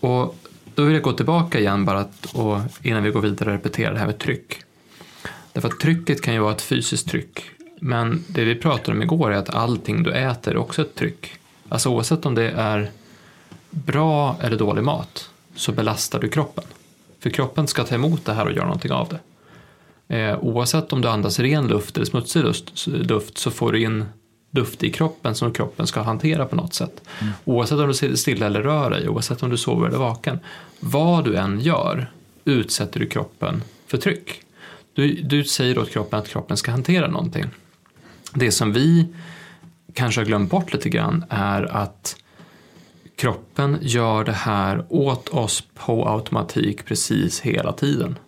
Och 0.00 0.36
då 0.78 0.84
vill 0.84 0.94
jag 0.94 1.02
gå 1.02 1.12
tillbaka 1.12 1.58
igen 1.60 1.84
bara 1.84 1.98
att, 1.98 2.26
och 2.34 2.58
innan 2.82 3.02
vi 3.02 3.10
går 3.10 3.20
vidare 3.20 3.54
repetera 3.54 3.92
det 3.92 3.98
här 3.98 4.06
med 4.06 4.18
tryck. 4.18 4.62
Därför 5.52 5.68
att 5.68 5.80
trycket 5.80 6.22
kan 6.22 6.34
ju 6.34 6.40
vara 6.40 6.52
ett 6.52 6.62
fysiskt 6.62 7.08
tryck. 7.08 7.42
Men 7.80 8.24
det 8.28 8.44
vi 8.44 8.54
pratade 8.54 8.96
om 8.96 9.02
igår 9.02 9.32
är 9.32 9.36
att 9.36 9.54
allting 9.54 10.02
du 10.02 10.12
äter 10.12 10.52
är 10.52 10.56
också 10.56 10.82
ett 10.82 10.94
tryck. 10.94 11.32
Alltså 11.68 11.88
oavsett 11.88 12.26
om 12.26 12.34
det 12.34 12.50
är 12.50 12.90
bra 13.70 14.36
eller 14.40 14.56
dålig 14.56 14.84
mat 14.84 15.30
så 15.54 15.72
belastar 15.72 16.20
du 16.20 16.28
kroppen. 16.28 16.64
För 17.20 17.30
kroppen 17.30 17.66
ska 17.66 17.84
ta 17.84 17.94
emot 17.94 18.24
det 18.24 18.32
här 18.32 18.46
och 18.46 18.52
göra 18.52 18.66
någonting 18.66 18.92
av 18.92 19.08
det. 19.08 20.16
Eh, 20.16 20.38
oavsett 20.38 20.92
om 20.92 21.00
du 21.00 21.08
andas 21.08 21.38
ren 21.38 21.66
luft 21.68 21.96
eller 21.96 22.06
smutsig 22.06 22.44
luft 22.86 23.38
så 23.38 23.50
får 23.50 23.72
du 23.72 23.82
in 23.82 24.04
luft 24.50 24.82
i 24.82 24.90
kroppen 24.90 25.34
som 25.34 25.52
kroppen 25.52 25.86
ska 25.86 26.00
hantera 26.00 26.46
på 26.46 26.56
något 26.56 26.74
sätt. 26.74 27.00
Mm. 27.20 27.32
Oavsett 27.44 27.78
om 27.78 27.88
du 27.88 27.94
sitter 27.94 28.16
stilla 28.16 28.46
eller 28.46 28.62
rör 28.62 28.90
dig, 28.90 29.08
oavsett 29.08 29.42
om 29.42 29.50
du 29.50 29.56
sover 29.56 29.88
eller 29.88 29.98
vaken. 29.98 30.38
Vad 30.80 31.24
du 31.24 31.36
än 31.36 31.60
gör 31.60 32.10
utsätter 32.44 33.00
du 33.00 33.06
kroppen 33.06 33.62
för 33.86 33.98
tryck. 33.98 34.42
Du, 34.92 35.14
du 35.14 35.44
säger 35.44 35.78
åt 35.78 35.90
kroppen 35.90 36.18
att 36.18 36.28
kroppen 36.28 36.56
ska 36.56 36.70
hantera 36.70 37.06
någonting. 37.06 37.44
Det 38.34 38.52
som 38.52 38.72
vi 38.72 39.08
kanske 39.92 40.20
har 40.20 40.26
glömt 40.26 40.50
bort 40.50 40.72
lite 40.72 40.88
grann 40.88 41.24
är 41.28 41.62
att 41.76 42.16
kroppen 43.16 43.78
gör 43.80 44.24
det 44.24 44.32
här 44.32 44.84
åt 44.88 45.28
oss 45.28 45.64
på 45.74 46.08
automatik 46.08 46.84
precis 46.84 47.40
hela 47.40 47.72
tiden. 47.72 48.18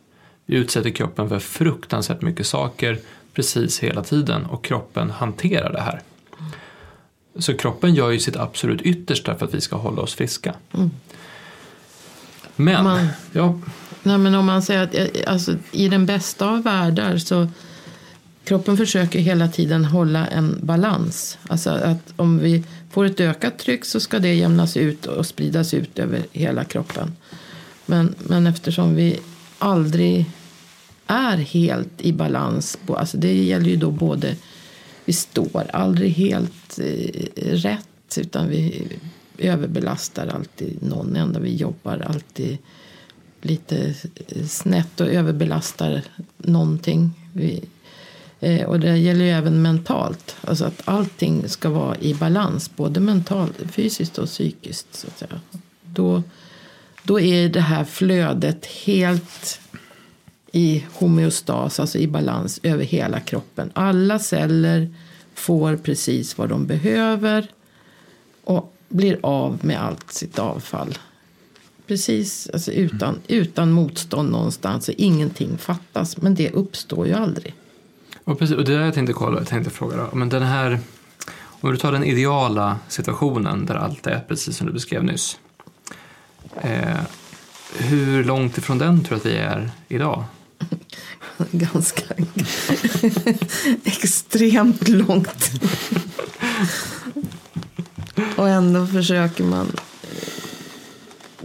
Vi 0.47 0.57
utsätter 0.57 0.91
kroppen 0.91 1.29
för 1.29 1.39
fruktansvärt 1.39 2.23
mycket 2.23 2.47
saker 2.47 2.99
precis 3.35 3.81
hela 3.81 4.03
tiden 4.05 4.47
och 4.47 4.64
kroppen 4.64 5.11
hanterar 5.11 5.73
det 5.73 5.81
här. 5.81 6.01
Så 7.39 7.55
kroppen 7.55 7.95
gör 7.95 8.11
ju 8.11 8.18
sitt 8.18 8.37
absolut 8.37 8.83
yttersta 8.83 9.37
för 9.37 9.47
att 9.47 9.55
vi 9.55 9.61
ska 9.61 9.76
hålla 9.76 10.03
oss 10.03 10.14
friska. 10.14 10.55
Mm. 10.74 10.91
Men, 12.57 12.85
man, 12.85 13.09
ja. 13.33 13.61
Nej, 14.03 14.18
men 14.18 14.35
om 14.35 14.47
man 14.47 14.62
säger 14.62 14.83
att 14.83 14.95
eh, 14.95 15.07
alltså, 15.26 15.55
i 15.72 15.89
den 15.89 16.07
bästa 16.07 16.51
av 16.51 16.62
världar 16.62 17.18
så 17.18 17.49
kroppen 18.45 18.76
försöker 18.76 19.18
hela 19.18 19.49
tiden 19.49 19.85
hålla 19.85 20.26
en 20.26 20.59
balans. 20.62 21.39
Alltså 21.49 21.70
att 21.70 22.12
om 22.16 22.39
vi 22.39 22.64
får 22.91 23.05
ett 23.05 23.20
ökat 23.20 23.59
tryck 23.59 23.85
så 23.85 24.01
ska 24.01 24.18
det 24.18 24.35
jämnas 24.35 24.76
ut 24.76 25.07
och 25.07 25.26
spridas 25.26 25.74
ut 25.74 25.99
över 25.99 26.22
hela 26.33 26.64
kroppen. 26.64 27.12
Men, 27.87 28.14
men 28.18 28.47
eftersom 28.47 28.95
vi 28.95 29.20
aldrig 29.59 30.24
är 31.07 31.37
helt 31.37 32.01
i 32.01 32.12
balans, 32.12 32.78
alltså 32.89 33.16
det 33.16 33.35
gäller 33.35 33.70
ju 33.70 33.76
då 33.76 33.91
både 33.91 34.37
vi 35.11 35.14
står 35.14 35.66
aldrig 35.72 36.12
helt 36.12 36.78
eh, 36.78 37.52
rätt 37.52 38.18
utan 38.18 38.48
vi 38.48 38.88
överbelastar 39.38 40.26
alltid 40.26 40.82
någon 40.82 41.16
enda. 41.16 41.40
Vi 41.40 41.56
jobbar 41.56 41.98
alltid 41.98 42.58
lite 43.40 43.94
eh, 44.28 44.46
snett 44.46 45.00
och 45.00 45.06
överbelastar 45.06 46.02
någonting. 46.36 47.11
Vi, 47.34 47.64
eh, 48.40 48.66
och 48.66 48.80
det 48.80 48.98
gäller 48.98 49.24
ju 49.24 49.30
även 49.30 49.62
mentalt. 49.62 50.36
Alltså 50.40 50.64
att 50.64 50.82
allting 50.84 51.48
ska 51.48 51.68
vara 51.68 51.96
i 51.98 52.14
balans, 52.14 52.70
både 52.76 53.00
mentalt, 53.00 53.56
fysiskt 53.70 54.18
och 54.18 54.26
psykiskt. 54.26 54.94
Så 54.94 55.06
att 55.06 55.18
säga. 55.18 55.40
Då, 55.84 56.22
då 57.02 57.20
är 57.20 57.48
det 57.48 57.61
här 57.61 57.84
flödet 57.84 58.66
helt 58.66 59.61
i 60.53 60.84
homeostas, 60.92 61.80
alltså 61.80 61.98
i 61.98 62.07
balans 62.07 62.61
över 62.62 62.84
hela 62.84 63.20
kroppen. 63.20 63.70
Alla 63.74 64.18
celler 64.18 64.94
får 65.34 65.76
precis 65.76 66.38
vad 66.38 66.48
de 66.48 66.66
behöver 66.66 67.46
och 68.44 68.74
blir 68.88 69.18
av 69.22 69.59
med 69.62 69.82
allt 69.82 70.12
sitt 70.12 70.38
avfall. 70.38 70.98
Precis, 71.86 72.51
alltså 72.53 72.72
utan, 72.72 73.18
utan 73.28 73.72
motstånd 73.72 74.30
någonstans. 74.30 74.84
Så 74.84 74.92
ingenting 74.96 75.59
fattas, 75.59 76.16
men 76.16 76.34
det 76.34 76.51
uppstår 76.51 77.07
ju 77.07 77.12
aldrig. 77.12 77.55
Och, 78.24 78.38
precis, 78.38 78.57
och 78.57 78.64
det 78.64 78.72
där 78.72 78.84
jag 78.84 78.94
tänkte 78.94 79.12
kolla, 79.12 79.38
jag 79.38 79.48
tänkte 79.48 79.70
fråga 79.70 79.96
då. 79.96 80.16
Men 80.16 80.28
den 80.28 80.42
här, 80.42 80.78
om 81.61 81.70
du 81.70 81.76
tar 81.76 81.92
den 81.92 82.05
ideala 82.05 82.78
situationen 82.88 83.66
där 83.66 83.74
allt 83.74 84.07
är 84.07 84.20
precis 84.28 84.57
som 84.57 84.66
du 84.66 84.72
beskrev 84.72 85.05
nyss. 85.05 85.38
Eh, 86.61 87.01
hur 87.76 88.24
långt 88.24 88.59
ifrån 88.59 88.78
den 88.78 89.05
tror 89.05 89.18
du 89.18 89.20
att 89.20 89.26
vi 89.26 89.36
är 89.38 89.70
idag? 89.88 90.24
ganska 91.51 92.14
extremt 93.84 94.88
långt. 94.88 95.51
Och 98.36 98.49
ändå 98.49 98.86
försöker 98.86 99.45
man. 99.45 99.72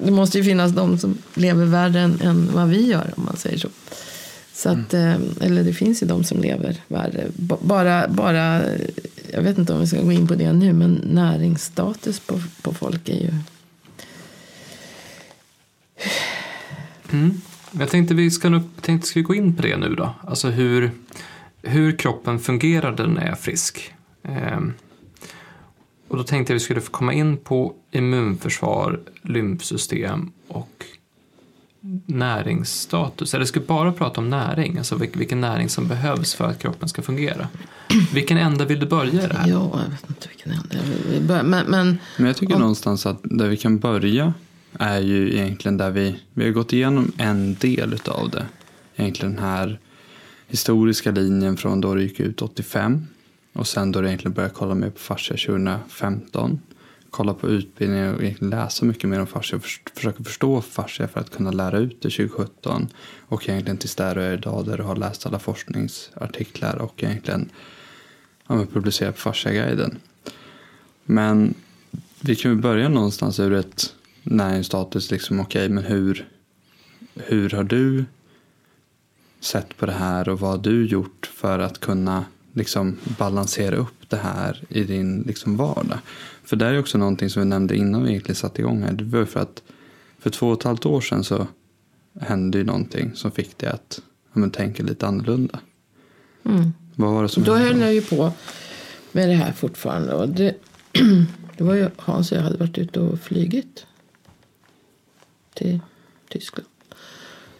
Det 0.03 0.11
måste 0.11 0.37
ju 0.37 0.43
finnas 0.43 0.71
de 0.71 0.97
som 0.97 1.17
lever 1.33 1.65
värre 1.65 1.99
än, 1.99 2.21
än 2.21 2.53
vad 2.53 2.69
vi 2.69 2.87
gör 2.87 3.13
om 3.17 3.25
man 3.25 3.37
säger 3.37 3.57
så. 3.57 3.69
så 4.53 4.69
att, 4.69 4.93
mm. 4.93 5.21
Eh, 5.39 5.47
eller 5.47 5.63
det 5.63 5.73
finns 5.73 6.03
ju 6.03 6.07
de 6.07 6.23
som 6.23 6.41
lever 6.41 6.81
värre. 6.87 7.27
Bara, 7.61 8.07
bara, 8.07 8.61
jag 9.31 9.41
vet 9.41 9.57
inte 9.57 9.73
om 9.73 9.79
vi 9.79 9.87
ska 9.87 10.01
gå 10.01 10.11
in 10.11 10.27
på 10.27 10.35
det 10.35 10.53
nu, 10.53 10.73
men 10.73 11.01
näringsstatus 11.03 12.19
på, 12.19 12.41
på 12.61 12.73
folk 12.73 13.09
är 13.09 13.19
ju... 13.19 13.33
Mm. 17.11 17.41
Jag 17.79 17.89
tänkte 17.89 18.13
vi 18.13 18.31
ska, 18.31 18.49
nog, 18.49 18.61
tänkte 18.81 19.07
ska 19.07 19.19
vi 19.19 19.23
gå 19.23 19.35
in 19.35 19.55
på 19.55 19.61
det 19.61 19.77
nu 19.77 19.95
då. 19.95 20.15
Alltså 20.27 20.49
hur, 20.49 20.91
hur 21.61 21.97
kroppen 21.97 22.39
fungerar 22.39 22.91
när 22.91 22.97
den 22.97 23.17
är 23.17 23.35
frisk. 23.35 23.93
Ehm, 24.23 24.73
och 26.07 26.17
då 26.17 26.23
tänkte 26.23 26.53
jag 26.53 26.55
vi 26.55 26.59
skulle 26.59 26.81
få 26.81 26.91
komma 26.91 27.13
in 27.13 27.37
på 27.37 27.73
immunförsvar, 27.91 28.99
lymfsystem 29.21 30.31
och 30.47 30.85
näringsstatus. 32.05 33.33
Eller 33.33 33.45
ska 33.45 33.59
vi 33.59 33.65
bara 33.65 33.93
prata 33.93 34.21
om 34.21 34.29
näring, 34.29 34.77
alltså 34.77 34.95
vilken 34.95 35.41
näring 35.41 35.69
som 35.69 35.87
behövs 35.87 36.33
för 36.33 36.45
att 36.45 36.59
kroppen 36.59 36.89
ska 36.89 37.01
fungera. 37.01 37.47
Vilken 38.13 38.37
ända 38.37 38.65
vill 38.65 38.79
du 38.79 38.85
börja 38.85 39.23
i 39.23 39.27
det 39.27 39.37
här? 39.37 39.49
Ja, 39.49 39.71
jag 39.83 39.91
vet 39.91 40.09
inte 40.09 40.27
vilken 40.27 40.51
ända 40.51 40.75
jag 40.75 41.11
vill 41.11 41.23
börja. 41.23 41.43
Men, 41.43 41.65
men, 41.65 41.97
men 42.17 42.27
jag 42.27 42.37
tycker 42.37 42.53
om... 42.53 42.59
någonstans 42.59 43.05
att 43.05 43.19
där 43.23 43.47
vi 43.47 43.57
kan 43.57 43.79
börja 43.79 44.33
är 44.79 44.99
ju 44.99 45.33
egentligen 45.33 45.77
där 45.77 45.91
vi, 45.91 46.19
vi 46.33 46.45
har 46.45 46.51
gått 46.51 46.73
igenom 46.73 47.11
en 47.17 47.55
del 47.55 47.97
av 48.05 48.29
det. 48.29 48.45
Egentligen 48.95 49.35
den 49.35 49.43
här 49.43 49.79
historiska 50.47 51.11
linjen 51.11 51.57
från 51.57 51.81
då 51.81 51.95
det 51.95 52.03
gick 52.03 52.19
ut 52.19 52.41
85 52.41 53.07
och 53.53 53.67
sen 53.67 53.91
då 53.91 54.01
det 54.01 54.07
egentligen 54.07 54.33
började 54.33 54.53
kolla 54.53 54.75
mer 54.75 54.89
på 54.89 54.99
fascia 54.99 55.37
2015. 55.37 56.59
Kolla 57.09 57.33
på 57.33 57.47
utbildning 57.47 58.09
och 58.09 58.23
egentligen 58.23 58.49
läsa 58.49 58.85
mycket 58.85 59.09
mer 59.09 59.19
om 59.19 59.27
fascia 59.27 59.57
och 59.57 59.65
försöka 59.95 60.23
förstå 60.23 60.61
fascia 60.61 61.07
för 61.07 61.19
att 61.19 61.29
kunna 61.29 61.51
lära 61.51 61.77
ut 61.77 62.01
det 62.01 62.09
2017. 62.09 62.87
Och 63.19 63.49
egentligen 63.49 63.77
tills 63.77 63.95
där 63.95 64.15
du 64.15 64.21
är 64.21 64.33
idag 64.33 64.65
där 64.65 64.77
du 64.77 64.83
har 64.83 64.95
läst 64.95 65.25
alla 65.25 65.39
forskningsartiklar 65.39 66.75
och 66.75 67.03
egentligen 67.03 67.49
ja, 68.47 68.65
publicerat 68.73 69.15
på 69.15 69.21
fasciaguiden. 69.21 69.99
Men 71.03 71.53
vi 72.19 72.35
kan 72.35 72.51
ju 72.51 72.57
börja 72.57 72.89
någonstans 72.89 73.39
ur 73.39 73.53
ett 73.53 73.93
näringsstatus, 74.25 75.11
liksom 75.11 75.39
okej, 75.39 75.65
okay, 75.65 75.75
men 75.75 75.83
hur, 75.83 76.27
hur 77.15 77.49
har 77.49 77.63
du 77.63 78.05
sett 79.39 79.77
på 79.77 79.85
det 79.85 79.91
här 79.91 80.29
och 80.29 80.39
vad 80.39 80.51
har 80.51 80.57
du 80.57 80.85
gjort 80.85 81.31
för 81.33 81.59
att 81.59 81.79
kunna 81.79 82.25
liksom 82.53 82.97
balansera 83.17 83.75
upp 83.75 84.09
det 84.09 84.17
här 84.17 84.63
i 84.69 84.83
din 84.83 85.21
liksom 85.21 85.57
vardag? 85.57 85.99
För 86.43 86.55
det 86.55 86.65
är 86.65 86.79
också 86.79 86.97
någonting 86.97 87.29
som 87.29 87.41
vi 87.41 87.47
nämnde 87.47 87.75
innan 87.75 88.03
vi 88.03 88.09
egentligen 88.09 88.35
satte 88.35 88.61
igång 88.61 88.81
här. 88.81 88.93
Det 88.93 89.03
var 89.03 89.25
för 89.25 89.39
att 89.39 89.61
för 90.19 90.29
två 90.29 90.47
och 90.47 90.57
ett 90.59 90.63
halvt 90.63 90.85
år 90.85 91.01
sedan 91.01 91.23
så 91.23 91.47
hände 92.19 92.57
ju 92.57 92.63
någonting 92.63 93.11
som 93.15 93.31
fick 93.31 93.57
dig 93.57 93.69
att 93.69 94.01
ja, 94.33 94.39
men, 94.39 94.51
tänka 94.51 94.83
lite 94.83 95.07
annorlunda. 95.07 95.59
Mm. 96.45 96.73
Vad 96.95 97.13
var 97.13 97.23
det 97.23 97.29
som 97.29 97.43
Då 97.43 97.53
hände? 97.53 97.69
höll 97.69 97.81
jag 97.81 97.93
ju 97.93 98.01
på 98.01 98.31
med 99.11 99.29
det 99.29 99.35
här 99.35 99.51
fortfarande. 99.51 100.13
Och 100.13 100.29
det, 100.29 100.55
det 101.57 101.63
var 101.63 101.73
ju 101.73 101.89
Hans 101.97 102.31
och 102.31 102.37
jag 102.37 102.43
hade 102.43 102.57
varit 102.57 102.77
ute 102.77 102.99
och 102.99 103.19
flygit 103.19 103.85
till 105.55 105.79
Tyskland. 106.29 106.67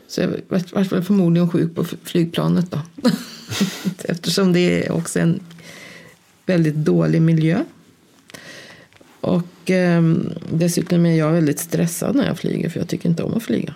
Så 0.08 0.22
jag 0.22 0.30
var 0.72 1.02
förmodligen 1.02 1.50
sjuk 1.50 1.76
på 1.76 1.84
flygplanet 1.84 2.72
då. 2.72 2.80
Eftersom 4.04 4.54
det 4.54 4.86
är 4.86 4.92
också 4.92 5.20
en 5.20 5.40
väldigt 6.46 6.76
dålig 6.76 7.22
miljö. 7.22 7.64
Och 9.22 9.72
eh, 9.72 10.04
dessutom 10.52 11.06
är 11.06 11.16
jag 11.16 11.32
väldigt 11.32 11.60
stressad 11.60 12.16
när 12.16 12.28
jag 12.28 12.40
flyger 12.40 12.70
för 12.70 12.80
jag 12.80 12.90
tycker 12.90 13.10
inte 13.10 13.24
om 13.24 13.34
att 13.34 13.44
flyga. 13.44 13.74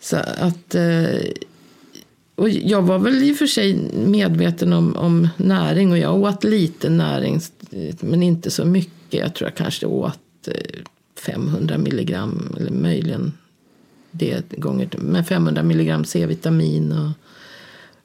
Så 0.00 0.16
att 0.16 0.74
eh, 0.74 1.20
och 2.34 2.48
jag 2.48 2.82
var 2.82 2.98
väl 2.98 3.22
i 3.22 3.32
och 3.32 3.36
för 3.36 3.46
sig 3.46 3.90
medveten 4.06 4.72
om, 4.72 4.96
om 4.96 5.28
näring 5.36 5.92
och 5.92 5.98
jag 5.98 6.14
åt 6.14 6.44
lite 6.44 6.90
näring 6.90 7.40
men 8.00 8.22
inte 8.22 8.50
så 8.50 8.64
mycket. 8.64 9.20
Jag 9.20 9.34
tror 9.34 9.50
jag 9.50 9.56
kanske 9.56 9.86
åt 9.86 10.48
eh, 10.48 10.80
500 11.20 11.78
milligram 11.78 12.56
eller 12.58 12.70
möjligen 12.70 13.32
det 14.10 14.52
gånger 14.58 14.88
med 14.98 15.26
500 15.26 15.62
milligram 15.62 16.04
C-vitamin. 16.04 16.92
Och, 16.92 17.10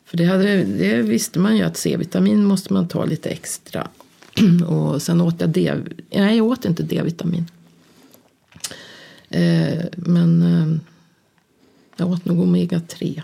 för 0.05 0.17
det, 0.17 0.25
hade, 0.25 0.63
det 0.63 1.01
visste 1.01 1.39
man 1.39 1.57
ju 1.57 1.63
att 1.63 1.77
C-vitamin 1.77 2.45
måste 2.45 2.73
man 2.73 2.87
ta 2.87 3.05
lite 3.05 3.29
extra. 3.29 3.87
och 4.67 5.01
sen 5.01 5.21
åt 5.21 5.41
jag 5.41 5.49
D, 5.49 5.75
nej 6.09 6.37
jag 6.37 6.47
åt 6.47 6.65
inte 6.65 6.83
D-vitamin. 6.83 7.45
Eh, 9.29 9.85
men 9.95 10.41
eh, 10.41 10.77
jag 11.97 12.09
åt 12.11 12.25
nog 12.25 12.39
omega-3. 12.39 13.21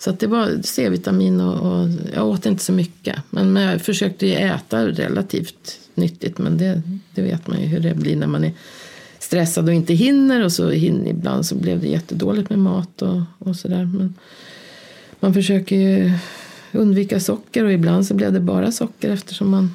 Så 0.00 0.10
att 0.10 0.20
det 0.20 0.26
var 0.26 0.62
C-vitamin 0.62 1.40
och, 1.40 1.72
och 1.72 1.88
jag 2.14 2.26
åt 2.26 2.46
inte 2.46 2.64
så 2.64 2.72
mycket. 2.72 3.16
Men, 3.30 3.52
men 3.52 3.62
jag 3.62 3.80
försökte 3.82 4.26
ju 4.26 4.34
äta 4.34 4.88
relativt 4.88 5.80
nyttigt. 5.94 6.38
Men 6.38 6.58
det, 6.58 6.82
det 7.14 7.22
vet 7.22 7.46
man 7.46 7.60
ju 7.60 7.66
hur 7.66 7.80
det 7.80 7.94
blir 7.94 8.16
när 8.16 8.26
man 8.26 8.44
är 8.44 8.52
stressad 9.18 9.68
och 9.68 9.74
inte 9.74 9.94
hinner. 9.94 10.44
Och 10.44 10.52
så 10.52 10.70
hinner, 10.70 11.10
ibland 11.10 11.46
så 11.46 11.54
blev 11.54 11.80
det 11.80 11.88
jättedåligt 11.88 12.50
med 12.50 12.58
mat 12.58 13.02
och, 13.02 13.22
och 13.38 13.56
sådär. 13.56 13.84
Men 13.84 14.14
man 15.20 15.34
försöker 15.34 15.76
ju 15.76 16.12
undvika 16.72 17.20
socker 17.20 17.64
och 17.64 17.72
ibland 17.72 18.06
så 18.06 18.14
blev 18.14 18.32
det 18.32 18.40
bara 18.40 18.72
socker 18.72 19.10
eftersom 19.10 19.50
man 19.50 19.70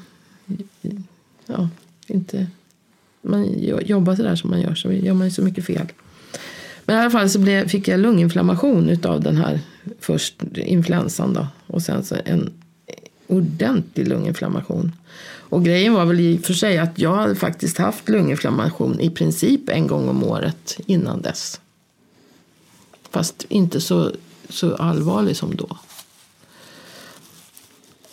ja, 1.45 1.69
inte 2.07 2.47
man 3.21 3.59
jobbar 3.85 4.15
sådär 4.15 4.35
som 4.35 4.49
man 4.49 4.61
gör 4.61 4.75
så 4.75 4.91
gör 4.91 5.13
man 5.13 5.27
ju 5.27 5.31
så 5.31 5.41
mycket 5.41 5.65
fel. 5.65 5.87
Men 6.85 6.95
i 6.95 6.99
alla 6.99 7.09
fall 7.09 7.29
så 7.29 7.39
blev, 7.39 7.67
fick 7.67 7.87
jag 7.87 7.99
lunginflammation 7.99 8.89
utav 8.89 9.21
den 9.21 9.37
här 9.37 9.59
först 9.99 10.35
influensan 10.55 11.33
då 11.33 11.47
och 11.67 11.81
sen 11.81 12.03
så 12.03 12.15
en 12.25 12.53
ordentlig 13.27 14.07
lunginflammation. 14.07 14.91
Och 15.49 15.65
grejen 15.65 15.93
var 15.93 16.05
väl 16.05 16.19
i 16.19 16.37
och 16.37 16.45
för 16.45 16.53
sig 16.53 16.77
att 16.77 16.99
jag 16.99 17.15
hade 17.15 17.35
faktiskt 17.35 17.77
haft 17.77 18.09
lunginflammation 18.09 18.99
i 18.99 19.09
princip 19.09 19.69
en 19.69 19.87
gång 19.87 20.09
om 20.09 20.23
året 20.23 20.79
innan 20.85 21.21
dess. 21.21 21.61
Fast 23.09 23.45
inte 23.49 23.81
så, 23.81 24.11
så 24.49 24.75
allvarlig 24.75 25.37
som 25.37 25.55
då. 25.55 25.77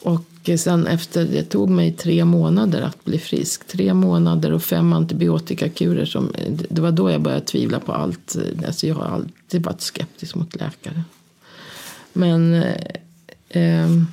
Och 0.02 0.50
sen 0.58 0.86
efter, 0.86 1.24
det 1.24 1.42
tog 1.42 1.70
mig 1.70 1.92
tre 1.92 2.24
månader 2.24 2.82
att 2.82 3.04
bli 3.04 3.18
frisk. 3.18 3.66
Tre 3.66 3.94
månader 3.94 4.52
och 4.52 4.62
fem 4.62 4.92
antibiotikakurer. 4.92 6.04
Som, 6.04 6.32
det 6.68 6.82
var 6.82 6.90
då 6.90 7.10
jag 7.10 7.20
började 7.20 7.44
tvivla 7.44 7.80
på 7.80 7.92
allt. 7.92 8.36
Alltså 8.66 8.86
jag 8.86 8.94
har 8.94 9.04
alltid 9.04 9.62
varit 9.62 9.80
skeptisk 9.80 10.34
mot 10.34 10.54
läkare. 10.54 11.04
Men 12.12 12.54
eh, 12.54 12.76
ehm, 13.48 14.06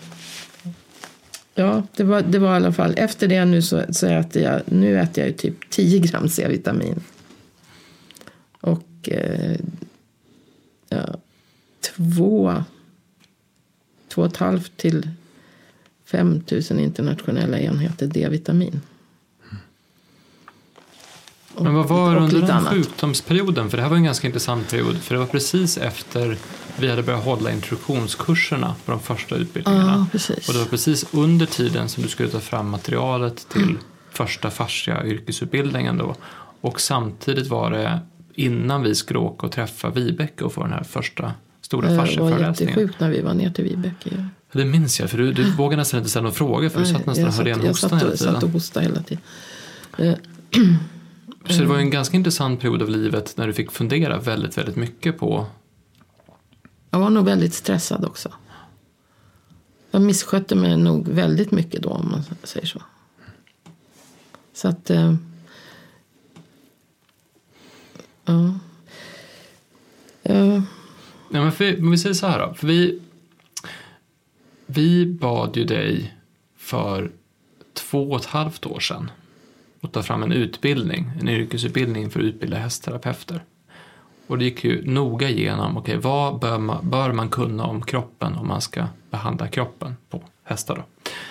ja, 1.56 1.84
det 1.96 2.04
var, 2.04 2.22
det 2.22 2.40
var 2.40 2.54
i 2.54 2.56
alla 2.56 2.74
fall. 2.74 2.94
Efter 2.98 3.28
det 3.28 3.46
nu 3.46 3.62
så, 3.62 3.84
så 3.90 4.08
äter 4.08 4.44
jag, 4.44 4.62
nu 4.66 5.00
äter 5.00 5.26
jag 5.26 5.38
typ 5.38 5.70
10 5.70 6.00
gram 6.00 6.30
C-vitamin. 6.30 7.00
Och 8.62 9.10
eh, 9.10 9.60
ja, 10.90 11.18
två, 11.82 12.64
två 14.08 14.22
och 14.22 14.28
ett 14.28 14.38
halvt 14.38 14.78
till 14.78 15.10
5 16.06 16.44
000 16.72 16.80
internationella 16.80 17.60
enheter 17.60 18.08
D-vitamin. 18.08 18.82
Men 21.58 21.74
vad 21.74 21.88
var 21.88 22.16
det 22.16 22.22
under 22.22 22.42
den 22.42 22.52
annat. 22.52 22.74
sjukdomsperioden? 22.74 23.70
För 23.70 23.78
det 23.78 23.84
här 23.84 23.90
var 23.90 23.98
en 23.98 24.04
ganska 24.04 24.28
intressant 24.28 24.70
period. 24.70 24.98
För 24.98 25.16
det 25.16 25.20
var 25.20 25.28
precis 25.28 25.78
efter 25.78 26.38
vi 26.80 26.90
hade 26.90 27.04
börjat 27.04 27.24
hålla 27.24 27.52
introduktionskurserna 27.52 28.76
på 28.86 28.92
de 28.92 29.00
första 29.00 29.36
utbildningarna. 29.36 30.08
Ja. 30.14 30.36
Och 30.48 30.54
det 30.54 30.60
var 30.60 30.66
precis 30.66 31.06
under 31.12 31.46
tiden 31.46 31.90
som 31.90 32.04
du 32.04 32.10
skulle 32.10 32.30
ta 32.30 32.40
fram 32.40 32.70
materialet 32.70 33.50
till 33.50 33.64
mm. 33.64 33.78
första 34.12 34.52
fascia 34.52 35.06
yrkesutbildningen 35.06 35.98
då. 35.98 36.16
Och 36.62 36.82
samtidigt 36.82 37.48
var 37.48 37.72
det 37.72 38.00
innan 38.36 38.84
vi 38.84 38.96
skulle 38.96 39.20
åka 39.20 39.46
och 39.46 39.52
träffa 39.52 39.90
Vibeke 39.90 40.44
och 40.44 40.54
få 40.54 40.64
den 40.64 40.74
här 40.74 40.84
första 40.84 41.34
stora 41.62 41.98
fasciaföreläsningen. 41.98 42.56
Det 42.56 42.62
var 42.76 42.82
jättesjukt 42.82 43.00
när 43.00 43.10
vi 43.10 43.22
var 43.22 43.34
ner 43.34 43.50
till 43.50 43.64
Vibeke. 43.64 44.28
Det 44.52 44.66
minns 44.66 45.00
jag, 45.00 45.10
för 45.10 45.18
du, 45.18 45.34
du 45.34 45.52
vågade 45.52 45.76
nästan 45.82 45.98
inte 45.98 46.10
ställa 46.10 46.24
några 46.24 46.36
frågor 46.36 46.70
för 46.70 46.80
du 46.80 46.86
satt 46.86 47.06
nästan 47.06 47.28
och 47.28 47.34
hörde 47.34 47.50
igen 47.50 47.68
hostan 47.68 47.90
hela 47.90 48.12
tiden. 48.12 48.26
Jag 48.26 48.34
satt 48.34 48.44
och 48.44 48.50
hostade 48.50 48.86
hela 48.86 49.04
tiden. 49.04 50.16
Så 51.50 51.62
det 51.62 51.68
var 51.68 51.78
en 51.78 51.90
ganska 51.90 52.18
intressant 52.18 52.62
period 52.62 52.82
av 52.82 52.90
livet 52.90 53.34
när 53.38 53.48
du 53.48 53.54
fick 53.54 53.72
fundera 53.72 54.20
väldigt, 54.20 54.58
väldigt 54.58 54.76
mycket 54.76 55.20
på... 55.20 55.46
Jag 56.90 57.00
var 57.00 57.10
nog 57.10 57.26
väldigt 57.26 57.54
stressad 57.54 58.06
också. 58.06 58.34
Jag 59.92 60.02
misskötte 60.02 60.56
mig 60.56 60.78
nog 60.78 61.08
väldigt 61.08 61.52
mycket 61.52 61.82
då 61.82 61.90
om 61.90 62.12
man 62.12 62.24
säger 62.44 62.68
så. 62.68 62.82
Så 64.54 64.68
att... 64.68 64.90
Eh, 64.90 65.16
ja. 68.26 68.54
Eh. 70.24 70.62
Nej, 71.30 71.42
men, 71.42 71.52
för, 71.52 71.78
men 71.78 71.92
vi 71.92 71.98
säger 71.98 72.14
så 72.14 72.28
här 72.28 72.48
då. 72.48 72.54
För 72.54 72.68
vi, 72.68 73.02
vi 74.66 75.06
bad 75.06 75.58
ju 75.58 75.64
dig 75.64 76.16
för 76.58 77.12
två 77.74 78.12
och 78.12 78.20
ett 78.20 78.26
halvt 78.26 78.66
år 78.66 78.80
sedan 78.80 79.12
att 79.82 79.94
ta 79.94 80.04
fram 80.04 80.24
en 80.24 80.32
utbildning, 80.32 81.12
en 81.20 81.30
yrkesutbildning 81.30 82.10
för 82.10 82.20
att 82.20 82.26
utbilda 82.26 82.58
hästterapeuter. 82.58 83.44
Och 84.30 84.38
det 84.38 84.44
gick 84.44 84.64
ju 84.64 84.86
noga 84.86 85.30
igenom, 85.30 85.78
okej, 85.78 85.98
okay, 85.98 86.12
vad 86.12 86.40
bör 86.40 86.58
man, 86.58 86.90
bör 86.90 87.12
man 87.12 87.30
kunna 87.30 87.66
om 87.66 87.82
kroppen 87.82 88.36
om 88.36 88.48
man 88.48 88.62
ska 88.62 88.86
behandla 89.10 89.48
kroppen 89.48 89.96
på 90.10 90.22
hästar 90.44 90.76
då? 90.76 90.84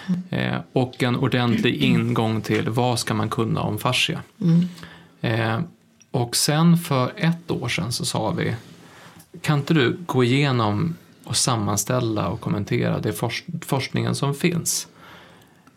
Mm. 0.07 0.55
Eh, 0.55 0.61
och 0.72 1.03
en 1.03 1.16
ordentlig 1.16 1.74
ingång 1.74 2.40
till 2.40 2.68
vad 2.70 2.99
ska 2.99 3.14
man 3.14 3.30
kunna 3.30 3.61
om 3.61 3.78
fascia? 3.78 4.22
Mm. 4.40 4.68
Eh, 5.20 5.61
och 6.11 6.36
sen 6.36 6.76
för 6.76 7.12
ett 7.16 7.51
år 7.51 7.68
sedan 7.68 7.92
så 7.92 8.05
sa 8.05 8.30
vi, 8.30 8.55
kan 9.40 9.59
inte 9.59 9.74
du 9.74 9.96
gå 10.07 10.24
igenom 10.24 10.96
och 11.24 11.36
sammanställa 11.36 12.28
och 12.28 12.40
kommentera 12.40 12.99
det 12.99 13.12
forsk 13.12 13.44
forskningen 13.62 14.14
som 14.14 14.34
finns. 14.34 14.88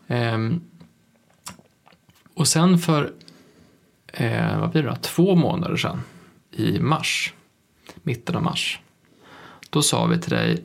Ehm, 0.08 0.60
och 2.34 2.48
sen 2.48 2.78
för 2.78 3.12
eh, 4.12 4.60
vad 4.60 4.70
blir 4.70 4.82
det 4.82 4.88
då? 4.88 4.96
två 4.96 5.34
månader 5.34 5.76
sedan, 5.76 6.00
i 6.52 6.80
mars, 6.80 7.34
mitten 8.02 8.36
av 8.36 8.42
mars, 8.42 8.80
då 9.70 9.82
sa 9.82 10.06
vi 10.06 10.18
till 10.18 10.30
dig 10.30 10.62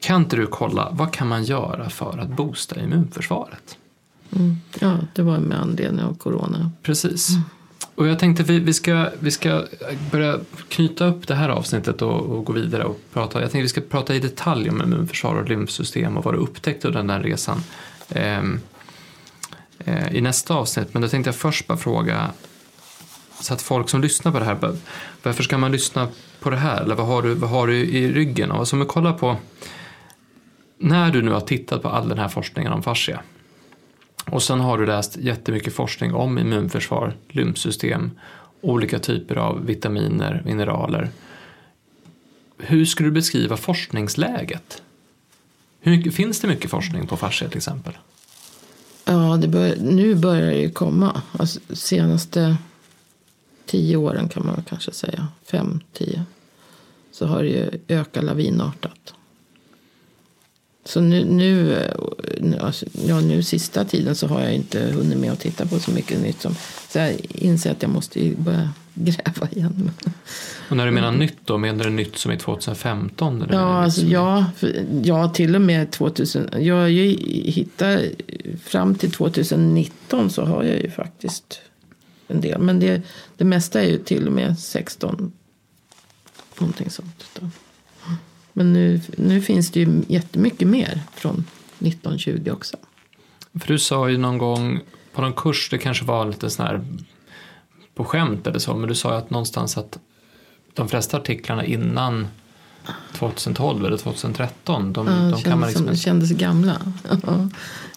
kan 0.00 0.22
inte 0.22 0.36
du 0.36 0.46
kolla 0.46 0.88
vad 0.92 1.12
kan 1.12 1.28
man 1.28 1.44
göra 1.44 1.90
för 1.90 2.18
att 2.18 2.28
boosta 2.28 2.80
immunförsvaret? 2.80 3.78
Mm. 4.36 4.56
Ja, 4.80 4.98
det 5.14 5.22
var 5.22 5.38
med 5.38 5.60
anledning 5.60 6.04
av 6.04 6.14
corona. 6.14 6.70
Precis. 6.82 7.28
Mm. 7.28 7.42
Och 7.94 8.08
jag 8.08 8.18
tänkte 8.18 8.42
vi, 8.42 8.58
vi, 8.58 8.72
ska, 8.72 9.10
vi 9.18 9.30
ska 9.30 9.64
börja 10.10 10.40
knyta 10.68 11.06
upp 11.06 11.28
det 11.28 11.34
här 11.34 11.48
avsnittet 11.48 12.02
och, 12.02 12.20
och, 12.20 12.44
gå 12.44 12.52
vidare 12.52 12.84
och 12.84 13.00
prata. 13.12 13.40
Jag 13.40 13.50
tänkte 13.50 13.62
vi 13.62 13.68
ska 13.68 13.80
prata 13.80 14.14
i 14.14 14.18
detalj 14.18 14.70
om 14.70 14.82
immunförsvar 14.82 15.34
och 15.34 15.48
lymfsystem 15.48 16.16
och 16.16 16.24
vad 16.24 16.34
du 16.34 16.38
upptäckte 16.38 16.88
under 16.88 17.00
den 17.00 17.06
där 17.06 17.20
resan 17.20 17.60
eh, 18.08 18.44
eh, 19.78 20.12
i 20.12 20.20
nästa 20.20 20.54
avsnitt. 20.54 20.88
Men 20.92 21.02
då 21.02 21.08
tänkte 21.08 21.28
jag 21.28 21.36
först 21.36 21.66
bara 21.66 21.78
fråga 21.78 22.30
så 23.42 23.54
att 23.54 23.62
folk 23.62 23.88
som 23.88 24.00
lyssnar 24.00 24.32
på 24.32 24.38
det 24.38 24.44
här, 24.44 24.76
varför 25.22 25.42
ska 25.42 25.58
man 25.58 25.72
lyssna 25.72 26.08
på 26.40 26.50
det 26.50 26.56
här? 26.56 26.82
Eller 26.82 26.94
vad 26.94 27.06
har 27.06 27.22
du, 27.22 27.34
vad 27.34 27.50
har 27.50 27.66
du 27.66 27.76
i 27.76 28.12
ryggen? 28.12 28.50
Och 28.50 28.68
som 28.68 28.80
vi 28.80 28.86
kollar 28.86 29.12
på, 29.12 29.36
när 30.78 31.10
du 31.10 31.22
nu 31.22 31.30
har 31.30 31.40
tittat 31.40 31.82
på 31.82 31.88
all 31.88 32.08
den 32.08 32.18
här 32.18 32.28
forskningen 32.28 32.72
om 32.72 32.82
fascia 32.82 33.22
och 34.26 34.42
sen 34.42 34.60
har 34.60 34.78
du 34.78 34.86
läst 34.86 35.16
jättemycket 35.16 35.74
forskning 35.74 36.14
om 36.14 36.38
immunförsvar, 36.38 37.16
lymfsystem, 37.28 38.10
olika 38.60 38.98
typer 38.98 39.36
av 39.36 39.66
vitaminer, 39.66 40.42
mineraler. 40.44 41.10
Hur 42.58 42.84
skulle 42.84 43.08
du 43.08 43.12
beskriva 43.12 43.56
forskningsläget? 43.56 44.82
Hur 45.80 45.96
mycket, 45.96 46.14
finns 46.14 46.40
det 46.40 46.48
mycket 46.48 46.70
forskning 46.70 47.06
på 47.06 47.16
fascia 47.16 47.48
till 47.48 47.56
exempel? 47.56 47.92
Ja, 49.04 49.38
det 49.40 49.48
bör, 49.48 49.76
nu 49.80 50.14
börjar 50.14 50.46
det 50.46 50.58
ju 50.58 50.70
komma. 50.70 51.22
Alltså, 51.38 51.60
senaste 51.72 52.56
tio 53.72 53.96
åren 53.96 54.28
kan 54.28 54.46
man 54.46 54.64
kanske 54.68 54.92
säga, 54.92 55.28
fem, 55.44 55.80
tio, 55.92 56.24
så 57.12 57.26
har 57.26 57.42
det 57.42 57.48
ju 57.48 57.70
ökat 57.88 58.24
lavinartat. 58.24 59.14
Så 60.84 61.00
nu, 61.00 61.24
nu, 61.24 61.76
alltså, 62.60 62.86
ja, 63.06 63.20
nu 63.20 63.42
sista 63.42 63.84
tiden 63.84 64.14
så 64.14 64.26
har 64.26 64.40
jag 64.40 64.54
inte 64.54 64.80
hunnit 64.80 65.18
med 65.18 65.32
att 65.32 65.40
titta 65.40 65.66
på 65.66 65.78
så 65.78 65.90
mycket 65.90 66.20
nytt. 66.20 66.40
Som, 66.40 66.54
så 66.88 66.98
jag 66.98 67.16
inser 67.28 67.70
att 67.70 67.82
jag 67.82 67.90
måste 67.90 68.34
börja 68.36 68.70
gräva 68.94 69.48
igen. 69.50 69.90
Och 70.68 70.76
när 70.76 70.86
du 70.86 70.92
menar 70.92 71.12
nytt 71.12 71.38
då, 71.44 71.58
menar 71.58 71.84
du 71.84 71.90
nytt 71.90 72.18
som 72.18 72.32
i 72.32 72.36
2015? 72.36 73.42
Eller 73.42 73.54
ja, 73.54 73.82
alltså, 73.82 74.00
ja, 74.00 74.44
ja, 75.02 75.28
till 75.28 75.54
och 75.54 75.60
med 75.60 75.90
2000. 75.90 76.48
Jag 76.58 76.88
hittar 76.88 78.02
fram 78.64 78.94
till 78.94 79.10
2019 79.10 80.30
så 80.30 80.44
har 80.44 80.64
jag 80.64 80.76
ju 80.76 80.90
faktiskt 80.90 81.60
en 82.32 82.40
del. 82.40 82.60
Men 82.60 82.80
det, 82.80 83.02
det 83.36 83.44
mesta 83.44 83.82
är 83.82 83.86
ju 83.86 83.98
till 83.98 84.26
och 84.26 84.32
med 84.32 84.58
16. 84.58 85.32
Någonting 86.58 86.90
sånt. 86.90 87.40
Men 88.52 88.72
nu, 88.72 89.00
nu 89.16 89.40
finns 89.40 89.70
det 89.70 89.80
ju 89.80 90.02
jättemycket 90.08 90.68
mer 90.68 91.00
från 91.14 91.44
1920 91.78 92.50
också. 92.52 92.76
För 93.60 93.68
du 93.68 93.78
sa 93.78 94.08
ju 94.08 94.18
någon 94.18 94.38
gång 94.38 94.80
på 95.12 95.22
någon 95.22 95.32
kurs, 95.32 95.68
det 95.70 95.78
kanske 95.78 96.04
var 96.04 96.26
lite 96.26 96.50
sån 96.50 96.66
här 96.66 96.84
på 97.94 98.04
skämt 98.04 98.46
eller 98.46 98.58
så, 98.58 98.74
men 98.74 98.88
du 98.88 98.94
sa 98.94 99.10
ju 99.10 99.16
att 99.16 99.30
någonstans 99.30 99.76
att 99.78 99.98
de 100.74 100.88
flesta 100.88 101.16
artiklarna 101.16 101.64
innan 101.64 102.26
2012 103.18 103.86
eller 103.86 103.96
2013, 103.96 104.92
de, 104.92 105.06
ja, 105.06 105.12
de 105.12 105.42
kan 105.42 105.60
man 105.60 105.68
liksom... 105.68 105.96
kändes 105.96 106.30
gamla. 106.30 106.76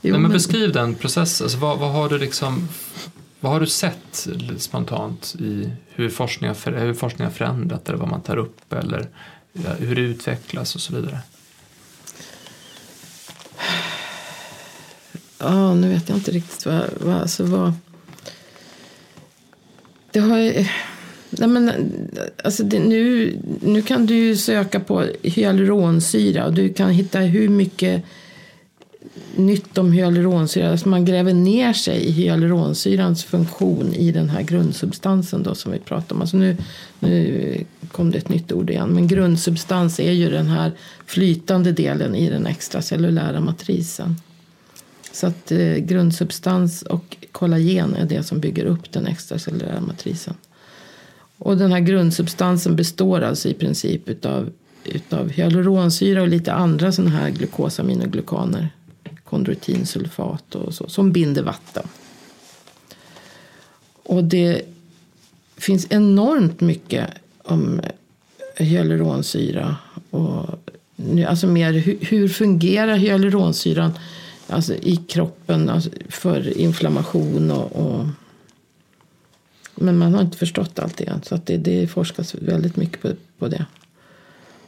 jo, 0.02 0.12
Nej, 0.12 0.20
men 0.20 0.32
beskriv 0.32 0.72
den 0.72 0.96
processen, 0.96 1.46
alltså, 1.46 1.58
vad, 1.58 1.80
vad 1.80 1.92
har 1.92 2.10
du 2.10 2.18
liksom 2.18 2.68
vad 3.46 3.54
har 3.54 3.60
du 3.60 3.68
sett 3.68 4.28
spontant 4.58 5.36
i 5.40 5.70
hur 5.90 6.10
forskningen, 6.10 6.56
har, 6.66 6.72
hur 6.72 6.94
forskningen 6.94 7.32
har 7.32 7.38
förändrat 7.38 7.90
eller 7.90 7.98
vad 7.98 8.10
man 8.10 8.22
tar 8.22 8.38
upp 8.38 8.74
eller 8.74 9.08
hur 9.80 9.96
det 9.96 10.02
utvecklas 10.02 10.76
och 10.76 10.82
så 10.82 10.96
vidare? 10.96 11.20
Ja, 15.40 15.74
nu 15.74 15.90
vet 15.90 16.10
jag 16.10 16.18
inte 16.18 16.32
riktigt 16.32 16.66
vad... 16.66 16.84
vad, 17.00 17.16
alltså 17.16 17.44
vad 17.44 17.74
det 20.12 20.20
har 20.20 20.38
ju... 20.38 20.66
Nej 21.30 21.50
men, 21.50 21.72
alltså 22.44 22.64
det, 22.64 22.80
nu, 22.80 23.34
nu 23.62 23.82
kan 23.82 24.06
du 24.06 24.36
söka 24.36 24.80
på 24.80 25.06
hyaluronsyra 25.24 26.46
och 26.46 26.54
du 26.54 26.74
kan 26.74 26.90
hitta 26.90 27.20
hur 27.20 27.50
mycket 27.50 28.04
nytt 29.38 29.78
om 29.78 29.92
hyaluronsyra. 29.92 30.72
Alltså 30.72 30.90
man 30.90 31.06
gräver 31.06 31.34
ner 31.34 31.74
sig 31.74 32.06
i 32.06 32.12
hyaluronsyrans 32.12 33.24
funktion 33.24 33.94
i 33.94 34.12
den 34.12 34.30
här 34.30 34.42
grundsubstansen 34.42 35.44
då 35.44 35.56
som 35.56 35.72
vi 35.72 35.80
pratar 35.80 36.16
om. 36.16 36.22
Alltså 36.22 36.38
nu, 36.38 36.58
nu 37.00 37.66
kom 37.92 38.12
det 38.12 38.18
ett 38.18 38.30
nytt 38.30 38.52
ord 38.52 38.70
igen. 38.70 38.90
Men 38.90 39.08
grundsubstans 39.08 40.00
är 40.00 40.12
ju 40.12 40.30
den 40.30 40.48
här 40.48 40.72
flytande 41.06 41.72
delen 41.72 42.16
i 42.16 42.30
den 42.30 42.46
extracellulära 42.46 43.40
matrisen. 43.40 44.16
Så 45.12 45.28
att 45.28 45.52
eh, 45.52 45.76
grundsubstans 45.76 46.82
och 46.82 47.18
kollagen 47.32 47.96
är 47.96 48.06
det 48.06 48.24
som 48.24 48.40
bygger 48.40 48.66
upp 48.66 48.92
den 48.92 49.08
extracellulära 49.08 49.82
matrisen. 49.82 50.34
Och 51.38 51.58
den 51.58 51.72
här 51.72 51.80
grundsubstansen 51.80 52.76
består 52.76 53.22
alltså 53.22 53.50
i 53.50 53.54
princip 53.54 54.10
utav, 54.10 54.52
utav 54.84 55.30
hyaluronsyra 55.30 56.22
och 56.22 56.28
lite 56.28 56.54
andra 56.54 56.92
sådana 56.92 57.12
här 57.12 57.30
glukosaminoglykaner. 57.30 58.70
Kondroitinsulfat 59.36 60.56
och 60.56 60.74
så, 60.74 60.90
som 60.90 61.12
binder 61.12 61.44
vatten. 61.44 61.88
Och 64.04 64.24
det 64.24 64.62
finns 65.58 65.88
enormt 65.90 66.62
mycket 66.62 67.10
om 67.44 67.82
hyaluronsyra. 68.56 69.76
Och, 70.10 70.46
alltså 71.28 71.48
mer 71.48 71.74
hur, 71.74 71.98
hur 72.02 72.28
fungerar 72.28 72.96
hyaluronsyran 72.96 73.92
alltså 74.48 74.74
i 74.74 74.96
kroppen 74.96 75.70
alltså 75.70 75.90
för 76.10 76.58
inflammation 76.58 77.52
och, 77.52 77.72
och, 77.72 78.06
men 79.76 79.98
man 79.98 80.14
har 80.14 80.22
inte 80.22 80.38
förstått 80.38 80.80
allt 80.80 80.98
det 80.98 81.08
än. 81.08 81.24
Så 81.24 81.36
att 81.36 81.46
det, 81.46 81.58
det 81.58 81.88
forskas 81.88 82.36
väldigt 82.36 82.76
mycket 82.76 83.02
på, 83.02 83.10
på 83.40 83.48
det. 83.48 83.66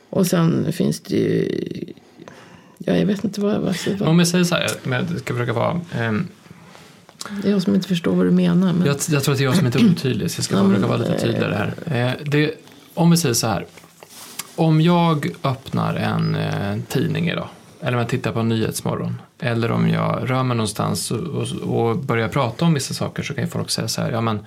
Och 0.10 0.28
sen 0.28 0.74
finns 0.74 1.00
det 1.00 1.16
ju 1.16 1.94
Ja, 2.88 2.98
jag 2.98 3.06
vet 3.06 3.24
inte 3.24 3.42
vad... 3.42 3.62
vad, 3.62 3.76
vad. 4.00 4.10
Om 4.10 4.20
jag 4.20 4.28
säger 4.28 4.44
så 4.44 4.56
här, 4.56 4.70
jag 4.84 5.20
ska 5.20 5.34
försöka 5.34 5.54
vara... 5.54 5.82
Um, 6.00 6.28
det 7.42 7.48
är 7.48 7.52
jag 7.52 7.62
som 7.62 7.76
inte 7.76 7.88
förstår 7.88 8.16
vad 8.16 8.26
du 8.26 8.32
menar. 8.32 8.74
Men... 8.74 8.88
Jag, 8.88 8.98
jag 9.10 9.24
tror 9.24 9.34
att 9.34 9.38
det 9.38 9.44
är 9.44 9.46
jag 9.46 9.56
som 9.56 9.66
inte 9.66 9.80
är 9.80 9.92
otydlig, 9.92 10.32
så 10.32 10.40
jag 10.40 10.46
ska 10.46 10.56
ja, 10.56 10.68
försöka 10.68 10.88
vara 10.88 10.98
lite 10.98 11.14
eh, 11.14 11.22
tydligare 11.22 11.54
här. 11.54 12.08
Eh, 12.08 12.26
det, 12.26 12.52
om 12.94 13.12
vi 13.12 13.18
säger 13.18 13.36
så 13.36 13.48
här. 13.48 13.66
Om 14.56 14.82
jag 14.82 15.28
öppnar 15.44 15.96
en 15.96 16.36
eh, 16.36 16.78
tidning 16.88 17.30
idag, 17.30 17.48
eller 17.82 17.94
om 17.94 18.00
jag 18.00 18.10
tittar 18.10 18.32
på 18.32 18.44
Nyhetsmorgon, 18.44 19.22
eller 19.40 19.72
om 19.72 19.90
jag 19.90 20.22
rör 20.24 20.44
mig 20.44 20.58
någonstans 20.58 21.12
och, 21.12 21.20
och, 21.20 21.48
och 21.62 21.98
börjar 21.98 22.28
prata 22.28 22.66
om 22.66 22.74
vissa 22.74 22.94
saker 22.94 23.24
så 23.24 23.34
kan 23.34 23.44
ju 23.44 23.50
folk 23.50 23.70
säga 23.70 23.88
så 23.88 24.02
här, 24.02 24.12
ja 24.12 24.22
men 24.22 24.40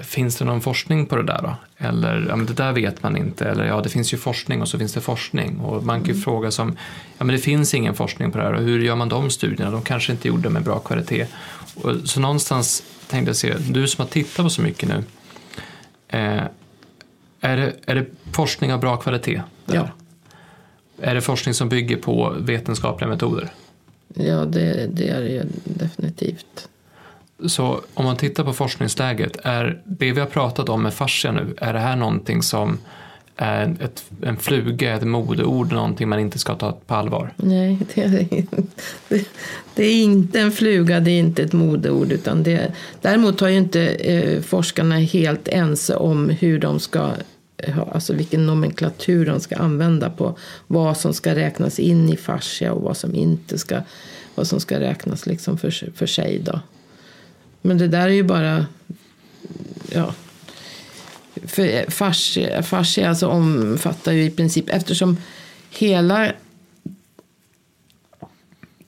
finns 0.00 0.36
det 0.36 0.44
någon 0.44 0.60
forskning 0.60 1.06
på 1.06 1.16
det 1.16 1.22
där 1.22 1.40
då? 1.42 1.56
Eller 1.78 2.26
ja, 2.28 2.36
men 2.36 2.46
det 2.46 2.52
där 2.52 2.72
vet 2.72 3.02
man 3.02 3.16
inte. 3.16 3.44
Eller 3.44 3.64
ja, 3.64 3.80
det 3.80 3.88
finns 3.88 4.14
ju 4.14 4.16
forskning 4.16 4.62
och 4.62 4.68
så 4.68 4.78
finns 4.78 4.92
det 4.92 5.00
forskning. 5.00 5.60
Och 5.60 5.84
man 5.84 6.00
kan 6.00 6.06
ju 6.06 6.12
mm. 6.12 6.22
fråga 6.22 6.50
som, 6.50 6.76
ja 7.18 7.24
men 7.24 7.36
det 7.36 7.42
finns 7.42 7.74
ingen 7.74 7.94
forskning 7.94 8.32
på 8.32 8.38
det 8.38 8.44
här 8.44 8.52
och 8.52 8.62
hur 8.62 8.80
gör 8.80 8.96
man 8.96 9.08
de 9.08 9.30
studierna? 9.30 9.70
De 9.70 9.82
kanske 9.82 10.12
inte 10.12 10.28
gjorde 10.28 10.50
med 10.50 10.62
bra 10.62 10.78
kvalitet. 10.78 11.26
Och, 11.74 11.94
så 12.04 12.20
någonstans 12.20 12.82
tänkte 13.08 13.28
jag 13.28 13.36
se, 13.36 13.54
du 13.70 13.88
som 13.88 14.02
har 14.02 14.10
tittat 14.10 14.44
på 14.44 14.50
så 14.50 14.62
mycket 14.62 14.88
nu, 14.88 15.04
eh, 16.08 16.42
är, 17.40 17.56
det, 17.56 17.72
är 17.86 17.94
det 17.94 18.06
forskning 18.32 18.72
av 18.72 18.80
bra 18.80 18.96
kvalitet? 18.96 19.42
Där? 19.64 19.74
Ja. 19.74 19.88
Är 21.00 21.14
det 21.14 21.20
forskning 21.20 21.54
som 21.54 21.68
bygger 21.68 21.96
på 21.96 22.34
vetenskapliga 22.38 23.08
metoder? 23.08 23.50
Ja, 24.14 24.44
det, 24.44 24.86
det 24.86 25.08
är 25.08 25.20
det 25.20 25.46
definitivt. 25.64 26.68
Så 27.46 27.80
om 27.94 28.04
man 28.04 28.16
tittar 28.16 28.44
på 28.44 28.52
forskningsläget, 28.52 29.36
är 29.42 29.82
det 29.84 30.12
vi 30.12 30.20
har 30.20 30.26
pratat 30.26 30.68
om 30.68 30.82
med 30.82 30.94
fascia 30.94 31.32
nu, 31.32 31.54
är 31.58 31.72
det 31.72 31.78
här 31.78 31.96
någonting 31.96 32.42
som 32.42 32.78
är 33.36 33.76
ett, 33.80 34.04
en 34.22 34.36
fluga, 34.36 34.94
ett 34.94 35.02
modeord, 35.02 35.72
någonting 35.72 36.08
man 36.08 36.18
inte 36.18 36.38
ska 36.38 36.54
ta 36.54 36.72
på 36.72 36.94
allvar? 36.94 37.32
Nej, 37.36 37.78
det 37.94 38.02
är, 38.02 38.26
det, 39.08 39.28
det 39.74 39.84
är 39.84 40.02
inte 40.02 40.40
en 40.40 40.52
fluga, 40.52 41.00
det 41.00 41.10
är 41.10 41.18
inte 41.18 41.42
ett 41.42 41.52
modeord. 41.52 42.12
Utan 42.12 42.42
det, 42.42 42.72
däremot 43.00 43.40
har 43.40 43.48
ju 43.48 43.56
inte 43.56 43.82
eh, 43.86 44.42
forskarna 44.42 44.98
helt 44.98 45.48
ense 45.48 45.96
om 45.96 46.28
hur 46.28 46.58
de 46.58 46.80
ska 46.80 47.10
eh, 47.56 47.78
Alltså 47.92 48.12
vilken 48.12 48.46
nomenklatur 48.46 49.26
de 49.26 49.40
ska 49.40 49.56
använda 49.56 50.10
på 50.10 50.38
vad 50.66 50.96
som 50.96 51.14
ska 51.14 51.34
räknas 51.34 51.78
in 51.78 52.08
i 52.08 52.16
fascia 52.16 52.72
och 52.72 52.82
vad 52.82 52.96
som 52.96 53.14
inte 53.14 53.58
ska, 53.58 53.80
vad 54.34 54.46
som 54.46 54.60
ska 54.60 54.80
räknas 54.80 55.26
liksom 55.26 55.58
för, 55.58 55.92
för 55.94 56.06
sig. 56.06 56.38
Då. 56.44 56.60
Men 57.62 57.78
det 57.78 57.88
där 57.88 58.08
är 58.08 58.12
ju 58.12 58.22
bara... 58.22 58.66
Ja. 59.92 60.14
För 61.44 61.90
fascia, 61.90 62.62
fascia 62.62 63.08
alltså 63.08 63.26
omfattar 63.26 64.12
ju 64.12 64.24
i 64.24 64.30
princip... 64.30 64.64
Eftersom 64.68 65.16
hela 65.70 66.32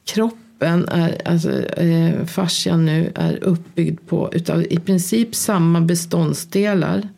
kroppen 0.04 0.88
är, 0.88 1.22
alltså 1.24 1.62
eh, 1.62 2.24
fascian 2.26 2.84
nu 2.84 3.12
är 3.14 3.44
uppbyggd 3.44 3.98
på 4.08 4.30
utav 4.32 4.62
i 4.62 4.78
princip 4.78 5.34
samma 5.34 5.80
beståndsdelar 5.80 7.08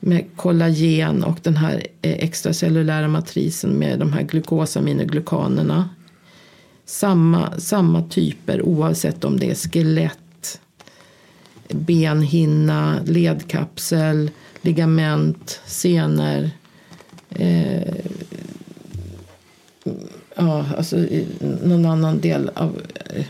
med 0.00 0.24
kollagen 0.36 1.24
och 1.24 1.38
den 1.42 1.56
här 1.56 1.86
eh, 2.02 2.12
extracellulära 2.12 3.08
matrisen 3.08 3.70
med 3.70 3.98
de 3.98 4.12
här 4.12 4.22
glukosaminoglykanerna. 4.22 5.88
Samma, 6.84 7.60
samma 7.60 8.02
typer 8.02 8.62
oavsett 8.62 9.24
om 9.24 9.38
det 9.38 9.50
är 9.50 9.54
skelett 9.54 10.18
benhinna, 11.74 13.00
ledkapsel, 13.04 14.30
ligament, 14.62 15.60
senor. 15.66 16.50
Eh, 17.30 17.94
ja, 20.36 20.66
alltså 20.76 21.06
någon 21.40 21.86
annan 21.86 22.20
del 22.20 22.48
av 22.54 22.80
eh, 23.10 23.26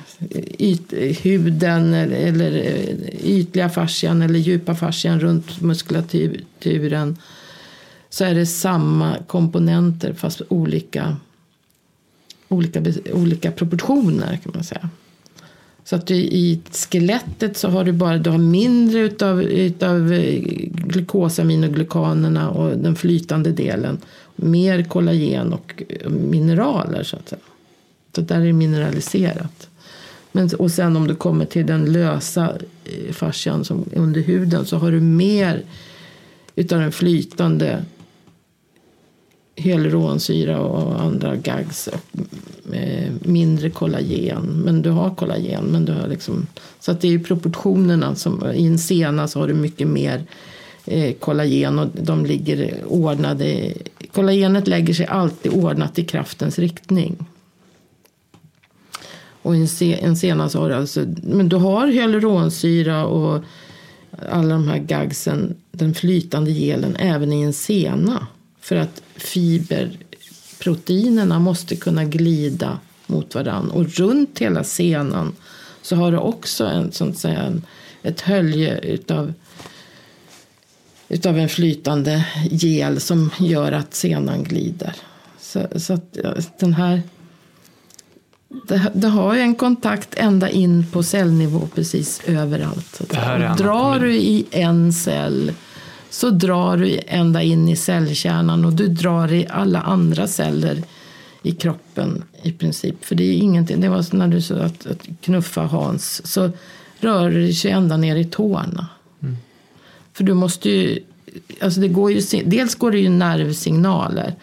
yt, 0.59 0.93
huden 1.23 1.95
eller, 1.95 2.17
eller 2.17 2.53
eh, 2.53 3.25
ytliga 3.25 3.69
fascian 3.69 4.23
eller 4.23 4.39
djupa 4.39 4.75
fascian 4.75 5.21
runt 5.21 5.61
muskulaturen 5.61 7.17
så 8.11 8.25
är 8.25 8.35
det 8.35 8.47
samma 8.47 9.17
komponenter 9.27 10.13
fast 10.13 10.43
olika, 10.49 11.17
olika, 12.49 12.83
olika 13.13 13.53
proportioner 13.53 14.37
kan 14.37 14.53
man 14.55 14.65
säga. 14.65 14.89
Så 15.85 15.97
att 15.97 16.07
du, 16.07 16.15
i 16.15 16.61
skelettet 16.73 17.57
så 17.57 17.69
har 17.69 17.85
du 17.85 17.93
bara 17.93 18.19
du 18.19 18.31
har 18.31 18.39
mindre 18.39 19.01
utav, 19.01 19.43
utav 19.43 20.13
eh, 20.13 20.43
och 20.43 20.89
glukosaminoglykanerna 20.89 22.51
och 22.51 22.79
den 22.79 22.97
flytande 22.97 23.53
delen. 23.53 23.99
Mer 24.37 24.83
kollagen 24.83 25.53
och 25.53 25.83
eh, 25.89 26.11
mineraler 26.11 27.03
så 27.03 27.17
att 27.17 27.29
säga. 27.29 27.41
Så 28.15 28.21
där 28.21 28.41
är 28.41 28.47
det 28.47 28.53
mineraliserat. 28.53 29.69
Men, 30.33 30.51
och 30.59 30.71
sen 30.71 30.97
om 30.97 31.09
du 31.09 31.15
kommer 31.15 31.45
till 31.45 31.67
den 31.67 31.93
lösa 31.93 32.53
eh, 32.85 33.13
fascian 33.13 33.65
som 33.65 33.85
under 33.97 34.21
huden 34.21 34.67
så 34.67 34.77
har 34.77 34.93
du 34.93 35.01
mer 35.01 35.63
utav 36.57 36.81
den 36.81 36.93
flytande 36.93 37.85
hyaluronsyra 39.57 40.61
och 40.61 41.01
andra 41.01 41.37
gags. 41.37 41.89
och 41.89 42.75
eh, 42.75 43.13
Mindre 43.21 43.71
kollagen. 43.71 44.63
Men 44.65 44.83
du 44.83 44.91
har 44.91 45.15
kollagen. 45.15 45.65
Men 45.65 45.85
du 45.85 45.93
har 45.93 46.09
liksom, 46.09 46.47
så 46.81 46.91
att 46.93 47.01
det 47.01 47.15
är 47.15 47.19
proportionerna. 47.19 48.15
Som, 48.15 48.53
I 48.55 48.67
en 48.67 48.79
sena 48.79 49.29
så 49.29 49.41
har 49.41 49.49
du 49.49 49.55
mycket 49.55 49.89
mer 49.89 50.25
eh, 50.85 51.15
kollagen 51.15 51.79
och 51.79 51.89
de 51.93 52.27
ligger 52.27 52.85
ordnade. 52.87 53.73
Kollagenet 54.13 54.69
lägger 54.69 54.95
sig 54.95 55.07
alltid 55.07 55.53
ordnat 55.53 55.99
i 55.99 56.05
kraftens 56.05 56.59
riktning. 56.59 57.17
Och 59.43 59.57
i 59.57 59.99
en 60.01 60.17
sena 60.17 60.49
så 60.49 60.61
har 60.61 60.69
du 60.69 60.75
alltså, 60.75 61.05
men 61.23 61.49
du 61.49 61.57
har 61.57 61.87
hyaluronsyra 61.87 63.07
och 63.07 63.45
alla 64.31 64.55
de 64.55 64.69
här 64.69 64.79
gagsen, 64.79 65.55
den 65.71 65.95
flytande 65.95 66.51
gelen, 66.53 66.97
även 66.97 67.33
i 67.33 67.43
en 67.43 67.53
sena. 67.53 68.27
För 68.63 68.77
att 68.77 69.03
fiberproteinerna 69.17 71.39
måste 71.39 71.77
kunna 71.77 72.05
glida 72.05 72.79
mot 73.07 73.35
varandra. 73.35 73.75
Och 73.75 73.89
runt 73.89 74.39
hela 74.39 74.65
senan 74.65 75.33
så 75.83 75.97
har 75.97 76.13
du 76.13 76.19
också 76.19 76.65
en, 76.65 76.93
sånt 76.93 77.19
säga, 77.19 77.53
ett 78.03 78.21
hölje 78.21 78.79
utav, 78.79 79.33
utav 81.09 81.39
en 81.39 81.49
flytande 81.49 82.27
gel 82.51 83.01
som 83.01 83.31
gör 83.39 83.73
att 83.73 83.95
senan 83.95 84.45
glider. 84.45 84.95
Så, 85.41 85.67
så 85.77 85.93
att 85.93 86.19
den 86.59 86.75
här 86.75 87.03
det, 88.69 88.91
det 88.95 89.09
har 89.09 89.35
ju 89.35 89.41
en 89.41 89.55
kontakt 89.55 90.15
ända 90.15 90.51
in 90.51 90.87
på 90.93 91.03
cellnivå 91.03 91.69
precis 91.75 92.23
överallt. 92.27 92.95
Så 92.95 93.05
Det 93.05 93.17
här 93.17 93.41
är 93.41 93.57
drar 93.57 94.01
du 94.01 94.15
i 94.15 94.47
en 94.51 94.93
cell 94.93 95.53
så 96.13 96.31
drar 96.31 96.77
du 96.77 97.01
ända 97.07 97.43
in 97.43 97.69
i 97.69 97.77
cellkärnan 97.77 98.65
och 98.65 98.73
du 98.73 98.89
drar 98.89 99.33
i 99.33 99.47
alla 99.51 99.81
andra 99.81 100.27
celler 100.27 100.83
i 101.43 101.53
kroppen 101.53 102.25
i 102.43 102.53
princip. 102.53 103.05
För 103.05 103.15
det 103.15 103.25
är 103.25 103.33
ingenting, 103.33 103.81
det 103.81 103.89
var 103.89 104.15
när 104.17 104.29
du 104.29 104.43
sa 104.43 104.55
att, 104.55 104.87
att 104.87 105.09
knuffa 105.21 105.63
Hans 105.63 106.27
så 106.27 106.51
rör 107.01 107.31
det 107.31 107.53
sig 107.53 107.71
ända 107.71 107.97
ner 107.97 108.17
i 108.17 108.25
tårna. 108.25 108.87
För 110.13 110.25
du 110.25 110.35
måste 110.35 110.71
ju, 110.71 110.99
alltså 111.61 111.81
det 111.81 111.89
går 111.89 112.13
ju, 112.13 112.43
dels 112.45 112.75
går 112.75 112.91
det 112.91 112.99
ju 112.99 113.09
nervsignaler. 113.09 114.35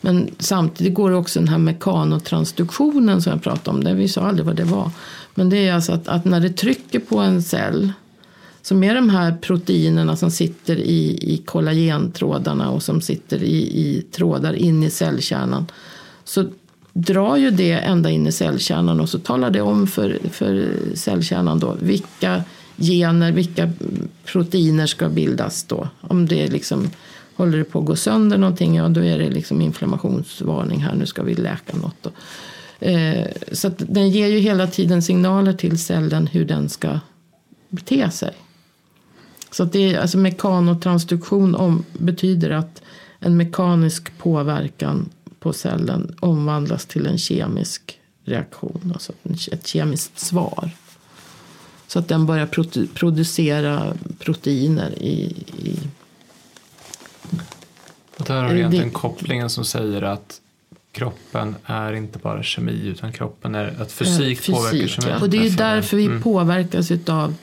Men 0.00 0.30
samtidigt 0.38 0.94
går 0.94 1.10
det 1.10 1.16
också 1.16 1.38
den 1.38 1.48
här 1.48 1.58
mekanotransduktionen 1.58 3.22
som 3.22 3.32
jag 3.32 3.42
pratade 3.42 3.76
om. 3.76 3.84
Det, 3.84 3.94
vi 3.94 4.08
sa 4.08 4.20
aldrig 4.20 4.46
vad 4.46 4.56
det 4.56 4.64
var. 4.64 4.90
Men 5.34 5.50
det 5.50 5.68
är 5.68 5.74
alltså 5.74 5.92
att, 5.92 6.08
att 6.08 6.24
när 6.24 6.40
det 6.40 6.50
trycker 6.50 6.98
på 6.98 7.18
en 7.18 7.42
cell. 7.42 7.92
Som 8.64 8.84
är 8.84 8.94
de 8.94 9.10
här 9.10 9.32
proteinerna 9.32 10.16
som 10.16 10.30
sitter 10.30 10.76
i, 10.76 11.18
i 11.34 11.42
kollagentrådarna 11.44 12.70
och 12.70 12.82
som 12.82 13.00
sitter 13.00 13.42
i, 13.42 13.56
i 13.56 14.02
trådar 14.10 14.52
in 14.52 14.82
i 14.82 14.90
cellkärnan. 14.90 15.66
Så 16.24 16.44
drar 16.92 17.36
ju 17.36 17.50
det 17.50 17.72
ända 17.72 18.10
in 18.10 18.26
i 18.26 18.32
cellkärnan 18.32 19.00
och 19.00 19.08
så 19.08 19.18
talar 19.18 19.50
det 19.50 19.60
om 19.60 19.86
för, 19.86 20.18
för 20.30 20.72
cellkärnan 20.94 21.58
då 21.58 21.76
vilka 21.80 22.42
gener, 22.76 23.32
vilka 23.32 23.72
proteiner 24.24 24.86
ska 24.86 25.08
bildas 25.08 25.64
då. 25.64 25.88
Om 26.00 26.26
det 26.26 26.46
liksom 26.46 26.90
håller 27.34 27.58
det 27.58 27.64
på 27.64 27.78
att 27.78 27.86
gå 27.86 27.96
sönder 27.96 28.38
någonting, 28.38 28.76
ja 28.76 28.88
då 28.88 29.00
är 29.04 29.18
det 29.18 29.30
liksom 29.30 29.60
inflammationsvarning 29.60 30.80
här, 30.80 30.94
nu 30.94 31.06
ska 31.06 31.22
vi 31.22 31.34
läka 31.34 31.76
något. 31.76 31.96
Då. 32.02 32.10
Eh, 32.86 33.26
så 33.52 33.68
att 33.68 33.82
den 33.88 34.10
ger 34.10 34.26
ju 34.26 34.38
hela 34.38 34.66
tiden 34.66 35.02
signaler 35.02 35.52
till 35.52 35.78
cellen 35.78 36.26
hur 36.26 36.44
den 36.44 36.68
ska 36.68 37.00
bete 37.68 38.10
sig. 38.10 38.32
Så 39.54 39.62
att 39.62 39.72
det 39.72 39.94
är, 39.94 40.00
alltså 40.00 40.18
mekanotransduktion 40.18 41.54
om, 41.54 41.84
betyder 41.92 42.50
att 42.50 42.82
en 43.20 43.36
mekanisk 43.36 44.18
påverkan 44.18 45.08
på 45.40 45.52
cellen 45.52 46.16
omvandlas 46.20 46.86
till 46.86 47.06
en 47.06 47.18
kemisk 47.18 47.98
reaktion, 48.24 48.90
alltså 48.94 49.12
ett 49.52 49.66
kemiskt 49.66 50.18
svar. 50.18 50.70
Så 51.86 51.98
att 51.98 52.08
den 52.08 52.26
börjar 52.26 52.46
producera 52.94 53.94
proteiner 54.18 54.90
i, 55.02 55.34
i 55.56 55.78
Och 58.18 58.24
där 58.24 58.42
har 58.42 58.48
du 58.48 58.54
det- 58.54 58.58
egentligen 58.60 58.90
kopplingen 58.90 59.50
som 59.50 59.64
säger 59.64 60.02
att 60.02 60.40
kroppen 60.92 61.54
är 61.64 61.92
inte 61.92 62.18
bara 62.18 62.42
kemi 62.42 62.86
utan 62.86 63.12
kroppen 63.12 63.54
är 63.54 63.82
att 63.82 63.92
fysik, 63.92 64.48
eh, 64.48 64.54
påverkar 64.54 64.86
kemi. 64.86 65.08
ja. 65.10 65.20
Och 65.20 65.30
det 65.30 65.36
är 65.36 65.42
ju 65.44 65.50
Därför- 65.50 65.96
vi 65.96 66.04
Mm. 66.06 66.22
påverkas 66.22 66.90
av 67.08 67.34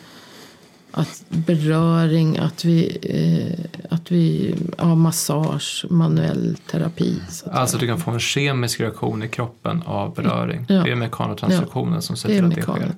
att 0.91 1.23
beröring, 1.27 2.37
att 2.37 2.65
vi, 2.65 2.97
eh, 3.01 3.65
att 3.89 4.11
vi 4.11 4.55
har 4.77 4.95
massage, 4.95 5.85
manuell 5.89 6.57
terapi. 6.71 7.15
Så 7.29 7.49
att 7.49 7.55
Alltså 7.55 7.77
du 7.77 7.87
kan 7.87 7.99
få 7.99 8.11
en 8.11 8.19
kemisk 8.19 8.79
reaktion 8.79 9.23
i 9.23 9.27
kroppen 9.27 9.83
av 9.85 10.13
beröring. 10.13 10.65
Ja. 10.69 10.83
Det 10.83 10.91
är 10.91 10.95
mekanotransduktionen 10.95 12.01
som 12.01 12.17
ser 12.17 12.29
till 12.29 12.45
att 12.45 12.55
det 12.55 12.61
sker. 12.61 12.93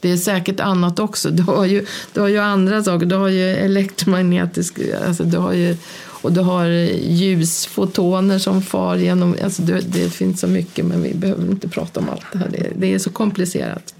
Det 0.00 0.10
är 0.10 0.16
säkert 0.16 0.60
annat 0.60 0.98
också. 0.98 1.30
Du 1.30 1.42
har 1.42 1.64
ju, 1.64 1.86
du 2.12 2.20
har 2.20 2.28
ju 2.28 2.38
andra 2.38 2.82
saker. 2.82 3.06
Du 3.06 3.14
har 3.14 3.28
ju 3.28 3.48
elektromagnetisk... 3.50 4.78
Alltså 5.06 5.24
du 5.24 5.38
har 5.38 5.52
ju, 5.52 5.76
och 6.22 6.32
du 6.32 6.40
har 6.40 6.66
ljusfotoner 6.66 8.38
som 8.38 8.62
far 8.62 8.96
genom... 8.96 9.36
Alltså 9.44 9.62
det, 9.62 9.80
det 9.80 10.10
finns 10.10 10.40
så 10.40 10.46
mycket, 10.46 10.86
men 10.86 11.02
vi 11.02 11.14
behöver 11.14 11.50
inte 11.50 11.68
prata 11.68 12.00
om 12.00 12.08
allt 12.08 12.24
det 12.32 12.38
här. 12.38 12.48
Det, 12.48 12.72
det 12.76 12.94
är 12.94 12.98
så 12.98 13.10
komplicerat. 13.10 13.93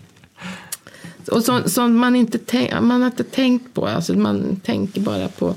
Och 1.29 1.45
sånt 1.45 1.73
som 1.73 1.99
man 1.99 2.17
inte, 2.17 2.39
tänk, 2.39 2.73
man 2.73 3.01
har 3.01 3.07
inte 3.07 3.25
tänkt 3.25 3.75
på. 3.75 3.87
Alltså 3.87 4.15
man 4.15 4.57
tänker 4.57 5.01
bara 5.01 5.29
på... 5.29 5.55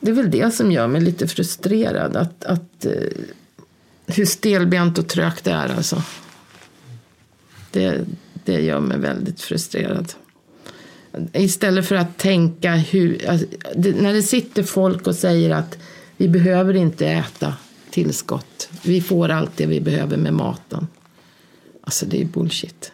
Det 0.00 0.10
är 0.10 0.14
väl 0.14 0.30
det 0.30 0.54
som 0.54 0.72
gör 0.72 0.86
mig 0.86 1.00
lite 1.00 1.28
frustrerad. 1.28 2.16
Att, 2.16 2.44
att, 2.44 2.84
eh, 2.84 2.92
hur 4.06 4.24
stelbent 4.24 4.98
och 4.98 5.08
trögt 5.08 5.44
det 5.44 5.50
är. 5.50 5.76
Alltså. 5.76 6.02
Det, 7.70 8.04
det 8.44 8.60
gör 8.60 8.80
mig 8.80 8.98
väldigt 8.98 9.40
frustrerad. 9.40 10.12
Istället 11.32 11.86
för 11.86 11.94
att 11.94 12.18
tänka 12.18 12.74
hur... 12.74 13.28
Alltså, 13.28 13.46
när 13.76 14.14
det 14.14 14.22
sitter 14.22 14.62
folk 14.62 15.06
och 15.06 15.14
säger 15.14 15.50
att 15.50 15.78
vi 16.16 16.28
behöver 16.28 16.74
inte 16.74 17.06
äta 17.06 17.54
tillskott. 17.90 18.68
Vi 18.82 19.00
får 19.00 19.28
allt 19.28 19.56
det 19.56 19.66
vi 19.66 19.80
behöver 19.80 20.16
med 20.16 20.34
maten. 20.34 20.86
Alltså 21.82 22.06
det 22.06 22.20
är 22.20 22.24
bullshit. 22.24 22.92